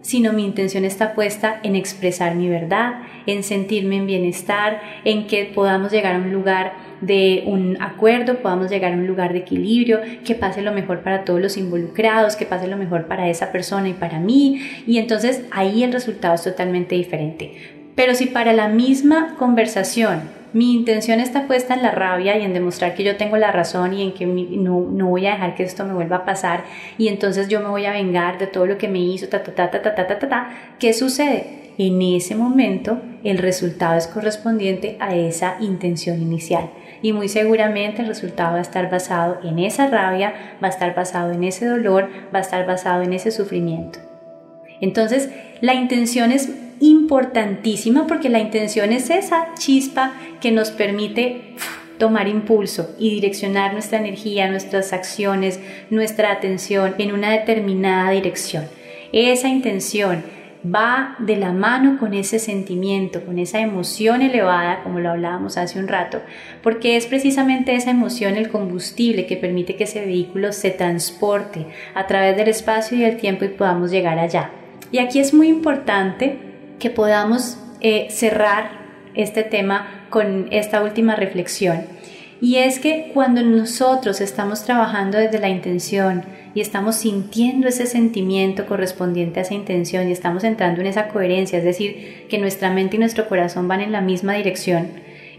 sino 0.00 0.32
mi 0.32 0.44
intención 0.44 0.84
está 0.84 1.14
puesta 1.14 1.60
en 1.62 1.76
expresar 1.76 2.34
mi 2.34 2.48
verdad, 2.48 3.02
en 3.26 3.42
sentirme 3.42 3.96
en 3.96 4.06
bienestar, 4.06 4.80
en 5.04 5.26
que 5.26 5.44
podamos 5.44 5.92
llegar 5.92 6.16
a 6.16 6.18
un 6.18 6.32
lugar 6.32 6.91
de 7.02 7.42
un 7.46 7.76
acuerdo, 7.82 8.36
podamos 8.38 8.70
llegar 8.70 8.92
a 8.92 8.96
un 8.96 9.06
lugar 9.06 9.32
de 9.32 9.40
equilibrio, 9.40 10.00
que 10.24 10.34
pase 10.34 10.62
lo 10.62 10.72
mejor 10.72 11.00
para 11.00 11.24
todos 11.24 11.40
los 11.40 11.56
involucrados, 11.58 12.36
que 12.36 12.46
pase 12.46 12.68
lo 12.68 12.76
mejor 12.76 13.06
para 13.06 13.28
esa 13.28 13.52
persona 13.52 13.88
y 13.88 13.92
para 13.92 14.18
mí, 14.18 14.62
y 14.86 14.98
entonces 14.98 15.42
ahí 15.50 15.82
el 15.82 15.92
resultado 15.92 16.34
es 16.34 16.42
totalmente 16.42 16.94
diferente. 16.94 17.52
Pero 17.94 18.14
si 18.14 18.26
para 18.26 18.54
la 18.54 18.68
misma 18.68 19.34
conversación 19.38 20.42
mi 20.52 20.74
intención 20.74 21.18
está 21.18 21.46
puesta 21.46 21.72
en 21.74 21.82
la 21.82 21.92
rabia 21.92 22.36
y 22.36 22.42
en 22.42 22.52
demostrar 22.52 22.94
que 22.94 23.04
yo 23.04 23.16
tengo 23.16 23.38
la 23.38 23.52
razón 23.52 23.94
y 23.94 24.02
en 24.02 24.12
que 24.12 24.26
no, 24.26 24.80
no 24.80 25.06
voy 25.06 25.26
a 25.26 25.32
dejar 25.32 25.54
que 25.54 25.62
esto 25.62 25.84
me 25.86 25.94
vuelva 25.94 26.16
a 26.16 26.24
pasar 26.26 26.64
y 26.98 27.08
entonces 27.08 27.48
yo 27.48 27.60
me 27.60 27.68
voy 27.68 27.86
a 27.86 27.92
vengar 27.92 28.38
de 28.38 28.46
todo 28.46 28.66
lo 28.66 28.76
que 28.76 28.88
me 28.88 28.98
hizo, 28.98 29.28
ta, 29.28 29.42
ta, 29.42 29.54
ta, 29.54 29.70
ta, 29.70 29.82
ta, 29.82 29.94
ta, 29.94 30.06
ta, 30.06 30.28
ta. 30.28 30.50
¿qué 30.78 30.92
sucede? 30.92 31.72
En 31.78 32.02
ese 32.02 32.34
momento 32.34 33.00
el 33.24 33.38
resultado 33.38 33.96
es 33.96 34.06
correspondiente 34.06 34.96
a 35.00 35.14
esa 35.14 35.56
intención 35.60 36.20
inicial 36.20 36.68
y 37.02 37.12
muy 37.12 37.28
seguramente 37.28 38.00
el 38.00 38.08
resultado 38.08 38.52
va 38.52 38.58
a 38.58 38.62
estar 38.62 38.90
basado 38.90 39.38
en 39.42 39.58
esa 39.58 39.88
rabia, 39.88 40.56
va 40.62 40.68
a 40.68 40.70
estar 40.70 40.94
basado 40.94 41.32
en 41.32 41.44
ese 41.44 41.66
dolor, 41.66 42.08
va 42.34 42.38
a 42.38 42.42
estar 42.42 42.64
basado 42.66 43.02
en 43.02 43.12
ese 43.12 43.30
sufrimiento. 43.30 43.98
Entonces, 44.80 45.28
la 45.60 45.74
intención 45.74 46.32
es 46.32 46.48
importantísima 46.80 48.06
porque 48.06 48.28
la 48.28 48.40
intención 48.40 48.92
es 48.92 49.10
esa 49.10 49.48
chispa 49.58 50.14
que 50.40 50.50
nos 50.50 50.70
permite 50.70 51.56
tomar 51.98 52.26
impulso 52.26 52.90
y 52.98 53.10
direccionar 53.10 53.72
nuestra 53.72 53.98
energía, 53.98 54.50
nuestras 54.50 54.92
acciones, 54.92 55.60
nuestra 55.90 56.32
atención 56.32 56.94
en 56.98 57.12
una 57.12 57.30
determinada 57.30 58.10
dirección. 58.10 58.64
Esa 59.12 59.48
intención 59.48 60.24
va 60.64 61.16
de 61.18 61.36
la 61.36 61.52
mano 61.52 61.98
con 61.98 62.14
ese 62.14 62.38
sentimiento, 62.38 63.24
con 63.24 63.38
esa 63.38 63.60
emoción 63.60 64.22
elevada, 64.22 64.82
como 64.82 65.00
lo 65.00 65.10
hablábamos 65.10 65.56
hace 65.56 65.78
un 65.78 65.88
rato, 65.88 66.20
porque 66.62 66.96
es 66.96 67.06
precisamente 67.06 67.74
esa 67.74 67.90
emoción 67.90 68.36
el 68.36 68.48
combustible 68.48 69.26
que 69.26 69.36
permite 69.36 69.76
que 69.76 69.84
ese 69.84 70.04
vehículo 70.04 70.52
se 70.52 70.70
transporte 70.70 71.66
a 71.94 72.06
través 72.06 72.36
del 72.36 72.48
espacio 72.48 72.96
y 72.96 73.04
el 73.04 73.16
tiempo 73.16 73.44
y 73.44 73.48
podamos 73.48 73.90
llegar 73.90 74.18
allá. 74.18 74.50
Y 74.90 74.98
aquí 74.98 75.18
es 75.18 75.34
muy 75.34 75.48
importante 75.48 76.38
que 76.78 76.90
podamos 76.90 77.58
eh, 77.80 78.08
cerrar 78.10 78.82
este 79.14 79.42
tema 79.42 80.06
con 80.10 80.48
esta 80.50 80.82
última 80.82 81.16
reflexión. 81.16 81.82
Y 82.40 82.56
es 82.56 82.80
que 82.80 83.10
cuando 83.14 83.42
nosotros 83.42 84.20
estamos 84.20 84.64
trabajando 84.64 85.18
desde 85.18 85.38
la 85.38 85.48
intención, 85.48 86.24
y 86.54 86.60
estamos 86.60 86.96
sintiendo 86.96 87.68
ese 87.68 87.86
sentimiento 87.86 88.66
correspondiente 88.66 89.40
a 89.40 89.42
esa 89.42 89.54
intención 89.54 90.08
y 90.08 90.12
estamos 90.12 90.44
entrando 90.44 90.80
en 90.80 90.86
esa 90.86 91.08
coherencia, 91.08 91.58
es 91.58 91.64
decir, 91.64 92.26
que 92.28 92.38
nuestra 92.38 92.70
mente 92.70 92.96
y 92.96 92.98
nuestro 92.98 93.28
corazón 93.28 93.68
van 93.68 93.80
en 93.80 93.92
la 93.92 94.00
misma 94.00 94.34
dirección, 94.34 94.88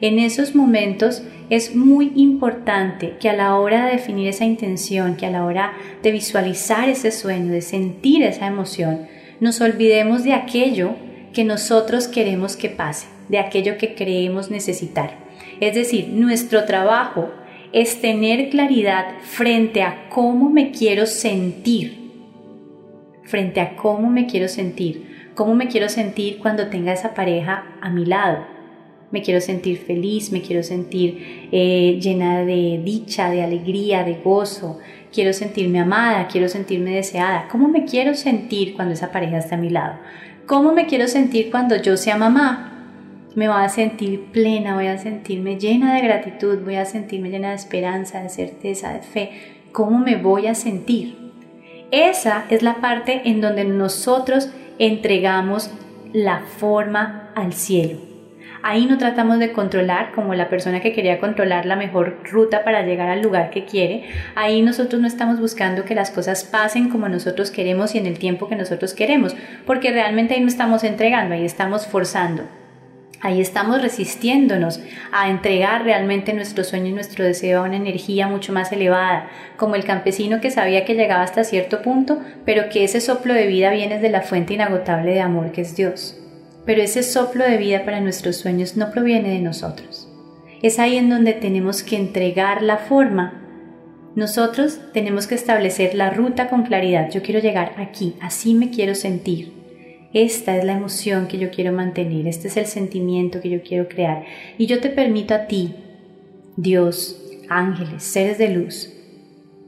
en 0.04 0.20
esos 0.20 0.54
momentos 0.54 1.24
es 1.50 1.76
muy 1.76 2.12
importante 2.16 3.14
que 3.22 3.30
a 3.30 3.34
la 3.38 3.56
hora 3.56 3.86
de 3.86 3.94
definir 3.94 4.28
esa 4.28 4.44
intención, 4.44 5.16
que 5.16 5.26
a 5.26 5.32
la 5.32 5.46
hora 5.46 5.74
de 6.02 6.12
visualizar 6.12 6.90
ese 6.90 7.10
sueño, 7.10 7.54
de 7.54 7.62
sentir 7.62 8.24
esa 8.24 8.48
emoción, 8.48 9.08
nos 9.40 9.62
olvidemos 9.62 10.26
de 10.26 10.34
aquello 10.34 10.96
que 11.32 11.46
nosotros 11.46 12.10
queremos 12.10 12.58
que 12.58 12.68
pase, 12.68 13.08
de 13.30 13.40
aquello 13.40 13.78
que 13.78 13.96
creemos 13.96 14.52
necesitar. 14.52 15.16
Es 15.62 15.76
decir, 15.76 16.10
nuestro 16.10 16.66
trabajo 16.66 17.32
es 17.74 18.00
tener 18.00 18.50
claridad 18.50 19.06
frente 19.24 19.82
a 19.82 20.08
cómo 20.10 20.50
me 20.50 20.72
quiero 20.72 21.08
sentir, 21.08 22.12
frente 23.24 23.60
a 23.60 23.76
cómo 23.76 24.12
me 24.12 24.28
quiero 24.28 24.48
sentir, 24.48 25.32
cómo 25.34 25.56
me 25.56 25.68
quiero 25.68 25.90
sentir 25.90 26.38
cuando 26.38 26.68
tenga 26.68 26.94
esa 26.94 27.16
pareja 27.16 27.66
a 27.82 27.90
mi 27.90 28.06
lado. 28.06 28.46
Me 29.10 29.22
quiero 29.22 29.42
sentir 29.42 29.78
feliz, 29.78 30.32
me 30.32 30.42
quiero 30.42 30.64
sentir 30.64 31.50
eh, 31.52 32.00
llena 32.02 32.46
de 32.46 32.80
dicha, 32.84 33.30
de 33.30 33.44
alegría, 33.44 34.04
de 34.04 34.16
gozo, 34.24 34.80
quiero 35.12 35.34
sentirme 35.34 35.80
amada, 35.80 36.28
quiero 36.28 36.50
sentirme 36.50 36.96
deseada. 36.96 37.48
¿Cómo 37.52 37.68
me 37.68 37.86
quiero 37.86 38.14
sentir 38.16 38.76
cuando 38.76 38.94
esa 38.94 39.12
pareja 39.12 39.38
está 39.40 39.56
a 39.56 39.60
mi 39.60 39.70
lado? 39.70 40.00
¿Cómo 40.46 40.74
me 40.74 40.86
quiero 40.86 41.08
sentir 41.08 41.50
cuando 41.50 41.76
yo 41.76 41.98
sea 41.98 42.18
mamá? 42.18 42.73
Me 43.36 43.48
voy 43.48 43.64
a 43.64 43.70
sentir 43.70 44.26
plena, 44.32 44.76
voy 44.76 44.88
a 44.88 44.98
sentirme 44.98 45.58
llena 45.58 45.96
de 45.96 46.02
gratitud, 46.02 46.60
voy 46.64 46.76
a 46.76 46.86
sentirme 46.86 47.30
llena 47.30 47.50
de 47.50 47.56
esperanza, 47.56 48.22
de 48.22 48.30
certeza, 48.30 48.94
de 48.94 49.00
fe. 49.00 49.32
¿Cómo 49.72 50.00
me 50.00 50.18
voy 50.18 50.48
a 50.48 50.56
sentir? 50.56 51.18
Esa 51.92 52.46
es 52.50 52.62
la 52.62 52.76
parte 52.76 53.22
en 53.26 53.42
donde 53.42 53.66
nosotros 53.66 54.50
entregamos 54.78 55.72
la 56.14 56.42
forma 56.42 57.32
al 57.36 57.54
cielo. 57.54 58.00
Ahí 58.66 58.86
no 58.86 58.98
tratamos 58.98 59.40
de 59.40 59.52
controlar 59.52 60.14
como 60.14 60.36
la 60.36 60.48
persona 60.48 60.80
que 60.80 60.94
quería 60.94 61.20
controlar 61.20 61.66
la 61.66 61.76
mejor 61.76 62.20
ruta 62.32 62.64
para 62.64 62.84
llegar 62.84 63.10
al 63.10 63.22
lugar 63.22 63.50
que 63.50 63.66
quiere. 63.66 64.06
Ahí 64.36 64.62
nosotros 64.62 65.02
no 65.02 65.08
estamos 65.08 65.40
buscando 65.42 65.84
que 65.84 65.96
las 65.96 66.12
cosas 66.12 66.46
pasen 66.46 66.90
como 66.90 67.10
nosotros 67.10 67.52
queremos 67.52 67.94
y 67.94 67.98
en 67.98 68.06
el 68.06 68.20
tiempo 68.20 68.48
que 68.48 68.56
nosotros 68.56 68.94
queremos, 68.94 69.36
porque 69.66 69.92
realmente 69.92 70.36
ahí 70.36 70.40
no 70.40 70.48
estamos 70.48 70.86
entregando, 70.86 71.36
ahí 71.36 71.44
estamos 71.44 71.88
forzando. 71.88 72.44
Ahí 73.24 73.40
estamos 73.40 73.82
resistiéndonos 73.82 74.82
a 75.14 75.30
entregar 75.30 75.86
realmente 75.86 76.34
nuestro 76.34 76.66
sueño 76.66 76.88
y 76.88 76.92
nuestro 76.92 77.24
deseo 77.24 77.62
a 77.62 77.64
una 77.64 77.78
energía 77.78 78.28
mucho 78.28 78.52
más 78.52 78.74
elevada, 78.74 79.30
como 79.56 79.76
el 79.76 79.86
campesino 79.86 80.42
que 80.42 80.52
sabía 80.52 80.84
que 80.84 80.96
llegaba 80.96 81.24
hasta 81.24 81.46
cierto 81.46 81.82
punto, 81.82 82.20
pero 82.44 82.68
que 82.68 82.84
ese 82.84 83.00
soplo 83.00 83.34
de 83.34 83.48
vida 83.48 83.72
viene 83.72 83.98
de 83.98 84.10
la 84.10 84.24
fuente 84.24 84.56
inagotable 84.56 85.14
de 85.14 85.22
amor 85.22 85.54
que 85.54 85.62
es 85.62 85.74
Dios. 85.74 86.20
Pero 86.66 86.82
ese 86.82 87.02
soplo 87.02 87.46
de 87.46 87.56
vida 87.56 87.86
para 87.86 88.02
nuestros 88.02 88.36
sueños 88.36 88.76
no 88.76 88.92
proviene 88.92 89.30
de 89.30 89.40
nosotros. 89.40 90.10
Es 90.62 90.78
ahí 90.78 90.98
en 90.98 91.10
donde 91.10 91.32
tenemos 91.32 91.82
que 91.82 91.96
entregar 91.96 92.62
la 92.62 92.76
forma. 92.76 93.42
Nosotros 94.18 94.82
tenemos 94.92 95.28
que 95.28 95.36
establecer 95.36 95.96
la 95.96 96.10
ruta 96.10 96.50
con 96.50 96.64
claridad. 96.64 97.10
Yo 97.10 97.22
quiero 97.22 97.40
llegar 97.40 97.72
aquí, 97.78 98.16
así 98.20 98.54
me 98.54 98.70
quiero 98.70 98.96
sentir 98.96 99.63
esta 100.14 100.56
es 100.56 100.64
la 100.64 100.74
emoción 100.74 101.28
que 101.28 101.40
yo 101.40 101.50
quiero 101.50 101.74
mantener, 101.74 102.28
este 102.28 102.48
es 102.48 102.58
el 102.58 102.68
sentimiento 102.68 103.42
que 103.42 103.50
yo 103.50 103.64
quiero 103.64 103.88
crear. 103.88 104.24
Y 104.58 104.68
yo 104.68 104.80
te 104.80 104.90
permito 104.90 105.34
a 105.34 105.48
ti, 105.48 105.74
Dios, 106.56 107.20
ángeles, 107.50 108.04
seres 108.04 108.38
de 108.38 108.50
luz, 108.50 108.94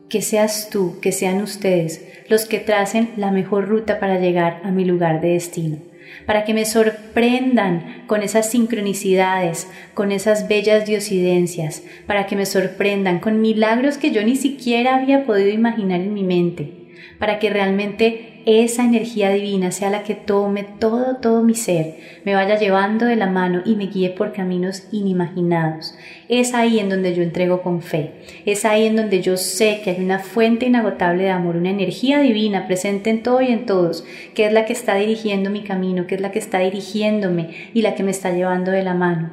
que 0.08 0.22
seas 0.22 0.70
tú, 0.70 1.00
que 1.02 1.12
sean 1.12 1.42
ustedes 1.42 2.08
los 2.30 2.46
que 2.46 2.60
tracen 2.60 3.10
la 3.18 3.32
mejor 3.32 3.68
ruta 3.68 4.00
para 4.00 4.20
llegar 4.20 4.62
a 4.64 4.72
mi 4.72 4.86
lugar 4.86 5.22
de 5.22 5.30
destino, 5.30 5.78
para 6.26 6.44
que 6.44 6.54
me 6.54 6.66
sorprendan 6.66 8.04
con 8.08 8.24
esas 8.24 8.50
sincronicidades, 8.50 9.68
con 9.94 10.12
esas 10.12 10.48
bellas 10.48 10.86
diosidencias, 10.86 11.84
para 12.08 12.26
que 12.28 12.36
me 12.36 12.46
sorprendan 12.46 13.20
con 13.20 13.42
milagros 13.42 13.98
que 13.98 14.12
yo 14.12 14.24
ni 14.24 14.36
siquiera 14.36 14.96
había 14.96 15.26
podido 15.26 15.50
imaginar 15.50 16.02
en 16.02 16.14
mi 16.14 16.24
mente, 16.24 16.72
para 17.20 17.40
que 17.40 17.50
realmente 17.50 18.35
esa 18.46 18.86
energía 18.86 19.32
divina 19.32 19.72
sea 19.72 19.90
la 19.90 20.04
que 20.04 20.14
tome 20.14 20.64
todo, 20.64 21.16
todo 21.16 21.42
mi 21.42 21.56
ser, 21.56 21.98
me 22.26 22.36
vaya 22.36 22.60
llevando 22.60 23.08
de 23.08 23.16
la 23.16 23.26
mano 23.26 23.64
y 23.66 23.76
me 23.76 23.88
guíe 23.88 24.12
por 24.12 24.34
caminos 24.34 24.84
inimaginados. 24.92 25.96
Es 26.30 26.54
ahí 26.54 26.78
en 26.78 26.90
donde 26.90 27.16
yo 27.16 27.24
entrego 27.24 27.64
con 27.64 27.82
fe. 27.82 28.12
Es 28.46 28.64
ahí 28.64 28.86
en 28.86 28.98
donde 28.98 29.24
yo 29.24 29.36
sé 29.36 29.82
que 29.84 29.90
hay 29.90 30.04
una 30.04 30.20
fuente 30.20 30.68
inagotable 30.68 31.24
de 31.24 31.32
amor, 31.32 31.56
una 31.56 31.72
energía 31.72 32.20
divina 32.20 32.68
presente 32.68 33.10
en 33.10 33.24
todo 33.24 33.42
y 33.42 33.48
en 33.48 33.66
todos, 33.66 34.06
que 34.36 34.46
es 34.46 34.54
la 34.54 34.66
que 34.66 34.74
está 34.74 34.94
dirigiendo 34.94 35.50
mi 35.50 35.64
camino, 35.64 36.06
que 36.06 36.14
es 36.14 36.22
la 36.22 36.32
que 36.32 36.40
está 36.40 36.60
dirigiéndome 36.60 37.50
y 37.74 37.82
la 37.82 37.96
que 37.96 38.04
me 38.04 38.12
está 38.12 38.32
llevando 38.32 38.70
de 38.70 38.84
la 38.84 38.94
mano. 38.94 39.32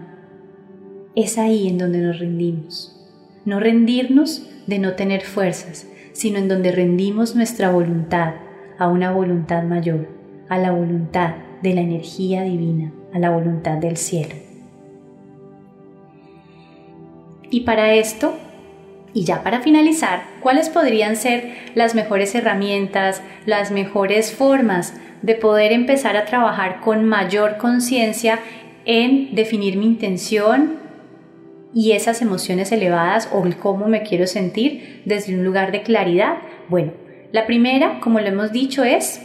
Es 1.15 1.37
ahí 1.37 1.69
en 1.69 1.77
donde 1.77 1.99
nos 1.99 2.19
rendimos. 2.19 2.99
No 3.45 3.61
rendirnos 3.61 4.49
de 4.67 4.79
no 4.79 4.93
tener 4.93 5.21
fuerzas, 5.21 5.87
sino 6.15 6.39
en 6.39 6.49
donde 6.49 6.73
rendimos 6.73 7.37
nuestra 7.37 7.71
voluntad 7.71 8.35
a 8.79 8.89
una 8.89 9.13
voluntad 9.13 9.63
mayor, 9.63 10.09
a 10.49 10.59
la 10.59 10.71
voluntad 10.71 11.35
de 11.63 11.75
la 11.75 11.81
energía 11.81 12.43
divina, 12.43 12.93
a 13.13 13.19
la 13.19 13.31
voluntad 13.31 13.79
del 13.79 13.97
cielo. 13.97 14.35
Y 17.51 17.61
para 17.61 17.95
esto, 17.95 18.35
y 19.15 19.25
ya 19.25 19.43
para 19.43 19.61
finalizar, 19.61 20.23
¿cuáles 20.41 20.71
podrían 20.71 21.17
ser 21.17 21.55
las 21.75 21.95
mejores 21.95 22.35
herramientas, 22.35 23.23
las 23.47 23.71
mejores 23.71 24.33
formas 24.33 24.95
de 25.21 25.35
poder 25.35 25.73
empezar 25.73 26.17
a 26.17 26.25
trabajar 26.25 26.81
con 26.81 27.05
mayor 27.05 27.57
conciencia 27.59 28.41
en 28.85 29.35
definir 29.35 29.77
mi 29.77 29.87
intención 29.87 30.79
y 31.75 31.93
esas 31.93 32.21
emociones 32.23 32.73
elevadas 32.73 33.29
o 33.33 33.45
el 33.47 33.57
cómo 33.57 33.87
me 33.87 34.03
quiero 34.03 34.27
sentir 34.27 35.03
desde 35.05 35.35
un 35.35 35.45
lugar 35.45 35.73
de 35.73 35.83
claridad? 35.83 36.39
Bueno, 36.69 36.93
la 37.33 37.47
primera, 37.47 37.99
como 38.01 38.21
lo 38.21 38.27
hemos 38.27 38.53
dicho, 38.53 38.85
es 38.85 39.21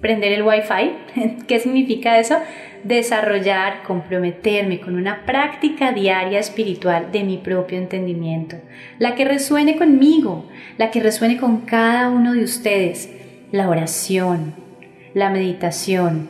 prender 0.00 0.32
el 0.32 0.42
Wi-Fi. 0.42 1.36
¿Qué 1.46 1.60
significa 1.60 2.18
eso? 2.18 2.36
Desarrollar, 2.82 3.82
comprometerme 3.84 4.80
con 4.80 4.96
una 4.96 5.24
práctica 5.24 5.92
diaria 5.92 6.40
espiritual 6.40 7.12
de 7.12 7.22
mi 7.24 7.36
propio 7.36 7.78
entendimiento. 7.78 8.56
La 8.98 9.14
que 9.14 9.24
resuene 9.24 9.76
conmigo, 9.76 10.48
la 10.78 10.90
que 10.90 11.00
resuene 11.00 11.36
con 11.36 11.60
cada 11.60 12.08
uno 12.08 12.32
de 12.32 12.42
ustedes. 12.42 13.10
La 13.52 13.68
oración, 13.68 14.54
la 15.12 15.28
meditación, 15.28 16.28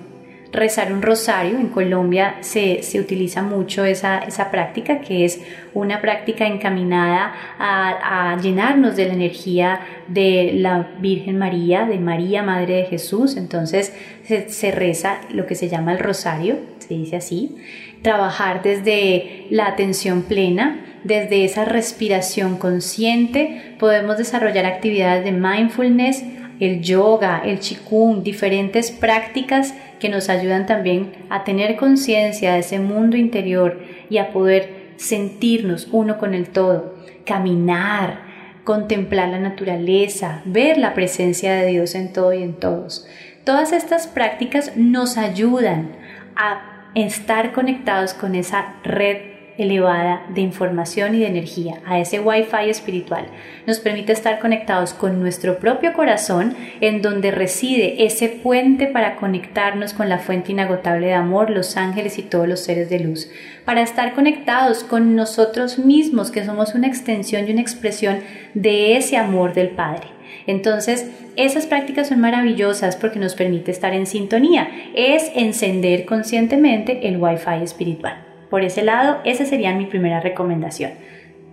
rezar 0.52 0.92
un 0.92 1.02
rosario. 1.02 1.58
En 1.58 1.68
Colombia 1.68 2.36
se, 2.40 2.80
utiliza 3.00 3.42
mucho 3.42 3.84
esa, 3.84 4.20
práctica, 4.50 5.00
que 5.00 5.24
es 5.24 5.40
una 5.74 6.00
práctica 6.00 6.46
encaminada 6.46 7.32
a, 7.58 8.38
llenarnos 8.40 8.96
de 8.96 9.06
la 9.06 9.14
energía 9.14 9.80
de 10.08 10.52
la 10.54 10.90
Virgen 10.98 11.38
María, 11.38 11.86
de 11.86 11.98
María, 11.98 12.42
Madre 12.42 12.76
de 12.76 12.84
Jesús. 12.84 13.36
Entonces 13.36 13.94
se, 14.24 14.48
se 14.48 14.70
reza 14.70 15.20
lo 15.30 15.46
que 15.46 15.54
se 15.54 15.68
llama 15.68 15.92
el 15.92 15.98
rosario, 15.98 16.58
se 16.78 16.94
dice 16.94 17.16
así 17.16 17.56
trabajar 18.02 18.62
desde 18.62 19.46
la 19.50 19.66
atención 19.66 20.22
plena, 20.22 20.84
desde 21.04 21.44
esa 21.44 21.64
respiración 21.64 22.58
consciente, 22.58 23.76
podemos 23.78 24.18
desarrollar 24.18 24.66
actividades 24.66 25.24
de 25.24 25.32
mindfulness, 25.32 26.22
el 26.60 26.82
yoga, 26.82 27.42
el 27.44 27.58
qigong, 27.58 28.22
diferentes 28.22 28.90
prácticas 28.90 29.74
que 30.02 30.08
nos 30.08 30.28
ayudan 30.28 30.66
también 30.66 31.12
a 31.30 31.44
tener 31.44 31.76
conciencia 31.76 32.54
de 32.54 32.58
ese 32.58 32.80
mundo 32.80 33.16
interior 33.16 33.80
y 34.10 34.18
a 34.18 34.32
poder 34.32 34.94
sentirnos 34.96 35.86
uno 35.92 36.18
con 36.18 36.34
el 36.34 36.48
todo, 36.48 36.96
caminar, 37.24 38.18
contemplar 38.64 39.28
la 39.28 39.38
naturaleza, 39.38 40.42
ver 40.44 40.76
la 40.76 40.94
presencia 40.94 41.54
de 41.54 41.68
Dios 41.68 41.94
en 41.94 42.12
todo 42.12 42.32
y 42.32 42.42
en 42.42 42.54
todos. 42.54 43.06
Todas 43.44 43.72
estas 43.72 44.08
prácticas 44.08 44.76
nos 44.76 45.18
ayudan 45.18 45.92
a 46.34 46.90
estar 46.96 47.52
conectados 47.52 48.12
con 48.12 48.34
esa 48.34 48.74
red 48.82 49.18
elevada 49.58 50.26
de 50.34 50.40
información 50.40 51.14
y 51.14 51.20
de 51.20 51.26
energía, 51.26 51.80
a 51.86 51.98
ese 51.98 52.20
wifi 52.20 52.68
espiritual. 52.68 53.26
Nos 53.66 53.80
permite 53.80 54.12
estar 54.12 54.38
conectados 54.38 54.94
con 54.94 55.20
nuestro 55.20 55.58
propio 55.58 55.92
corazón, 55.92 56.54
en 56.80 57.02
donde 57.02 57.30
reside 57.30 58.04
ese 58.04 58.28
puente 58.28 58.86
para 58.86 59.16
conectarnos 59.16 59.92
con 59.92 60.08
la 60.08 60.18
fuente 60.18 60.52
inagotable 60.52 61.08
de 61.08 61.14
amor, 61.14 61.50
los 61.50 61.76
ángeles 61.76 62.18
y 62.18 62.22
todos 62.22 62.48
los 62.48 62.60
seres 62.60 62.88
de 62.90 63.00
luz. 63.00 63.30
Para 63.64 63.82
estar 63.82 64.14
conectados 64.14 64.84
con 64.84 65.14
nosotros 65.14 65.78
mismos, 65.78 66.30
que 66.30 66.44
somos 66.44 66.74
una 66.74 66.88
extensión 66.88 67.46
y 67.46 67.52
una 67.52 67.60
expresión 67.60 68.20
de 68.54 68.96
ese 68.96 69.16
amor 69.16 69.54
del 69.54 69.70
Padre. 69.70 70.08
Entonces, 70.46 71.06
esas 71.36 71.66
prácticas 71.66 72.08
son 72.08 72.20
maravillosas 72.20 72.96
porque 72.96 73.18
nos 73.18 73.34
permite 73.34 73.70
estar 73.70 73.94
en 73.94 74.06
sintonía. 74.06 74.68
Es 74.94 75.30
encender 75.34 76.04
conscientemente 76.04 77.06
el 77.08 77.16
wifi 77.16 77.62
espiritual. 77.62 78.21
Por 78.52 78.64
ese 78.64 78.82
lado, 78.82 79.16
esa 79.24 79.46
sería 79.46 79.72
mi 79.72 79.86
primera 79.86 80.20
recomendación. 80.20 80.90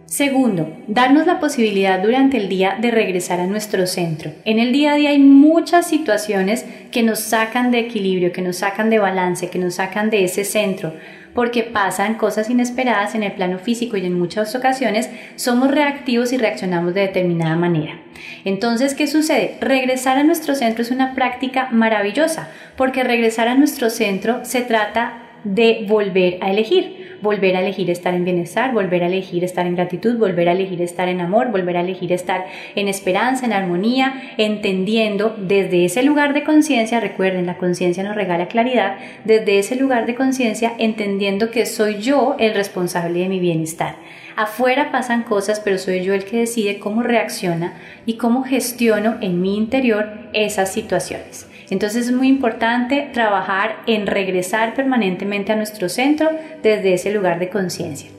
Segundo, 0.06 0.76
darnos 0.90 1.26
la 1.28 1.40
posibilidad 1.40 2.04
durante 2.04 2.36
el 2.36 2.50
día 2.50 2.78
de 2.78 2.92
regresar 2.92 3.40
a 3.40 3.48
nuestro 3.48 3.88
centro. 3.88 4.34
En 4.44 4.60
el 4.60 4.74
día 4.74 4.92
a 4.92 4.96
día 4.96 5.12
hay 5.12 5.20
muchas 5.20 5.88
situaciones 5.88 6.66
que 6.92 7.02
nos 7.02 7.20
sacan 7.22 7.72
de 7.72 7.80
equilibrio, 7.80 8.34
que 8.34 8.42
nos 8.42 8.58
sacan 8.58 8.90
de 8.90 9.00
balance, 9.00 9.50
que 9.50 9.60
nos 9.60 9.76
sacan 9.76 10.10
de 10.10 10.26
ese 10.26 10.44
centro, 10.44 10.94
porque 11.34 11.64
pasan 11.64 12.16
cosas 12.16 12.50
inesperadas 12.50 13.16
en 13.16 13.24
el 13.24 13.32
plano 13.32 13.60
físico 13.60 13.96
y 13.96 14.06
en 14.06 14.20
muchas 14.20 14.54
ocasiones 14.54 15.10
somos 15.38 15.72
reactivos 15.72 16.34
y 16.34 16.38
reaccionamos 16.38 16.94
de 16.94 17.02
determinada 17.02 17.56
manera. 17.56 17.98
Entonces, 18.44 18.94
¿qué 18.94 19.08
sucede? 19.08 19.56
Regresar 19.62 20.18
a 20.18 20.26
nuestro 20.26 20.54
centro 20.54 20.82
es 20.82 20.92
una 20.92 21.16
práctica 21.16 21.70
maravillosa, 21.72 22.50
porque 22.76 23.06
regresar 23.06 23.48
a 23.48 23.56
nuestro 23.56 23.90
centro 23.90 24.44
se 24.44 24.60
trata 24.64 25.29
de 25.44 25.86
volver 25.88 26.38
a 26.42 26.52
elegir, 26.52 27.18
volver 27.22 27.56
a 27.56 27.62
elegir 27.62 27.90
estar 27.90 28.14
en 28.14 28.26
bienestar, 28.26 28.74
volver 28.74 29.04
a 29.04 29.08
elegir 29.08 29.44
estar 29.44 29.66
en 29.66 29.76
gratitud, 29.76 30.18
volver 30.18 30.50
a 30.50 30.54
elegir 30.54 30.82
estar 30.82 31.08
en 31.08 31.22
amor, 31.22 31.52
volver 31.52 31.78
a 31.78 31.82
elegir 31.82 32.12
estar 32.12 32.46
en 32.76 32.88
esperanza, 32.88 33.46
en 33.46 33.54
armonía, 33.54 34.34
entendiendo 34.38 35.36
desde 35.38 35.86
ese 35.86 36.04
lugar 36.04 36.34
de 36.34 36.44
conciencia, 36.44 37.00
recuerden, 37.00 37.46
la 37.46 37.58
conciencia 37.58 38.04
nos 38.04 38.16
regala 38.16 38.48
claridad, 38.48 38.98
desde 39.26 39.60
ese 39.60 39.76
lugar 39.76 40.06
de 40.06 40.16
conciencia, 40.16 40.74
entendiendo 40.78 41.52
que 41.52 41.66
soy 41.66 42.00
yo 42.00 42.36
el 42.40 42.54
responsable 42.54 43.20
de 43.20 43.30
mi 43.30 43.40
bienestar. 43.40 43.96
Afuera 44.36 44.90
pasan 44.90 45.24
cosas, 45.24 45.60
pero 45.60 45.78
soy 45.78 46.02
yo 46.02 46.14
el 46.14 46.24
que 46.24 46.38
decide 46.38 46.80
cómo 46.80 47.04
reacciona 47.04 47.74
y 48.06 48.14
cómo 48.14 48.44
gestiono 48.44 49.18
en 49.20 49.42
mi 49.42 49.58
interior 49.58 50.10
esas 50.32 50.72
situaciones. 50.72 51.49
Entonces 51.70 52.08
es 52.08 52.14
muy 52.14 52.28
importante 52.28 53.10
trabajar 53.14 53.78
en 53.86 54.08
regresar 54.08 54.74
permanentemente 54.74 55.52
a 55.52 55.56
nuestro 55.56 55.90
centro 55.90 56.30
desde 56.64 56.94
ese 56.94 57.14
lugar 57.14 57.40
de 57.40 57.50
conciencia. 57.50 58.10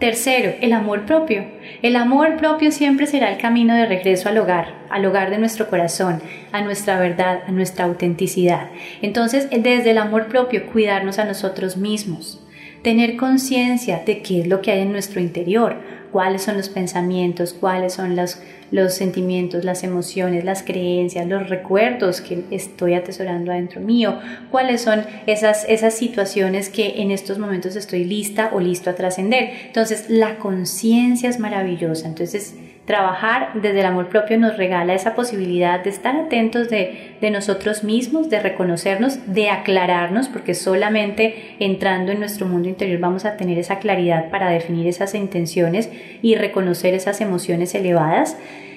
Tercero, 0.00 0.54
el 0.62 0.72
amor 0.72 1.04
propio. 1.04 1.44
El 1.82 1.94
amor 1.94 2.38
propio 2.38 2.72
siempre 2.72 3.06
será 3.06 3.30
el 3.30 3.38
camino 3.38 3.74
de 3.74 3.84
regreso 3.84 4.30
al 4.30 4.38
hogar, 4.38 4.72
al 4.88 5.04
hogar 5.04 5.28
de 5.28 5.36
nuestro 5.36 5.68
corazón, 5.68 6.22
a 6.52 6.62
nuestra 6.62 6.98
verdad, 6.98 7.40
a 7.46 7.52
nuestra 7.52 7.84
autenticidad. 7.84 8.68
Entonces, 9.02 9.48
desde 9.50 9.90
el 9.90 9.98
amor 9.98 10.28
propio, 10.28 10.64
cuidarnos 10.72 11.18
a 11.18 11.26
nosotros 11.26 11.76
mismos, 11.76 12.42
tener 12.82 13.16
conciencia 13.16 14.02
de 14.06 14.22
qué 14.22 14.40
es 14.40 14.46
lo 14.46 14.62
que 14.62 14.72
hay 14.72 14.80
en 14.80 14.92
nuestro 14.92 15.20
interior, 15.20 15.76
cuáles 16.12 16.42
son 16.42 16.56
los 16.56 16.68
pensamientos, 16.68 17.52
cuáles 17.52 17.94
son 17.94 18.16
los, 18.16 18.38
los 18.70 18.94
sentimientos, 18.94 19.64
las 19.64 19.84
emociones, 19.84 20.44
las 20.44 20.62
creencias, 20.62 21.26
los 21.26 21.48
recuerdos 21.48 22.20
que 22.20 22.44
estoy 22.50 22.94
atesorando 22.94 23.52
adentro 23.52 23.80
mío, 23.80 24.18
cuáles 24.50 24.82
son 24.82 25.04
esas, 25.26 25.64
esas 25.68 25.94
situaciones 25.94 26.68
que 26.68 27.02
en 27.02 27.10
estos 27.10 27.38
momentos 27.38 27.76
estoy 27.76 28.04
lista 28.04 28.50
o 28.52 28.60
listo 28.60 28.90
a 28.90 28.94
trascender. 28.94 29.50
Entonces, 29.66 30.06
la 30.08 30.38
conciencia 30.38 31.28
es 31.28 31.38
maravillosa. 31.38 32.08
Entonces, 32.08 32.54
Trabajar 32.90 33.50
desde 33.54 33.78
el 33.78 33.86
amor 33.86 34.08
propio 34.08 34.36
nos 34.36 34.56
regala 34.56 34.94
esa 34.94 35.14
posibilidad 35.14 35.78
de 35.78 35.90
estar 35.90 36.16
atentos 36.16 36.68
de, 36.68 37.14
nosotros 37.30 37.84
mismos, 37.84 38.28
de 38.30 38.40
reconocernos, 38.40 39.32
de 39.32 39.48
aclararnos, 39.48 40.26
porque 40.26 40.54
solamente 40.54 41.54
entrando 41.60 42.10
en 42.10 42.18
nuestro 42.18 42.48
mundo 42.48 42.68
interior 42.68 42.98
vamos 42.98 43.24
a 43.24 43.36
tener 43.36 43.58
esa 43.60 43.78
claridad 43.78 44.28
para 44.28 44.50
definir 44.50 44.88
esas 44.88 45.14
intenciones 45.14 45.88
y 46.20 46.34
reconocer 46.34 46.94
esas 46.94 47.20
emociones 47.20 47.76
elevadas. 47.76 48.36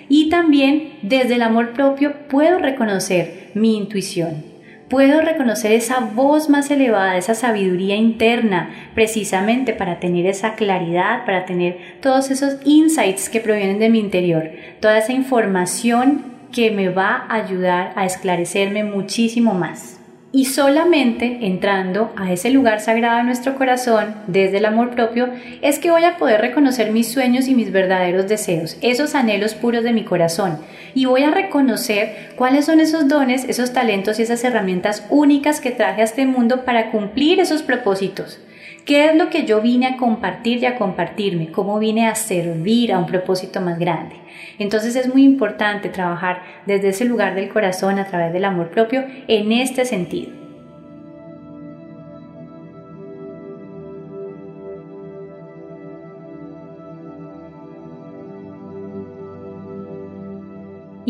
Y 0.10 0.30
también 0.30 0.94
desde 1.02 1.34
el 1.34 1.42
amor 1.42 1.72
propio 1.72 2.14
puedo 2.30 2.60
reconocer 2.60 3.50
mi 3.56 3.76
intuición, 3.76 4.53
puedo 4.94 5.22
reconocer 5.22 5.72
esa 5.72 6.02
voz 6.02 6.50
más 6.50 6.70
elevada, 6.70 7.18
esa 7.18 7.34
sabiduría 7.34 7.96
interna, 7.96 8.70
precisamente 8.94 9.74
para 9.74 10.00
tener 10.00 10.28
esa 10.28 10.54
claridad, 10.54 11.26
para 11.26 11.46
tener 11.46 11.98
todos 12.00 12.30
esos 12.30 12.58
insights 12.64 13.28
que 13.28 13.40
provienen 13.40 13.80
de 13.80 13.90
mi 13.90 13.98
interior, 13.98 14.52
toda 14.80 15.00
esa 15.00 15.12
información 15.12 16.26
que 16.52 16.70
me 16.70 16.90
va 16.90 17.26
a 17.28 17.38
ayudar 17.38 17.94
a 17.96 18.06
esclarecerme 18.06 18.84
muchísimo 18.84 19.56
más. 19.56 20.00
Y 20.32 20.46
solamente 20.46 21.40
entrando 21.42 22.12
a 22.16 22.32
ese 22.32 22.52
lugar 22.52 22.80
sagrado 22.80 23.18
de 23.18 23.24
nuestro 23.24 23.56
corazón, 23.56 24.14
desde 24.28 24.58
el 24.58 24.66
amor 24.66 24.92
propio, 24.92 25.30
es 25.64 25.80
que 25.80 25.90
voy 25.90 26.04
a 26.04 26.18
poder 26.18 26.40
reconocer 26.42 26.92
mis 26.92 27.12
sueños 27.12 27.48
y 27.48 27.56
mis 27.56 27.72
verdaderos 27.72 28.28
deseos, 28.28 28.78
esos 28.82 29.16
anhelos 29.16 29.56
puros 29.56 29.84
de 29.84 29.94
mi 29.94 30.04
corazón. 30.04 30.60
Y 30.96 31.06
voy 31.06 31.24
a 31.24 31.32
reconocer 31.32 32.34
cuáles 32.36 32.66
son 32.66 32.80
esos 32.80 33.08
dones, 33.08 33.46
esos 33.48 33.74
talentos 33.74 34.20
y 34.20 34.24
esas 34.24 34.44
herramientas 34.44 35.06
únicas 35.10 35.60
que 35.60 35.72
traje 35.72 36.02
a 36.02 36.06
este 36.06 36.26
mundo 36.26 36.66
para 36.66 36.92
cumplir 36.92 37.40
esos 37.40 37.64
propósitos. 37.64 38.40
¿Qué 38.86 39.06
es 39.06 39.16
lo 39.16 39.30
que 39.30 39.46
yo 39.46 39.62
vine 39.62 39.88
a 39.88 39.98
compartir 39.98 40.58
y 40.58 40.66
a 40.66 40.76
compartirme? 40.76 41.52
¿Cómo 41.52 41.80
vine 41.80 42.08
a 42.08 42.16
servir 42.16 42.92
a 42.92 43.00
un 43.00 43.06
propósito 43.06 43.62
más 43.62 43.80
grande? 43.80 44.18
Entonces 44.60 44.96
es 44.98 45.08
muy 45.08 45.24
importante 45.24 45.88
trabajar 45.90 46.44
desde 46.66 46.90
ese 46.90 47.06
lugar 47.06 47.34
del 47.34 47.50
corazón 47.50 47.98
a 47.98 48.06
través 48.06 48.34
del 48.34 48.46
amor 48.46 48.70
propio 48.70 49.06
en 49.28 49.54
este 49.54 49.86
sentido. 49.86 50.43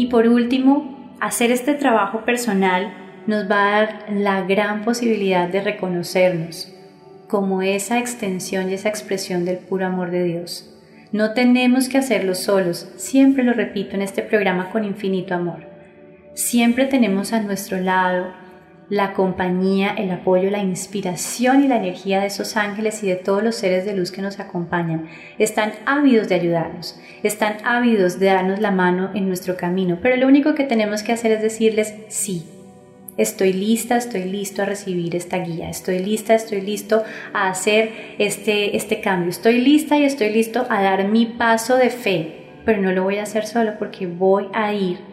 Y 0.04 0.08
por 0.08 0.28
último, 0.28 1.16
hacer 1.22 1.49
este 1.49 1.76
trabajo 1.76 2.26
personal 2.26 2.93
nos 3.26 3.49
va 3.49 3.68
a 3.68 3.72
dar 3.72 4.06
la 4.12 4.41
gran 4.41 4.84
posibilidad 4.84 5.47
de 5.47 5.62
reconocernos 5.62 6.76
como 7.30 7.62
esa 7.62 7.99
extensión 7.99 8.70
y 8.70 8.74
esa 8.74 8.89
expresión 8.89 9.45
del 9.45 9.60
puro 9.60 9.86
amor 9.86 10.12
de 10.12 10.26
Dios. 10.26 10.70
No 11.14 11.32
tenemos 11.32 11.88
que 11.88 11.99
hacerlo 11.99 12.36
solos, 12.36 12.91
siempre 12.97 13.45
lo 13.45 13.54
repito 13.54 13.95
en 13.95 14.01
este 14.01 14.24
programa 14.24 14.72
con 14.72 14.84
infinito 14.84 15.36
amor. 15.36 15.68
Siempre 16.34 16.84
tenemos 16.84 17.32
a 17.32 17.39
nuestro 17.39 17.80
lado 17.80 18.34
la 18.89 19.13
compañía, 19.13 19.93
el 19.97 20.11
apoyo, 20.11 20.49
la 20.49 20.59
inspiración 20.59 21.63
y 21.63 21.67
la 21.67 21.77
energía 21.77 22.19
de 22.19 22.27
esos 22.27 22.57
ángeles 22.57 23.03
y 23.03 23.07
de 23.07 23.15
todos 23.15 23.43
los 23.43 23.55
seres 23.55 23.86
de 23.86 23.95
luz 23.95 24.11
que 24.11 24.21
nos 24.21 24.39
acompañan. 24.39 25.07
Están 25.38 25.73
ávidos 25.86 26.29
de 26.29 26.36
ayudarnos, 26.36 26.99
están 27.23 27.57
ávidos 27.63 28.19
de 28.19 28.27
darnos 28.27 28.59
la 28.59 28.71
mano 28.71 29.11
en 29.13 29.27
nuestro 29.27 29.57
camino, 29.57 29.99
pero 30.01 30.15
lo 30.17 30.27
único 30.27 30.53
que 30.53 30.63
tenemos 30.63 31.03
que 31.03 31.13
hacer 31.13 31.31
es 31.31 31.41
decirles 31.41 31.93
sí, 32.09 32.45
Estoy 33.15 33.53
lista, 33.53 33.95
estoy 33.95 34.23
listo 34.23 34.63
a 34.63 34.65
recibir 34.65 35.15
esta 35.15 35.38
guía, 35.38 35.69
estoy 35.69 35.99
lista, 35.99 36.34
estoy 36.34 36.61
listo 36.61 37.03
a 37.31 37.47
hacer 37.47 37.91
este, 38.17 38.75
este 38.75 39.01
cambio, 39.01 39.29
estoy 39.29 39.61
lista 39.61 39.99
y 39.99 40.03
estoy 40.03 40.31
listo 40.31 40.65
a 40.67 40.81
dar 40.81 41.07
mi 41.07 41.27
paso 41.27 41.77
de 41.77 41.91
fe, 41.91 42.47
pero 42.65 42.81
no 42.81 42.91
lo 42.91 43.03
voy 43.03 43.17
a 43.17 43.23
hacer 43.23 43.45
solo 43.45 43.73
porque 43.77 44.07
voy 44.07 44.47
a 44.51 44.73
ir 44.73 45.12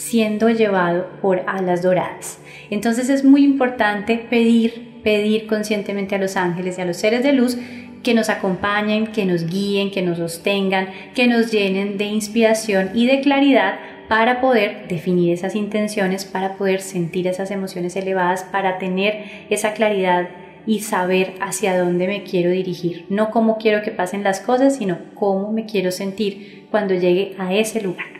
siendo 0.00 0.48
llevado 0.48 1.10
por 1.20 1.42
alas 1.46 1.82
doradas. 1.82 2.38
Entonces 2.70 3.10
es 3.10 3.22
muy 3.22 3.44
importante 3.44 4.16
pedir, 4.16 5.02
pedir 5.04 5.46
conscientemente 5.46 6.14
a 6.14 6.18
los 6.18 6.36
ángeles 6.36 6.78
y 6.78 6.80
a 6.80 6.86
los 6.86 6.96
seres 6.96 7.22
de 7.22 7.34
luz 7.34 7.58
que 8.02 8.14
nos 8.14 8.30
acompañen, 8.30 9.08
que 9.08 9.26
nos 9.26 9.46
guíen, 9.46 9.90
que 9.90 10.00
nos 10.00 10.16
sostengan, 10.16 10.88
que 11.14 11.26
nos 11.26 11.52
llenen 11.52 11.98
de 11.98 12.06
inspiración 12.06 12.92
y 12.94 13.06
de 13.06 13.20
claridad 13.20 13.78
para 14.08 14.40
poder 14.40 14.88
definir 14.88 15.34
esas 15.34 15.54
intenciones, 15.54 16.24
para 16.24 16.54
poder 16.54 16.80
sentir 16.80 17.26
esas 17.26 17.50
emociones 17.50 17.94
elevadas, 17.94 18.44
para 18.44 18.78
tener 18.78 19.24
esa 19.50 19.74
claridad 19.74 20.30
y 20.66 20.80
saber 20.80 21.34
hacia 21.42 21.78
dónde 21.78 22.06
me 22.06 22.22
quiero 22.22 22.50
dirigir. 22.50 23.04
No 23.10 23.30
cómo 23.30 23.58
quiero 23.58 23.82
que 23.82 23.90
pasen 23.90 24.24
las 24.24 24.40
cosas, 24.40 24.76
sino 24.76 24.96
cómo 25.14 25.52
me 25.52 25.66
quiero 25.66 25.90
sentir 25.90 26.68
cuando 26.70 26.94
llegue 26.94 27.34
a 27.38 27.52
ese 27.52 27.82
lugar. 27.82 28.19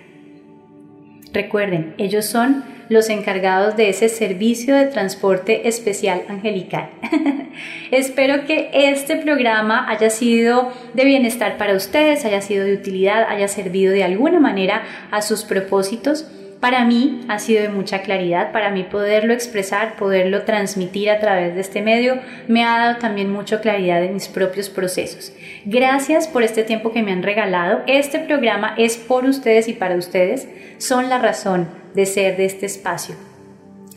Recuerden, 1.33 1.95
ellos 1.99 2.27
son 2.27 2.65
los 2.89 3.09
encargados 3.09 3.77
de 3.77 3.89
ese 3.89 4.09
servicio 4.09 4.75
de 4.75 4.87
transporte 4.87 5.69
especial 5.69 6.23
angelical. 6.29 6.91
Espero 7.93 8.47
que 8.47 8.71
este 8.73 9.17
programa 9.17 9.89
haya 9.89 10.11
sido 10.11 10.73
de 10.95 11.05
bienestar 11.05 11.57
para 11.57 11.77
ustedes, 11.77 12.25
haya 12.25 12.41
sido 12.41 12.65
de 12.65 12.75
utilidad, 12.75 13.27
haya 13.29 13.47
servido 13.47 13.93
de 13.93 14.03
alguna 14.03 14.41
manera 14.41 14.83
a 15.13 15.23
sus 15.23 15.45
propósitos 15.45 16.27
para 16.61 16.85
mí 16.85 17.23
ha 17.29 17.39
sido 17.39 17.63
de 17.63 17.71
mucha 17.71 18.03
claridad, 18.03 18.53
para 18.53 18.71
mí 18.71 18.85
poderlo 18.85 19.33
expresar, 19.33 19.97
poderlo 19.97 20.43
transmitir 20.43 21.09
a 21.09 21.19
través 21.19 21.55
de 21.55 21.63
este 21.63 21.81
medio, 21.81 22.21
me 22.49 22.65
ha 22.65 22.79
dado 22.79 22.99
también 22.99 23.33
mucha 23.33 23.63
claridad 23.63 24.05
en 24.05 24.13
mis 24.13 24.29
propios 24.29 24.69
procesos. 24.69 25.33
Gracias 25.67 26.27
por 26.27 26.43
este 26.43 26.65
tiempo 26.65 26.91
que 26.91 27.03
me 27.03 27.13
han 27.13 27.23
regalado. 27.23 27.81
Este 27.87 28.19
programa 28.19 28.75
es 28.79 28.97
por 28.97 29.25
ustedes 29.25 29.69
y 29.69 29.75
para 29.75 29.97
ustedes. 29.97 30.49
Son 30.79 31.11
la 31.11 31.19
razón 31.19 31.69
de 31.95 32.07
ser 32.07 32.39
de 32.39 32.47
este 32.47 32.65
espacio. 32.65 33.15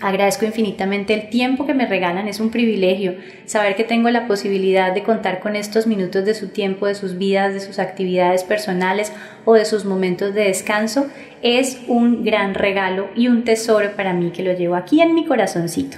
Agradezco 0.02 0.44
infinitamente 0.44 1.14
el 1.14 1.30
tiempo 1.30 1.66
que 1.66 1.74
me 1.74 1.86
regalan, 1.86 2.28
es 2.28 2.42
un 2.42 2.50
privilegio 2.50 3.16
saber 3.46 3.78
que 3.78 3.86
tengo 3.86 4.10
la 4.10 4.28
posibilidad 4.28 4.94
de 4.94 5.04
contar 5.04 5.40
con 5.40 5.56
estos 5.56 5.88
minutos 5.88 6.26
de 6.26 6.34
su 6.34 6.50
tiempo, 6.50 6.88
de 6.88 6.96
sus 6.96 7.18
vidas, 7.18 7.54
de 7.54 7.62
sus 7.62 7.80
actividades 7.80 8.44
personales 8.44 9.14
o 9.46 9.54
de 9.54 9.64
sus 9.64 9.86
momentos 9.86 10.34
de 10.34 10.44
descanso. 10.44 11.08
Es 11.42 11.80
un 11.88 12.26
gran 12.26 12.54
regalo 12.54 13.08
y 13.16 13.30
un 13.30 13.46
tesoro 13.46 13.96
para 13.96 14.12
mí 14.12 14.32
que 14.32 14.44
lo 14.44 14.52
llevo 14.52 14.76
aquí 14.76 15.00
en 15.00 15.16
mi 15.16 15.26
corazoncito. 15.26 15.98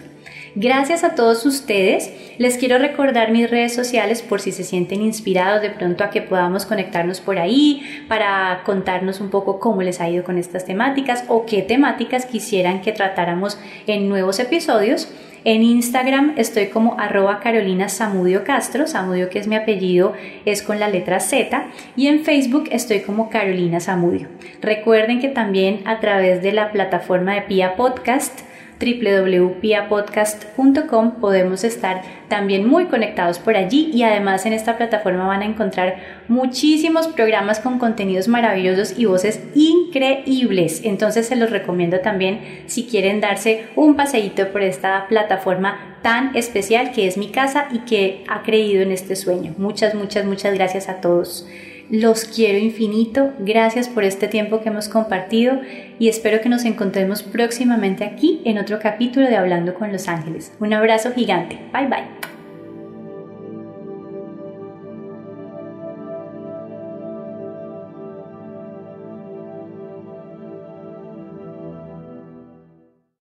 Gracias 0.58 1.03
a 1.03 1.16
todos 1.16 1.45
ustedes. 1.45 2.14
Les 2.38 2.58
quiero 2.58 2.78
recordar 2.78 3.30
mis 3.30 3.49
redes 3.49 3.76
sociales 3.76 4.22
por 4.22 4.39
si 4.39 4.53
se 4.53 4.64
sienten 4.64 5.01
inspirados 5.01 5.62
de 5.62 5.70
pronto 5.70 6.06
a 6.06 6.10
que 6.10 6.22
podamos 6.22 6.66
conectarnos 6.66 7.20
por 7.20 7.38
ahí 7.39 8.06
para 8.08 8.62
contarnos 8.66 9.20
un 9.20 9.30
poco 9.30 9.60
cómo 9.60 9.82
les 9.82 9.99
ha 9.99 10.10
ido 10.10 10.24
con 10.24 10.38
estas 10.38 10.64
temáticas 10.64 11.26
o 11.28 11.45
qué 11.45 11.62
temáticas 11.62 12.26
quisieran 12.26 12.82
que 12.82 12.93
tratáramos 12.93 13.60
en 13.86 14.08
nuevos 14.08 14.39
episodios. 14.39 15.10
En 15.43 15.62
Instagram 15.62 16.36
estoy 16.38 16.68
como 16.68 16.97
arroba 17.01 17.41
Carolina 17.41 17.89
Samudio 17.89 18.45
Castro, 18.45 18.88
Samudio 18.88 19.30
que 19.30 19.39
es 19.39 19.47
mi 19.47 19.58
apellido 19.58 20.14
es 20.45 20.62
con 20.62 20.80
la 20.80 20.88
letra 20.88 21.20
Z 21.20 21.68
y 21.97 22.08
en 22.08 22.24
Facebook 22.24 22.70
estoy 22.72 23.01
como 23.01 23.30
Carolina 23.30 23.82
Samudio. 23.82 24.30
Recuerden 24.62 25.20
que 25.20 25.28
también 25.28 25.82
a 25.84 25.99
través 25.99 26.41
de 26.41 26.53
la 26.53 26.72
plataforma 26.72 27.34
de 27.34 27.41
Pia 27.41 27.76
Podcast 27.76 28.39
www.piapodcast.com 28.80 31.12
podemos 31.22 31.64
estar 31.64 32.02
también 32.28 32.68
muy 32.68 32.86
conectados 32.86 33.40
por 33.40 33.56
allí 33.56 33.90
y 33.94 34.04
además 34.04 34.46
en 34.46 34.54
esta 34.54 34.78
plataforma 34.78 35.28
van 35.28 35.42
a 35.42 35.46
encontrar 35.46 35.98
muchísimos 36.28 37.08
programas 37.08 37.60
con 37.60 37.80
contenidos 37.80 38.28
maravillosos 38.28 38.98
y 38.98 39.06
voces 39.06 39.42
increíbles. 39.54 40.82
Entonces 40.84 41.28
se 41.28 41.36
los 41.36 41.52
recomiendo 41.52 42.00
también 42.00 42.64
si 42.68 42.86
quieren 42.86 43.22
darse 43.22 43.68
un 43.76 43.96
paseíto 43.96 44.50
por 44.50 44.62
esta 44.62 45.08
plataforma 45.08 45.98
tan 46.02 46.36
especial 46.36 46.92
que 46.92 47.08
es 47.08 47.18
mi 47.18 47.30
casa 47.30 47.68
y 47.72 47.80
que 47.80 48.24
ha 48.28 48.44
creído 48.44 48.84
en 48.84 48.92
este 48.92 49.16
sueño. 49.16 49.56
Muchas, 49.58 49.96
muchas, 49.96 50.26
muchas 50.26 50.54
gracias 50.54 50.90
a 50.90 51.02
todos. 51.02 51.48
Los 51.90 52.26
quiero 52.26 52.58
infinito, 52.58 53.34
gracias 53.40 53.88
por 53.88 54.04
este 54.04 54.28
tiempo 54.28 54.62
que 54.62 54.70
hemos 54.70 54.90
compartido 54.90 55.62
y 56.00 56.10
espero 56.10 56.42
que 56.42 56.50
nos 56.50 56.66
encontremos 56.66 57.22
próximamente 57.22 58.04
aquí 58.04 58.42
en 58.44 58.58
otro 58.58 58.80
capítulo 58.80 59.28
de 59.28 59.36
Hablando 59.36 59.76
con 59.76 59.92
los 59.92 60.08
Ángeles. 60.08 60.52
Un 60.60 60.74
abrazo 60.74 61.12
gigante, 61.14 61.60
bye 61.72 61.88
bye. 61.88 62.35